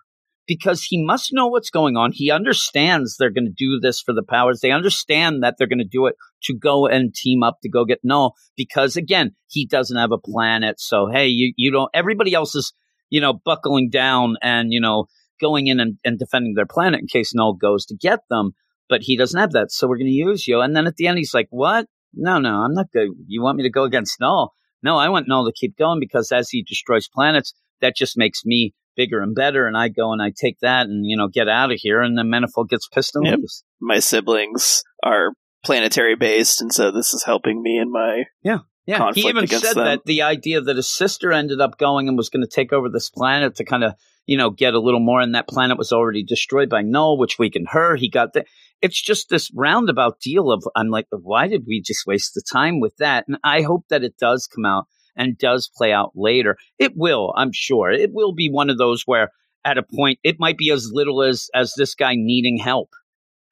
Because 0.47 0.85
he 0.85 1.03
must 1.03 1.33
know 1.33 1.47
what's 1.47 1.71
going 1.71 1.97
on. 1.97 2.13
He 2.13 2.31
understands 2.31 3.17
they're 3.17 3.31
going 3.31 3.47
to 3.47 3.51
do 3.51 3.81
this 3.81 3.99
for 3.99 4.13
the 4.13 4.23
powers. 4.23 4.61
They 4.61 4.73
understand 4.73 5.43
that 5.43 5.55
they're 5.57 5.67
going 5.67 5.79
to 5.79 5.87
do 5.87 6.05
it 6.05 6.17
to 6.43 6.55
go 6.55 6.87
and 6.87 7.15
team 7.15 7.43
up 7.43 7.61
to 7.63 7.71
go 7.71 7.87
get 7.87 8.01
Knull. 8.05 8.35
Because 8.59 8.95
again, 8.95 9.31
he 9.47 9.65
doesn't 9.65 9.97
have 9.97 10.13
a 10.13 10.19
planet. 10.19 10.81
So 10.81 11.09
hey, 11.11 11.29
you 11.29 11.55
you 11.57 11.71
don't. 11.71 11.91
Everybody 11.95 12.35
else 12.35 12.55
is 12.55 12.75
you 13.09 13.23
know 13.23 13.33
buckling 13.33 13.89
down 13.89 14.37
and 14.43 14.71
you 14.71 14.81
know 14.81 15.07
going 15.41 15.67
in 15.67 15.81
and, 15.81 15.97
and 16.05 16.19
defending 16.19 16.53
their 16.57 16.67
planet 16.67 17.01
in 17.01 17.07
case 17.07 17.33
Knull 17.35 17.55
goes 17.55 17.87
to 17.87 17.97
get 17.97 18.21
them. 18.29 18.53
But 18.91 19.01
he 19.01 19.17
doesn't 19.17 19.41
have 19.41 19.53
that. 19.53 19.73
So 19.73 19.89
we're 19.89 19.97
going 19.97 20.09
to 20.09 20.13
use 20.13 20.47
you. 20.47 20.61
And 20.61 20.77
then 20.77 20.87
at 20.87 20.97
the 20.97 21.07
end, 21.07 21.17
he's 21.17 21.33
like, 21.33 21.49
"What? 21.49 21.87
No, 22.13 22.39
no, 22.39 22.65
I'm 22.65 22.75
not 22.75 22.93
good. 22.93 23.09
You 23.27 23.41
want 23.41 23.57
me 23.57 23.63
to 23.63 23.71
go 23.71 23.85
against 23.85 24.21
Knull? 24.21 24.53
No, 24.83 24.97
I 24.97 25.09
want 25.09 25.27
Knull 25.29 25.47
to 25.47 25.53
keep 25.53 25.77
going 25.77 26.01
because 26.01 26.31
as 26.33 26.51
he 26.51 26.63
destroys 26.63 27.09
planets, 27.09 27.53
that 27.81 27.97
just 27.97 28.17
makes 28.17 28.45
me 28.45 28.75
bigger 28.97 29.21
and 29.21 29.35
better. 29.35 29.67
And 29.67 29.77
I 29.77 29.89
go 29.89 30.13
and 30.13 30.21
I 30.23 30.33
take 30.37 30.59
that 30.61 30.87
and 30.87 31.07
you 31.07 31.17
know 31.17 31.29
get 31.29 31.49
out 31.49 31.73
of 31.73 31.79
here. 31.81 32.01
And 32.01 32.17
then 32.19 32.31
Manifold 32.31 32.69
gets 32.69 32.89
pissed 32.89 33.15
and 33.15 33.27
Yep. 33.27 33.39
leaves. 33.39 33.65
My 33.81 33.99
siblings 34.01 34.83
are 35.03 35.33
planetary 35.65 36.17
based, 36.17 36.61
and 36.61 36.73
so 36.73 36.91
this 36.91 37.13
is 37.13 37.25
helping 37.25 37.63
me 37.63 37.79
in 37.79 37.91
my. 37.91 38.25
Yeah, 38.43 38.59
conflict 38.97 39.19
he 39.19 39.29
even 39.29 39.47
said 39.47 39.75
them. 39.75 39.85
that 39.85 40.05
the 40.05 40.23
idea 40.23 40.61
that 40.61 40.77
his 40.77 40.89
sister 40.89 41.33
ended 41.33 41.61
up 41.61 41.79
going 41.79 42.09
and 42.09 42.17
was 42.17 42.31
going 42.31 42.45
to 42.45 42.51
take 42.51 42.73
over 42.73 42.89
this 42.89 43.11
planet 43.11 43.57
to 43.57 43.65
kind 43.65 43.85
of, 43.85 43.95
you 44.27 44.37
know, 44.37 44.51
get 44.51 44.75
a 44.75 44.81
little 44.81 45.01
more, 45.01 45.21
and 45.21 45.35
that 45.35 45.49
planet 45.49 45.79
was 45.79 45.93
already 45.93 46.23
destroyed 46.23 46.69
by 46.69 46.83
Knull, 46.83 47.19
which 47.19 47.39
weakened 47.39 47.69
her. 47.71 47.97
He 47.97 48.09
got 48.09 48.33
that. 48.35 48.47
It's 48.81 49.01
just 49.01 49.29
this 49.29 49.51
roundabout 49.55 50.21
deal 50.21 50.53
of 50.53 50.65
I'm 50.77 50.89
like, 50.89 51.07
why 51.11 51.49
did 51.49 51.65
we 51.67 51.83
just 51.85 52.07
waste 52.07 52.35
the 52.35 52.43
time 52.51 52.81
with 52.81 52.97
that? 52.99 53.25
And 53.27 53.39
I 53.43 53.63
hope 53.63 53.85
that 53.91 54.05
it 54.05 54.17
does 54.19 54.47
come 54.47 54.65
out 54.65 54.87
and 55.17 55.37
does 55.37 55.71
play 55.77 55.93
out 55.93 56.13
later. 56.15 56.57
It 56.79 56.93
will, 56.97 57.35
I'm 57.37 57.51
sure. 57.53 57.91
It 57.91 58.11
will 58.13 58.33
be 58.33 58.49
one 58.51 58.71
of 58.71 58.79
those 58.79 59.03
where 59.05 59.31
at 59.65 59.79
a 59.79 59.83
point 59.83 60.21
it 60.23 60.37
might 60.39 60.57
be 60.57 60.71
as 60.71 60.91
little 60.93 61.23
as 61.23 61.51
as 61.55 61.75
this 61.77 61.95
guy 61.95 62.13
needing 62.15 62.57
help. 62.59 62.91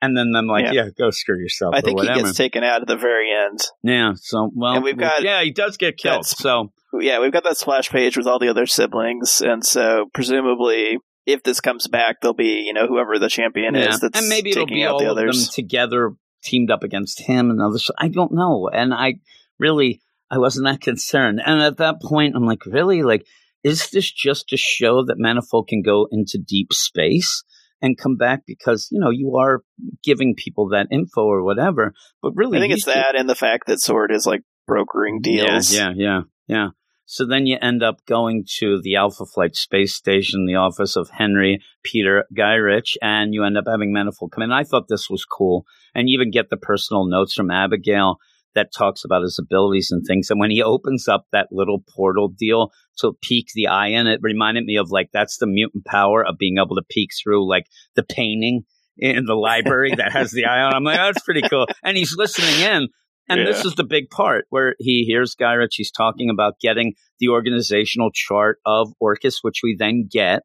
And 0.02 0.16
then 0.16 0.32
I'm 0.36 0.46
like, 0.46 0.66
Yeah. 0.66 0.72
yeah, 0.84 0.88
go 0.96 1.10
screw 1.10 1.38
yourself. 1.38 1.74
I 1.74 1.78
or 1.78 1.82
think 1.82 2.00
he 2.00 2.06
gets 2.06 2.34
taken 2.34 2.62
out 2.62 2.82
at 2.82 2.86
the 2.88 2.96
very 2.96 3.30
end. 3.32 3.58
yeah. 3.82 4.12
So 4.16 4.50
well, 4.54 4.74
And 4.74 4.84
we've 4.84 4.96
got- 4.96 5.22
yeah, 5.22 5.42
he 5.42 5.50
does 5.52 5.76
get 5.76 5.96
killed. 5.96 6.26
So 6.26 6.72
Yeah, 6.98 7.20
we've 7.20 7.32
got 7.32 7.44
that 7.44 7.56
splash 7.56 7.90
page 7.90 8.16
with 8.16 8.26
all 8.26 8.38
the 8.38 8.48
other 8.48 8.66
siblings, 8.66 9.40
and 9.44 9.64
so 9.64 10.06
presumably, 10.14 10.98
if 11.26 11.42
this 11.42 11.60
comes 11.60 11.88
back, 11.88 12.20
there'll 12.20 12.34
be 12.34 12.62
you 12.66 12.72
know 12.72 12.86
whoever 12.86 13.18
the 13.18 13.28
champion 13.28 13.74
Yeah. 13.74 13.88
is 13.90 14.00
that's 14.00 14.18
and 14.18 14.28
maybe 14.28 14.50
it'll 14.50 14.66
be 14.66 14.84
out 14.84 14.92
all 14.94 14.98
the 15.14 15.26
of 15.28 15.34
them 15.34 15.44
together 15.52 16.12
teamed 16.44 16.70
up 16.70 16.82
against 16.84 17.22
him 17.22 17.50
and 17.50 17.60
others. 17.60 17.90
I 17.98 18.08
don't 18.08 18.32
know, 18.32 18.68
and 18.72 18.94
I 18.94 19.14
really 19.58 20.00
I 20.30 20.38
wasn't 20.38 20.66
that 20.66 20.80
concerned. 20.80 21.40
And 21.44 21.60
at 21.62 21.76
that 21.78 22.00
point, 22.02 22.34
I'm 22.36 22.44
like, 22.44 22.66
really, 22.66 23.02
like, 23.02 23.24
is 23.62 23.90
this 23.90 24.10
just 24.10 24.48
to 24.48 24.56
show 24.56 25.04
that 25.04 25.18
Manifold 25.18 25.68
can 25.68 25.82
go 25.82 26.06
into 26.10 26.38
deep 26.38 26.72
space 26.72 27.42
and 27.86 27.96
come 27.96 28.16
back 28.16 28.42
because 28.46 28.88
you 28.90 29.00
know 29.00 29.10
you 29.10 29.36
are 29.36 29.62
giving 30.02 30.34
people 30.36 30.68
that 30.68 30.88
info 30.90 31.22
or 31.22 31.42
whatever? 31.42 31.94
But 32.22 32.32
really, 32.34 32.58
I 32.58 32.60
think 32.60 32.74
it's 32.74 32.84
that 32.84 33.16
and 33.16 33.28
the 33.28 33.34
fact 33.34 33.66
that 33.66 33.80
Sword 33.80 34.12
is 34.12 34.26
like 34.26 34.42
brokering 34.66 35.20
deals. 35.22 35.72
Yeah, 35.72 35.92
yeah, 35.94 35.94
yeah, 35.96 36.20
yeah. 36.46 36.68
So 37.08 37.24
then 37.24 37.46
you 37.46 37.56
end 37.62 37.84
up 37.84 38.04
going 38.06 38.44
to 38.58 38.80
the 38.82 38.96
Alpha 38.96 39.24
Flight 39.24 39.54
space 39.54 39.94
station, 39.94 40.44
the 40.44 40.56
office 40.56 40.96
of 40.96 41.08
Henry 41.10 41.62
Peter 41.84 42.24
Gyrich, 42.36 42.96
and 43.00 43.32
you 43.32 43.44
end 43.44 43.56
up 43.56 43.66
having 43.68 43.92
Manifold 43.92 44.32
come 44.32 44.42
in. 44.42 44.50
I 44.50 44.64
thought 44.64 44.88
this 44.88 45.08
was 45.08 45.24
cool. 45.24 45.64
And 45.94 46.08
you 46.08 46.18
even 46.18 46.32
get 46.32 46.50
the 46.50 46.56
personal 46.56 47.06
notes 47.06 47.32
from 47.32 47.50
Abigail 47.50 48.18
that 48.56 48.72
talks 48.76 49.04
about 49.04 49.22
his 49.22 49.38
abilities 49.38 49.90
and 49.92 50.04
things. 50.04 50.30
And 50.30 50.40
when 50.40 50.50
he 50.50 50.62
opens 50.62 51.06
up 51.06 51.26
that 51.30 51.48
little 51.52 51.84
portal 51.94 52.28
deal 52.28 52.72
to 52.98 53.12
peek 53.22 53.48
the 53.54 53.68
eye 53.68 53.88
in, 53.88 54.08
it 54.08 54.20
reminded 54.22 54.64
me 54.64 54.76
of 54.76 54.90
like 54.90 55.10
that's 55.12 55.36
the 55.38 55.46
mutant 55.46 55.84
power 55.84 56.26
of 56.26 56.38
being 56.38 56.56
able 56.58 56.74
to 56.74 56.82
peek 56.90 57.10
through 57.22 57.48
like 57.48 57.66
the 57.94 58.02
painting 58.02 58.64
in 58.98 59.26
the 59.26 59.34
library 59.34 59.94
that 59.94 60.12
has 60.12 60.32
the 60.32 60.46
eye 60.46 60.62
on. 60.62 60.74
I'm 60.74 60.84
like, 60.84 60.98
oh, 60.98 61.04
that's 61.04 61.22
pretty 61.22 61.42
cool. 61.42 61.66
And 61.84 61.96
he's 61.96 62.16
listening 62.16 62.60
in. 62.60 62.88
And 63.28 63.40
yeah. 63.40 63.46
this 63.46 63.64
is 63.64 63.74
the 63.74 63.84
big 63.84 64.08
part 64.08 64.46
where 64.50 64.74
he 64.78 65.04
hears 65.04 65.34
Guy 65.34 65.56
He's 65.72 65.90
talking 65.90 66.30
about 66.30 66.60
getting 66.60 66.94
the 67.20 67.28
organizational 67.28 68.10
chart 68.12 68.58
of 68.64 68.92
Orchis, 69.00 69.38
which 69.42 69.60
we 69.62 69.76
then 69.78 70.08
get, 70.10 70.42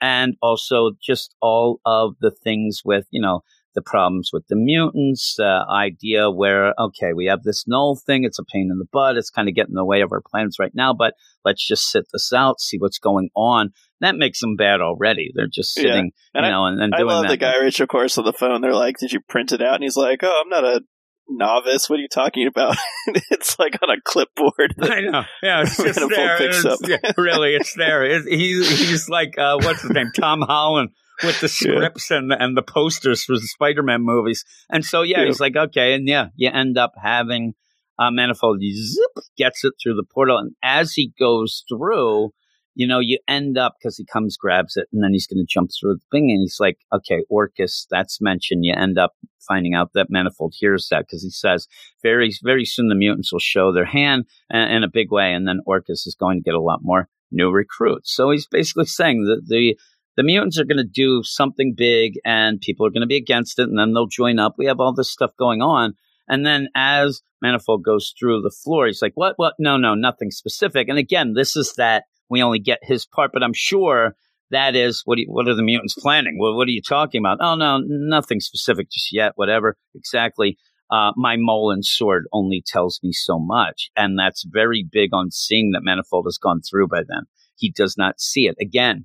and 0.00 0.34
also 0.42 0.92
just 1.02 1.34
all 1.40 1.80
of 1.86 2.14
the 2.20 2.32
things 2.32 2.82
with, 2.84 3.06
you 3.10 3.22
know, 3.22 3.42
the 3.76 3.82
problems 3.82 4.30
with 4.32 4.44
the 4.48 4.56
mutants, 4.56 5.36
uh, 5.38 5.64
idea 5.70 6.28
where, 6.30 6.74
okay, 6.78 7.12
we 7.14 7.26
have 7.26 7.44
this 7.44 7.64
Knull 7.68 8.00
thing. 8.04 8.24
It's 8.24 8.40
a 8.40 8.44
pain 8.44 8.70
in 8.72 8.78
the 8.78 8.86
butt. 8.90 9.16
It's 9.16 9.30
kind 9.30 9.48
of 9.48 9.54
getting 9.54 9.72
in 9.72 9.76
the 9.76 9.84
way 9.84 10.00
of 10.00 10.10
our 10.10 10.22
plans 10.28 10.56
right 10.58 10.72
now, 10.74 10.92
but 10.92 11.14
let's 11.44 11.64
just 11.64 11.88
sit 11.90 12.06
this 12.12 12.32
out, 12.32 12.60
see 12.60 12.78
what's 12.78 12.98
going 12.98 13.28
on. 13.36 13.70
That 14.00 14.16
makes 14.16 14.40
them 14.40 14.56
bad 14.56 14.80
already. 14.80 15.30
They're 15.34 15.46
just 15.52 15.74
sitting, 15.74 16.10
yeah. 16.34 16.44
you 16.44 16.50
know, 16.50 16.66
and, 16.66 16.82
and 16.82 16.92
doing 16.92 17.08
I 17.08 17.12
love 17.12 17.28
that. 17.28 17.38
the 17.38 17.44
Gyrich, 17.44 17.80
of 17.80 17.88
course, 17.88 18.18
on 18.18 18.24
the 18.24 18.32
phone. 18.32 18.60
They're 18.60 18.74
like, 18.74 18.96
did 18.98 19.12
you 19.12 19.20
print 19.28 19.52
it 19.52 19.62
out? 19.62 19.74
And 19.74 19.84
he's 19.84 19.96
like, 19.96 20.20
oh, 20.22 20.42
I'm 20.42 20.50
not 20.50 20.64
a 20.64 20.80
novice. 21.28 21.88
What 21.88 21.98
are 21.98 22.02
you 22.02 22.08
talking 22.08 22.46
about? 22.46 22.76
it's 23.30 23.58
like 23.58 23.78
on 23.82 23.90
a 23.90 24.00
clipboard. 24.04 24.74
I 24.80 25.00
know. 25.00 25.22
Yeah, 25.42 25.62
it's 25.62 25.76
just 25.76 26.00
there. 26.10 26.42
It's, 26.42 26.88
yeah, 26.88 27.12
really, 27.16 27.54
it's 27.54 27.74
there. 27.74 28.04
It, 28.04 28.24
he, 28.26 28.64
he's 28.64 29.08
like, 29.08 29.38
uh, 29.38 29.58
what's 29.60 29.82
his 29.82 29.90
name? 29.90 30.10
Tom 30.14 30.40
Holland 30.42 30.90
with 31.22 31.40
the 31.40 31.48
scripts 31.48 32.10
yeah. 32.10 32.18
and 32.18 32.32
and 32.32 32.56
the 32.56 32.62
posters 32.62 33.24
for 33.24 33.34
the 33.34 33.40
Spider-Man 33.40 34.02
movies. 34.02 34.44
And 34.70 34.84
so 34.84 35.02
yeah, 35.02 35.20
yeah, 35.20 35.26
he's 35.26 35.40
like, 35.40 35.56
okay, 35.56 35.94
and 35.94 36.08
yeah, 36.08 36.28
you 36.36 36.50
end 36.50 36.78
up 36.78 36.92
having 37.02 37.54
uh, 37.98 38.10
Manifold 38.10 38.60
zip 38.60 39.24
gets 39.36 39.64
it 39.64 39.74
through 39.82 39.94
the 39.94 40.04
portal, 40.04 40.38
and 40.38 40.52
as 40.62 40.92
he 40.92 41.12
goes 41.18 41.64
through, 41.68 42.30
you 42.74 42.86
know, 42.86 43.00
you 43.00 43.18
end 43.26 43.56
up 43.56 43.76
because 43.80 43.96
he 43.96 44.04
comes, 44.04 44.36
grabs 44.36 44.76
it, 44.76 44.86
and 44.92 45.02
then 45.02 45.12
he's 45.12 45.26
going 45.26 45.42
to 45.42 45.46
jump 45.48 45.70
through 45.70 45.94
the 45.94 46.16
thing, 46.16 46.30
and 46.30 46.40
he's 46.42 46.58
like, 46.60 46.76
okay, 46.92 47.22
Orchis, 47.30 47.86
that's 47.90 48.20
mentioned. 48.20 48.64
You 48.64 48.74
end 48.76 48.98
up 48.98 49.14
finding 49.48 49.74
out 49.74 49.90
that 49.94 50.10
Manifold 50.10 50.54
hears 50.58 50.88
that 50.90 51.06
because 51.06 51.22
he 51.22 51.30
says 51.30 51.68
very 52.02 52.32
very 52.42 52.64
soon 52.64 52.88
the 52.88 52.94
mutants 52.94 53.32
will 53.32 53.38
show 53.38 53.72
their 53.72 53.84
hand 53.84 54.24
in, 54.50 54.60
in 54.60 54.82
a 54.82 54.90
big 54.92 55.10
way, 55.10 55.32
and 55.32 55.48
then 55.48 55.60
Orchis 55.66 56.06
is 56.06 56.16
going 56.18 56.38
to 56.38 56.44
get 56.44 56.54
a 56.54 56.60
lot 56.60 56.80
more 56.82 57.08
new 57.32 57.50
recruits. 57.50 58.14
So 58.14 58.30
he's 58.30 58.46
basically 58.46 58.86
saying 58.86 59.24
that 59.24 59.42
the 59.46 59.78
the 60.16 60.22
mutants 60.22 60.58
are 60.58 60.64
going 60.64 60.78
to 60.78 60.84
do 60.84 61.22
something 61.22 61.74
big 61.76 62.14
and 62.24 62.60
people 62.60 62.86
are 62.86 62.90
going 62.90 63.02
to 63.02 63.06
be 63.06 63.16
against 63.16 63.58
it 63.58 63.68
and 63.68 63.78
then 63.78 63.92
they'll 63.92 64.06
join 64.06 64.38
up. 64.38 64.54
We 64.58 64.66
have 64.66 64.80
all 64.80 64.94
this 64.94 65.10
stuff 65.10 65.30
going 65.38 65.62
on. 65.62 65.94
And 66.28 66.44
then 66.44 66.68
as 66.74 67.22
Manifold 67.40 67.84
goes 67.84 68.12
through 68.18 68.42
the 68.42 68.54
floor, 68.64 68.86
he's 68.86 69.02
like, 69.02 69.12
what, 69.14 69.34
what? 69.36 69.54
No, 69.58 69.76
no, 69.76 69.94
nothing 69.94 70.30
specific. 70.30 70.88
And 70.88 70.98
again, 70.98 71.34
this 71.34 71.54
is 71.54 71.74
that 71.76 72.04
we 72.28 72.42
only 72.42 72.58
get 72.58 72.80
his 72.82 73.06
part, 73.06 73.30
but 73.32 73.42
I'm 73.42 73.54
sure 73.54 74.16
that 74.50 74.74
is 74.74 75.02
what, 75.04 75.18
you, 75.18 75.26
what 75.28 75.48
are 75.48 75.54
the 75.54 75.62
mutants 75.62 75.94
planning? 75.94 76.38
What, 76.38 76.54
what 76.54 76.68
are 76.68 76.72
you 76.72 76.82
talking 76.82 77.20
about? 77.20 77.38
Oh, 77.40 77.54
no, 77.54 77.80
nothing 77.84 78.40
specific 78.40 78.90
just 78.90 79.12
yet, 79.12 79.32
whatever. 79.36 79.76
Exactly. 79.94 80.58
Uh, 80.90 81.12
my 81.16 81.36
Molan 81.36 81.82
sword 81.82 82.26
only 82.32 82.62
tells 82.64 83.00
me 83.02 83.12
so 83.12 83.38
much. 83.38 83.90
And 83.96 84.18
that's 84.18 84.44
very 84.48 84.86
big 84.88 85.10
on 85.12 85.30
seeing 85.30 85.72
that 85.72 85.82
Manifold 85.82 86.26
has 86.26 86.38
gone 86.38 86.60
through 86.62 86.88
by 86.88 87.02
then. 87.08 87.24
He 87.56 87.70
does 87.70 87.96
not 87.96 88.20
see 88.20 88.46
it. 88.46 88.56
Again, 88.60 89.04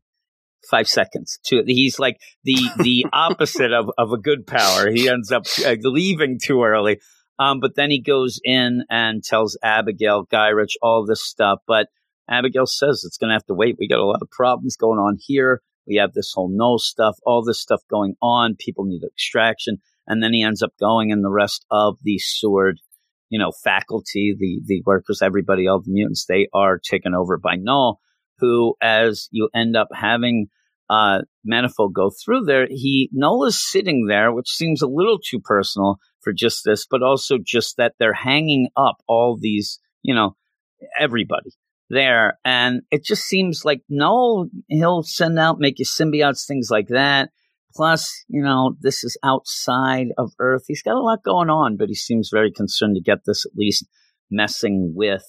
five 0.70 0.88
seconds 0.88 1.39
to 1.45 1.64
he's 1.66 1.99
like 1.99 2.20
the 2.43 2.55
the 2.80 3.05
opposite 3.14 3.72
of 3.72 3.89
of 3.97 4.12
a 4.12 4.18
good 4.18 4.45
power. 4.45 4.89
He 4.89 5.09
ends 5.09 5.32
up 5.32 5.43
uh, 5.66 5.76
leaving 5.82 6.39
too 6.41 6.64
early. 6.64 6.99
Um 7.39 7.59
but 7.59 7.76
then 7.76 7.91
he 7.91 8.01
goes 8.01 8.39
in 8.43 8.84
and 8.89 9.24
tells 9.24 9.57
abigail 9.64 10.26
Gyrich 10.32 10.76
all 10.82 11.05
this 11.05 11.24
stuff 11.24 11.59
but 11.68 11.88
abigail 12.30 12.66
says 12.66 13.03
it's 13.05 13.18
going 13.18 13.30
to 13.30 13.36
have 13.36 13.45
to 13.45 13.53
wait. 13.53 13.78
We 13.80 13.88
got 13.88 13.99
a 13.99 14.05
lot 14.05 14.22
of 14.22 14.30
problems 14.30 14.76
going 14.78 14.99
on 14.99 15.18
here. 15.20 15.62
We 15.88 15.95
have 15.95 16.14
this 16.14 16.32
whole 16.34 16.49
no 16.51 16.78
stuff 16.78 17.18
all 17.26 17.43
this 17.43 17.59
stuff 17.59 17.82
going 17.89 18.16
on. 18.22 18.55
People 18.59 18.86
need 18.86 19.03
extraction. 19.03 19.78
And 20.07 20.22
then 20.22 20.34
he 20.34 20.43
ends 20.43 20.62
up 20.62 20.74
going 20.80 21.12
and 21.12 21.24
the 21.24 21.32
rest 21.32 21.66
of 21.72 21.97
the 22.03 22.18
sword 22.20 22.80
you 23.32 23.39
know 23.39 23.51
faculty 23.64 24.36
the 24.38 24.62
the 24.66 24.84
workers 24.86 25.22
everybody 25.24 25.68
all 25.68 25.82
the 25.82 25.89
mutants 25.89 26.26
they 26.26 26.47
are 26.53 26.78
taken 26.78 27.16
over 27.16 27.38
by 27.38 27.55
Knull 27.55 27.99
who, 28.41 28.75
as 28.81 29.29
you 29.31 29.49
end 29.55 29.77
up 29.77 29.87
having 29.93 30.47
uh, 30.89 31.19
Manifold 31.45 31.93
go 31.93 32.09
through 32.09 32.43
there, 32.43 32.67
he 32.69 33.09
Nola's 33.13 33.61
sitting 33.61 34.07
there, 34.07 34.33
which 34.33 34.49
seems 34.49 34.81
a 34.81 34.87
little 34.87 35.19
too 35.19 35.39
personal 35.39 35.97
for 36.19 36.33
just 36.33 36.63
this, 36.65 36.85
but 36.89 37.01
also 37.01 37.37
just 37.43 37.77
that 37.77 37.93
they're 37.97 38.13
hanging 38.13 38.69
up 38.75 38.97
all 39.07 39.37
these, 39.39 39.79
you 40.03 40.13
know, 40.13 40.35
everybody 40.99 41.51
there, 41.89 42.39
and 42.43 42.81
it 42.91 43.05
just 43.05 43.23
seems 43.23 43.63
like 43.63 43.81
no, 43.87 44.49
he'll 44.67 45.03
send 45.03 45.39
out 45.39 45.59
make 45.59 45.79
you 45.79 45.85
symbiotes, 45.85 46.45
things 46.45 46.69
like 46.69 46.87
that. 46.89 47.29
Plus, 47.73 48.25
you 48.27 48.41
know, 48.43 48.75
this 48.81 49.03
is 49.05 49.17
outside 49.23 50.07
of 50.17 50.33
Earth. 50.39 50.63
He's 50.67 50.81
got 50.81 50.97
a 50.97 51.01
lot 51.01 51.23
going 51.23 51.49
on, 51.49 51.77
but 51.77 51.87
he 51.87 51.95
seems 51.95 52.29
very 52.29 52.51
concerned 52.51 52.95
to 52.95 53.01
get 53.01 53.19
this 53.25 53.45
at 53.45 53.53
least 53.55 53.85
messing 54.29 54.93
with 54.93 55.23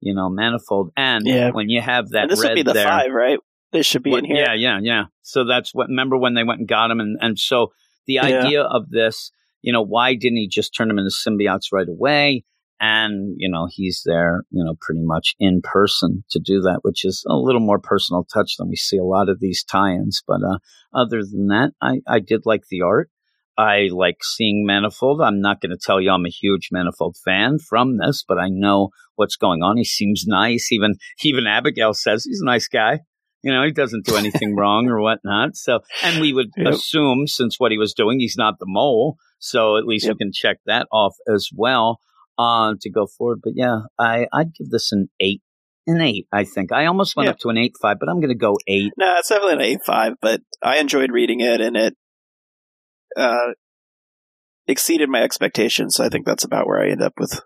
you 0.00 0.14
know, 0.14 0.28
manifold. 0.28 0.90
And 0.96 1.26
yeah. 1.26 1.50
when 1.50 1.68
you 1.68 1.80
have 1.80 2.10
that 2.10 2.22
and 2.22 2.30
this 2.30 2.42
red 2.42 2.50
would 2.50 2.54
be 2.54 2.62
the 2.62 2.72
there, 2.72 2.86
five, 2.86 3.12
right? 3.12 3.38
They 3.72 3.82
should 3.82 4.02
be 4.02 4.10
what, 4.10 4.20
in 4.20 4.26
here. 4.26 4.36
Yeah, 4.36 4.54
yeah, 4.54 4.78
yeah. 4.82 5.04
So 5.22 5.44
that's 5.44 5.74
what. 5.74 5.88
Remember 5.88 6.16
when 6.16 6.34
they 6.34 6.44
went 6.44 6.60
and 6.60 6.68
got 6.68 6.90
him, 6.90 7.00
and 7.00 7.18
and 7.20 7.38
so 7.38 7.72
the 8.06 8.20
idea 8.20 8.60
yeah. 8.60 8.68
of 8.70 8.90
this, 8.90 9.30
you 9.62 9.72
know, 9.72 9.82
why 9.82 10.14
didn't 10.14 10.36
he 10.36 10.48
just 10.48 10.74
turn 10.74 10.90
him 10.90 10.98
into 10.98 11.10
symbiotes 11.10 11.72
right 11.72 11.88
away? 11.88 12.44
And 12.80 13.34
you 13.36 13.48
know, 13.48 13.66
he's 13.70 14.02
there, 14.04 14.44
you 14.50 14.64
know, 14.64 14.74
pretty 14.80 15.02
much 15.02 15.34
in 15.38 15.60
person 15.62 16.24
to 16.30 16.38
do 16.38 16.60
that, 16.62 16.80
which 16.82 17.04
is 17.04 17.24
a 17.28 17.34
little 17.34 17.60
more 17.60 17.78
personal 17.78 18.26
touch 18.32 18.56
than 18.58 18.68
we 18.68 18.76
see 18.76 18.96
a 18.96 19.04
lot 19.04 19.28
of 19.28 19.40
these 19.40 19.64
tie-ins. 19.64 20.22
But 20.26 20.40
uh, 20.42 20.58
other 20.92 21.22
than 21.22 21.48
that, 21.48 21.72
I 21.80 22.00
I 22.06 22.20
did 22.20 22.42
like 22.44 22.64
the 22.70 22.82
art. 22.82 23.10
I 23.56 23.88
like 23.92 24.18
seeing 24.22 24.66
Manifold. 24.66 25.20
I'm 25.20 25.40
not 25.40 25.60
going 25.60 25.70
to 25.70 25.78
tell 25.80 26.00
you 26.00 26.10
I'm 26.10 26.26
a 26.26 26.30
huge 26.30 26.68
Manifold 26.72 27.16
fan 27.24 27.58
from 27.58 27.98
this, 27.98 28.24
but 28.26 28.38
I 28.38 28.48
know 28.48 28.90
what's 29.16 29.36
going 29.36 29.62
on. 29.62 29.76
He 29.76 29.84
seems 29.84 30.24
nice. 30.26 30.72
Even 30.72 30.94
even 31.22 31.46
Abigail 31.46 31.94
says 31.94 32.24
he's 32.24 32.40
a 32.40 32.46
nice 32.46 32.68
guy. 32.68 33.00
You 33.42 33.52
know, 33.52 33.62
he 33.62 33.72
doesn't 33.72 34.06
do 34.06 34.16
anything 34.16 34.56
wrong 34.58 34.88
or 34.88 35.00
whatnot. 35.00 35.54
So, 35.54 35.80
and 36.02 36.20
we 36.20 36.32
would 36.32 36.50
yep. 36.56 36.72
assume 36.72 37.26
since 37.26 37.60
what 37.60 37.72
he 37.72 37.78
was 37.78 37.92
doing, 37.92 38.18
he's 38.18 38.36
not 38.38 38.58
the 38.58 38.66
mole. 38.66 39.16
So 39.38 39.76
at 39.76 39.84
least 39.84 40.06
yep. 40.06 40.14
we 40.14 40.24
can 40.24 40.32
check 40.32 40.58
that 40.64 40.86
off 40.90 41.14
as 41.32 41.50
well 41.54 42.00
uh, 42.38 42.74
to 42.80 42.90
go 42.90 43.06
forward. 43.06 43.40
But 43.42 43.52
yeah, 43.54 43.80
I 43.98 44.26
I'd 44.32 44.54
give 44.54 44.70
this 44.70 44.92
an 44.92 45.08
eight. 45.20 45.42
An 45.86 46.00
eight, 46.00 46.26
I 46.32 46.44
think. 46.44 46.72
I 46.72 46.86
almost 46.86 47.14
went 47.14 47.28
up 47.28 47.38
to 47.40 47.50
an 47.50 47.58
eight 47.58 47.74
five, 47.80 47.98
but 48.00 48.08
I'm 48.08 48.18
going 48.18 48.30
to 48.30 48.34
go 48.34 48.56
eight. 48.66 48.94
No, 48.96 49.16
it's 49.18 49.28
definitely 49.28 49.52
an 49.52 49.60
eight 49.60 49.80
five. 49.84 50.14
But 50.22 50.40
I 50.62 50.78
enjoyed 50.78 51.12
reading 51.12 51.40
it, 51.40 51.60
and 51.60 51.76
it 51.76 51.94
uh, 53.16 53.52
exceeded 54.66 55.08
my 55.08 55.22
expectations. 55.22 55.96
So 55.96 56.04
I 56.04 56.08
think 56.08 56.26
that's 56.26 56.44
about 56.44 56.66
where 56.66 56.80
I 56.80 56.90
end 56.90 57.02
up 57.02 57.14
with. 57.18 57.40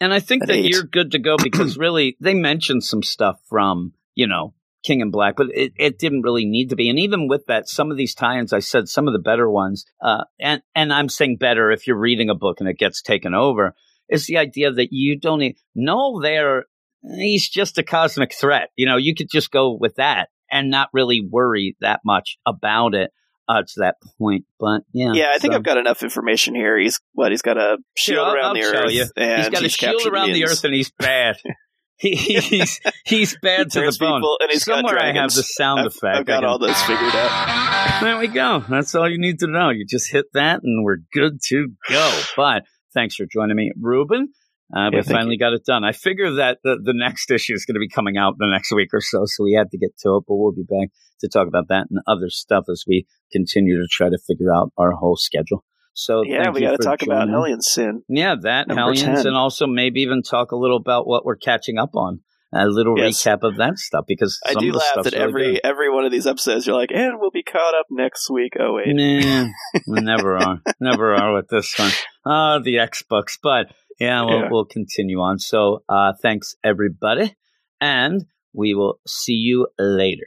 And 0.00 0.12
I 0.12 0.20
think 0.20 0.46
that 0.46 0.58
you 0.58 0.70
you're 0.70 0.84
good 0.84 1.12
to 1.12 1.18
go 1.18 1.36
because 1.42 1.76
really 1.76 2.16
they 2.20 2.34
mentioned 2.34 2.84
some 2.84 3.02
stuff 3.02 3.40
from 3.48 3.94
you 4.14 4.26
know 4.26 4.54
King 4.84 5.00
in 5.00 5.10
Black, 5.10 5.34
but 5.36 5.48
it, 5.52 5.72
it 5.76 5.98
didn't 5.98 6.22
really 6.22 6.44
need 6.44 6.70
to 6.70 6.76
be. 6.76 6.88
And 6.88 6.98
even 6.98 7.28
with 7.28 7.46
that, 7.46 7.68
some 7.68 7.90
of 7.90 7.96
these 7.96 8.14
tie-ins, 8.14 8.52
I 8.52 8.60
said 8.60 8.88
some 8.88 9.08
of 9.08 9.12
the 9.12 9.18
better 9.18 9.50
ones, 9.50 9.84
uh, 10.00 10.24
and 10.38 10.62
and 10.74 10.92
I'm 10.92 11.08
saying 11.08 11.38
better 11.38 11.70
if 11.70 11.86
you're 11.86 11.98
reading 11.98 12.30
a 12.30 12.34
book 12.34 12.58
and 12.60 12.68
it 12.68 12.78
gets 12.78 13.02
taken 13.02 13.34
over, 13.34 13.74
is 14.08 14.26
the 14.26 14.38
idea 14.38 14.72
that 14.72 14.92
you 14.92 15.18
don't 15.18 15.40
need, 15.40 15.56
know 15.74 16.20
there. 16.20 16.64
He's 17.02 17.48
just 17.48 17.78
a 17.78 17.82
cosmic 17.82 18.34
threat. 18.34 18.70
You 18.76 18.86
know, 18.86 18.96
you 18.96 19.14
could 19.14 19.30
just 19.30 19.50
go 19.50 19.76
with 19.78 19.96
that 19.96 20.28
and 20.50 20.70
not 20.70 20.88
really 20.92 21.26
worry 21.28 21.76
that 21.80 22.00
much 22.04 22.38
about 22.46 22.94
it 22.94 23.10
uh, 23.48 23.62
to 23.62 23.74
that 23.78 23.96
point. 24.18 24.44
But 24.60 24.82
yeah, 24.92 25.12
yeah, 25.14 25.32
I 25.34 25.38
think 25.38 25.52
so. 25.52 25.56
I've 25.56 25.64
got 25.64 25.78
enough 25.78 26.02
information 26.02 26.54
here. 26.54 26.78
He's 26.78 27.00
what? 27.12 27.30
He's 27.30 27.42
got 27.42 27.56
a 27.56 27.78
shield 27.96 28.26
I'll, 28.26 28.34
around 28.34 28.44
I'll 28.44 28.54
the 28.54 28.62
earth. 28.62 28.92
You. 28.92 29.00
he's 29.00 29.48
got 29.48 29.62
he's 29.62 29.74
a 29.74 29.76
shield 29.76 30.06
around 30.06 30.32
the 30.32 30.44
earth, 30.44 30.64
and 30.64 30.74
he's 30.74 30.90
bad. 30.90 31.36
he, 31.96 32.14
he's 32.14 32.80
he's 33.04 33.36
bad 33.42 33.70
to 33.72 33.80
the 33.80 33.96
bone. 33.98 34.20
People, 34.20 34.36
and 34.40 34.50
he's 34.52 34.64
Somewhere 34.64 35.02
I 35.02 35.12
have 35.12 35.32
the 35.34 35.42
sound 35.42 35.80
I've, 35.80 35.86
effect. 35.86 36.16
I've 36.18 36.26
got 36.26 36.44
all 36.44 36.58
this 36.58 36.80
figured 36.82 37.14
out. 37.14 38.00
There 38.02 38.18
we 38.18 38.28
go. 38.28 38.64
That's 38.68 38.94
all 38.94 39.10
you 39.10 39.18
need 39.18 39.40
to 39.40 39.48
know. 39.48 39.70
You 39.70 39.84
just 39.84 40.10
hit 40.10 40.26
that, 40.34 40.60
and 40.62 40.84
we're 40.84 40.98
good 41.12 41.40
to 41.48 41.68
go. 41.88 42.20
But 42.36 42.64
thanks 42.94 43.16
for 43.16 43.26
joining 43.26 43.56
me, 43.56 43.72
Ruben. 43.80 44.28
Uh, 44.74 44.90
yeah, 44.92 44.98
we 44.98 45.02
finally 45.02 45.32
you. 45.32 45.38
got 45.38 45.54
it 45.54 45.64
done. 45.64 45.82
I 45.82 45.92
figure 45.92 46.30
that 46.34 46.58
the, 46.62 46.76
the 46.82 46.92
next 46.92 47.30
issue 47.30 47.54
is 47.54 47.64
going 47.64 47.74
to 47.74 47.80
be 47.80 47.88
coming 47.88 48.18
out 48.18 48.34
the 48.38 48.46
next 48.46 48.70
week 48.72 48.90
or 48.92 49.00
so, 49.00 49.22
so 49.24 49.44
we 49.44 49.54
had 49.54 49.70
to 49.70 49.78
get 49.78 49.96
to 50.00 50.16
it, 50.16 50.24
but 50.28 50.34
we'll 50.36 50.52
be 50.52 50.62
back 50.62 50.90
to 51.20 51.28
talk 51.28 51.48
about 51.48 51.68
that 51.68 51.86
and 51.90 52.00
other 52.06 52.28
stuff 52.28 52.64
as 52.70 52.84
we 52.86 53.06
continue 53.32 53.80
to 53.80 53.88
try 53.90 54.08
to 54.08 54.18
figure 54.26 54.52
out 54.54 54.72
our 54.76 54.92
whole 54.92 55.16
schedule. 55.16 55.64
So 55.94 56.22
yeah, 56.24 56.50
we 56.50 56.60
got 56.60 56.72
to 56.72 56.84
talk 56.84 57.02
about 57.02 57.28
Hellions 57.28 57.66
soon. 57.66 58.04
Yeah, 58.08 58.36
that 58.42 58.68
Number 58.68 58.82
Hellions, 58.82 59.22
10. 59.22 59.26
and 59.26 59.36
also 59.36 59.66
maybe 59.66 60.02
even 60.02 60.22
talk 60.22 60.52
a 60.52 60.56
little 60.56 60.76
about 60.76 61.08
what 61.08 61.24
we're 61.24 61.36
catching 61.36 61.76
up 61.78 61.96
on 61.96 62.20
a 62.52 62.66
little 62.66 62.98
Yes. 62.98 63.22
recap 63.24 63.42
of 63.42 63.56
that 63.58 63.78
stuff 63.78 64.04
because 64.08 64.38
I 64.46 64.52
some 64.54 64.62
do 64.62 64.68
of 64.68 64.74
the 64.74 64.78
laugh 64.78 65.04
really 65.12 65.16
every 65.18 65.64
every 65.64 65.90
one 65.92 66.04
of 66.04 66.12
these 66.12 66.26
episodes 66.26 66.66
you're 66.66 66.76
like, 66.76 66.90
and 66.92 67.18
we'll 67.20 67.30
be 67.30 67.42
caught 67.42 67.74
up 67.78 67.86
next 67.90 68.30
week. 68.30 68.54
Oh 68.58 68.74
wait, 68.74 68.86
Nah, 68.88 69.46
we 69.86 70.00
never 70.00 70.36
are. 70.36 70.60
Never 70.80 71.14
are 71.14 71.34
with 71.34 71.48
this 71.48 71.78
one. 71.78 71.90
Oh, 72.24 72.60
the 72.62 72.76
Xbox. 72.76 73.38
But 73.42 73.66
yeah, 74.00 74.22
we'll, 74.24 74.40
Yeah. 74.40 74.48
we'll 74.50 74.64
continue 74.64 75.18
on. 75.20 75.38
So 75.38 75.82
uh, 75.88 76.12
thanks, 76.22 76.54
everybody. 76.64 77.34
And 77.80 78.24
we 78.54 78.74
will 78.74 78.98
see 79.06 79.34
you 79.34 79.68
later. 79.78 80.26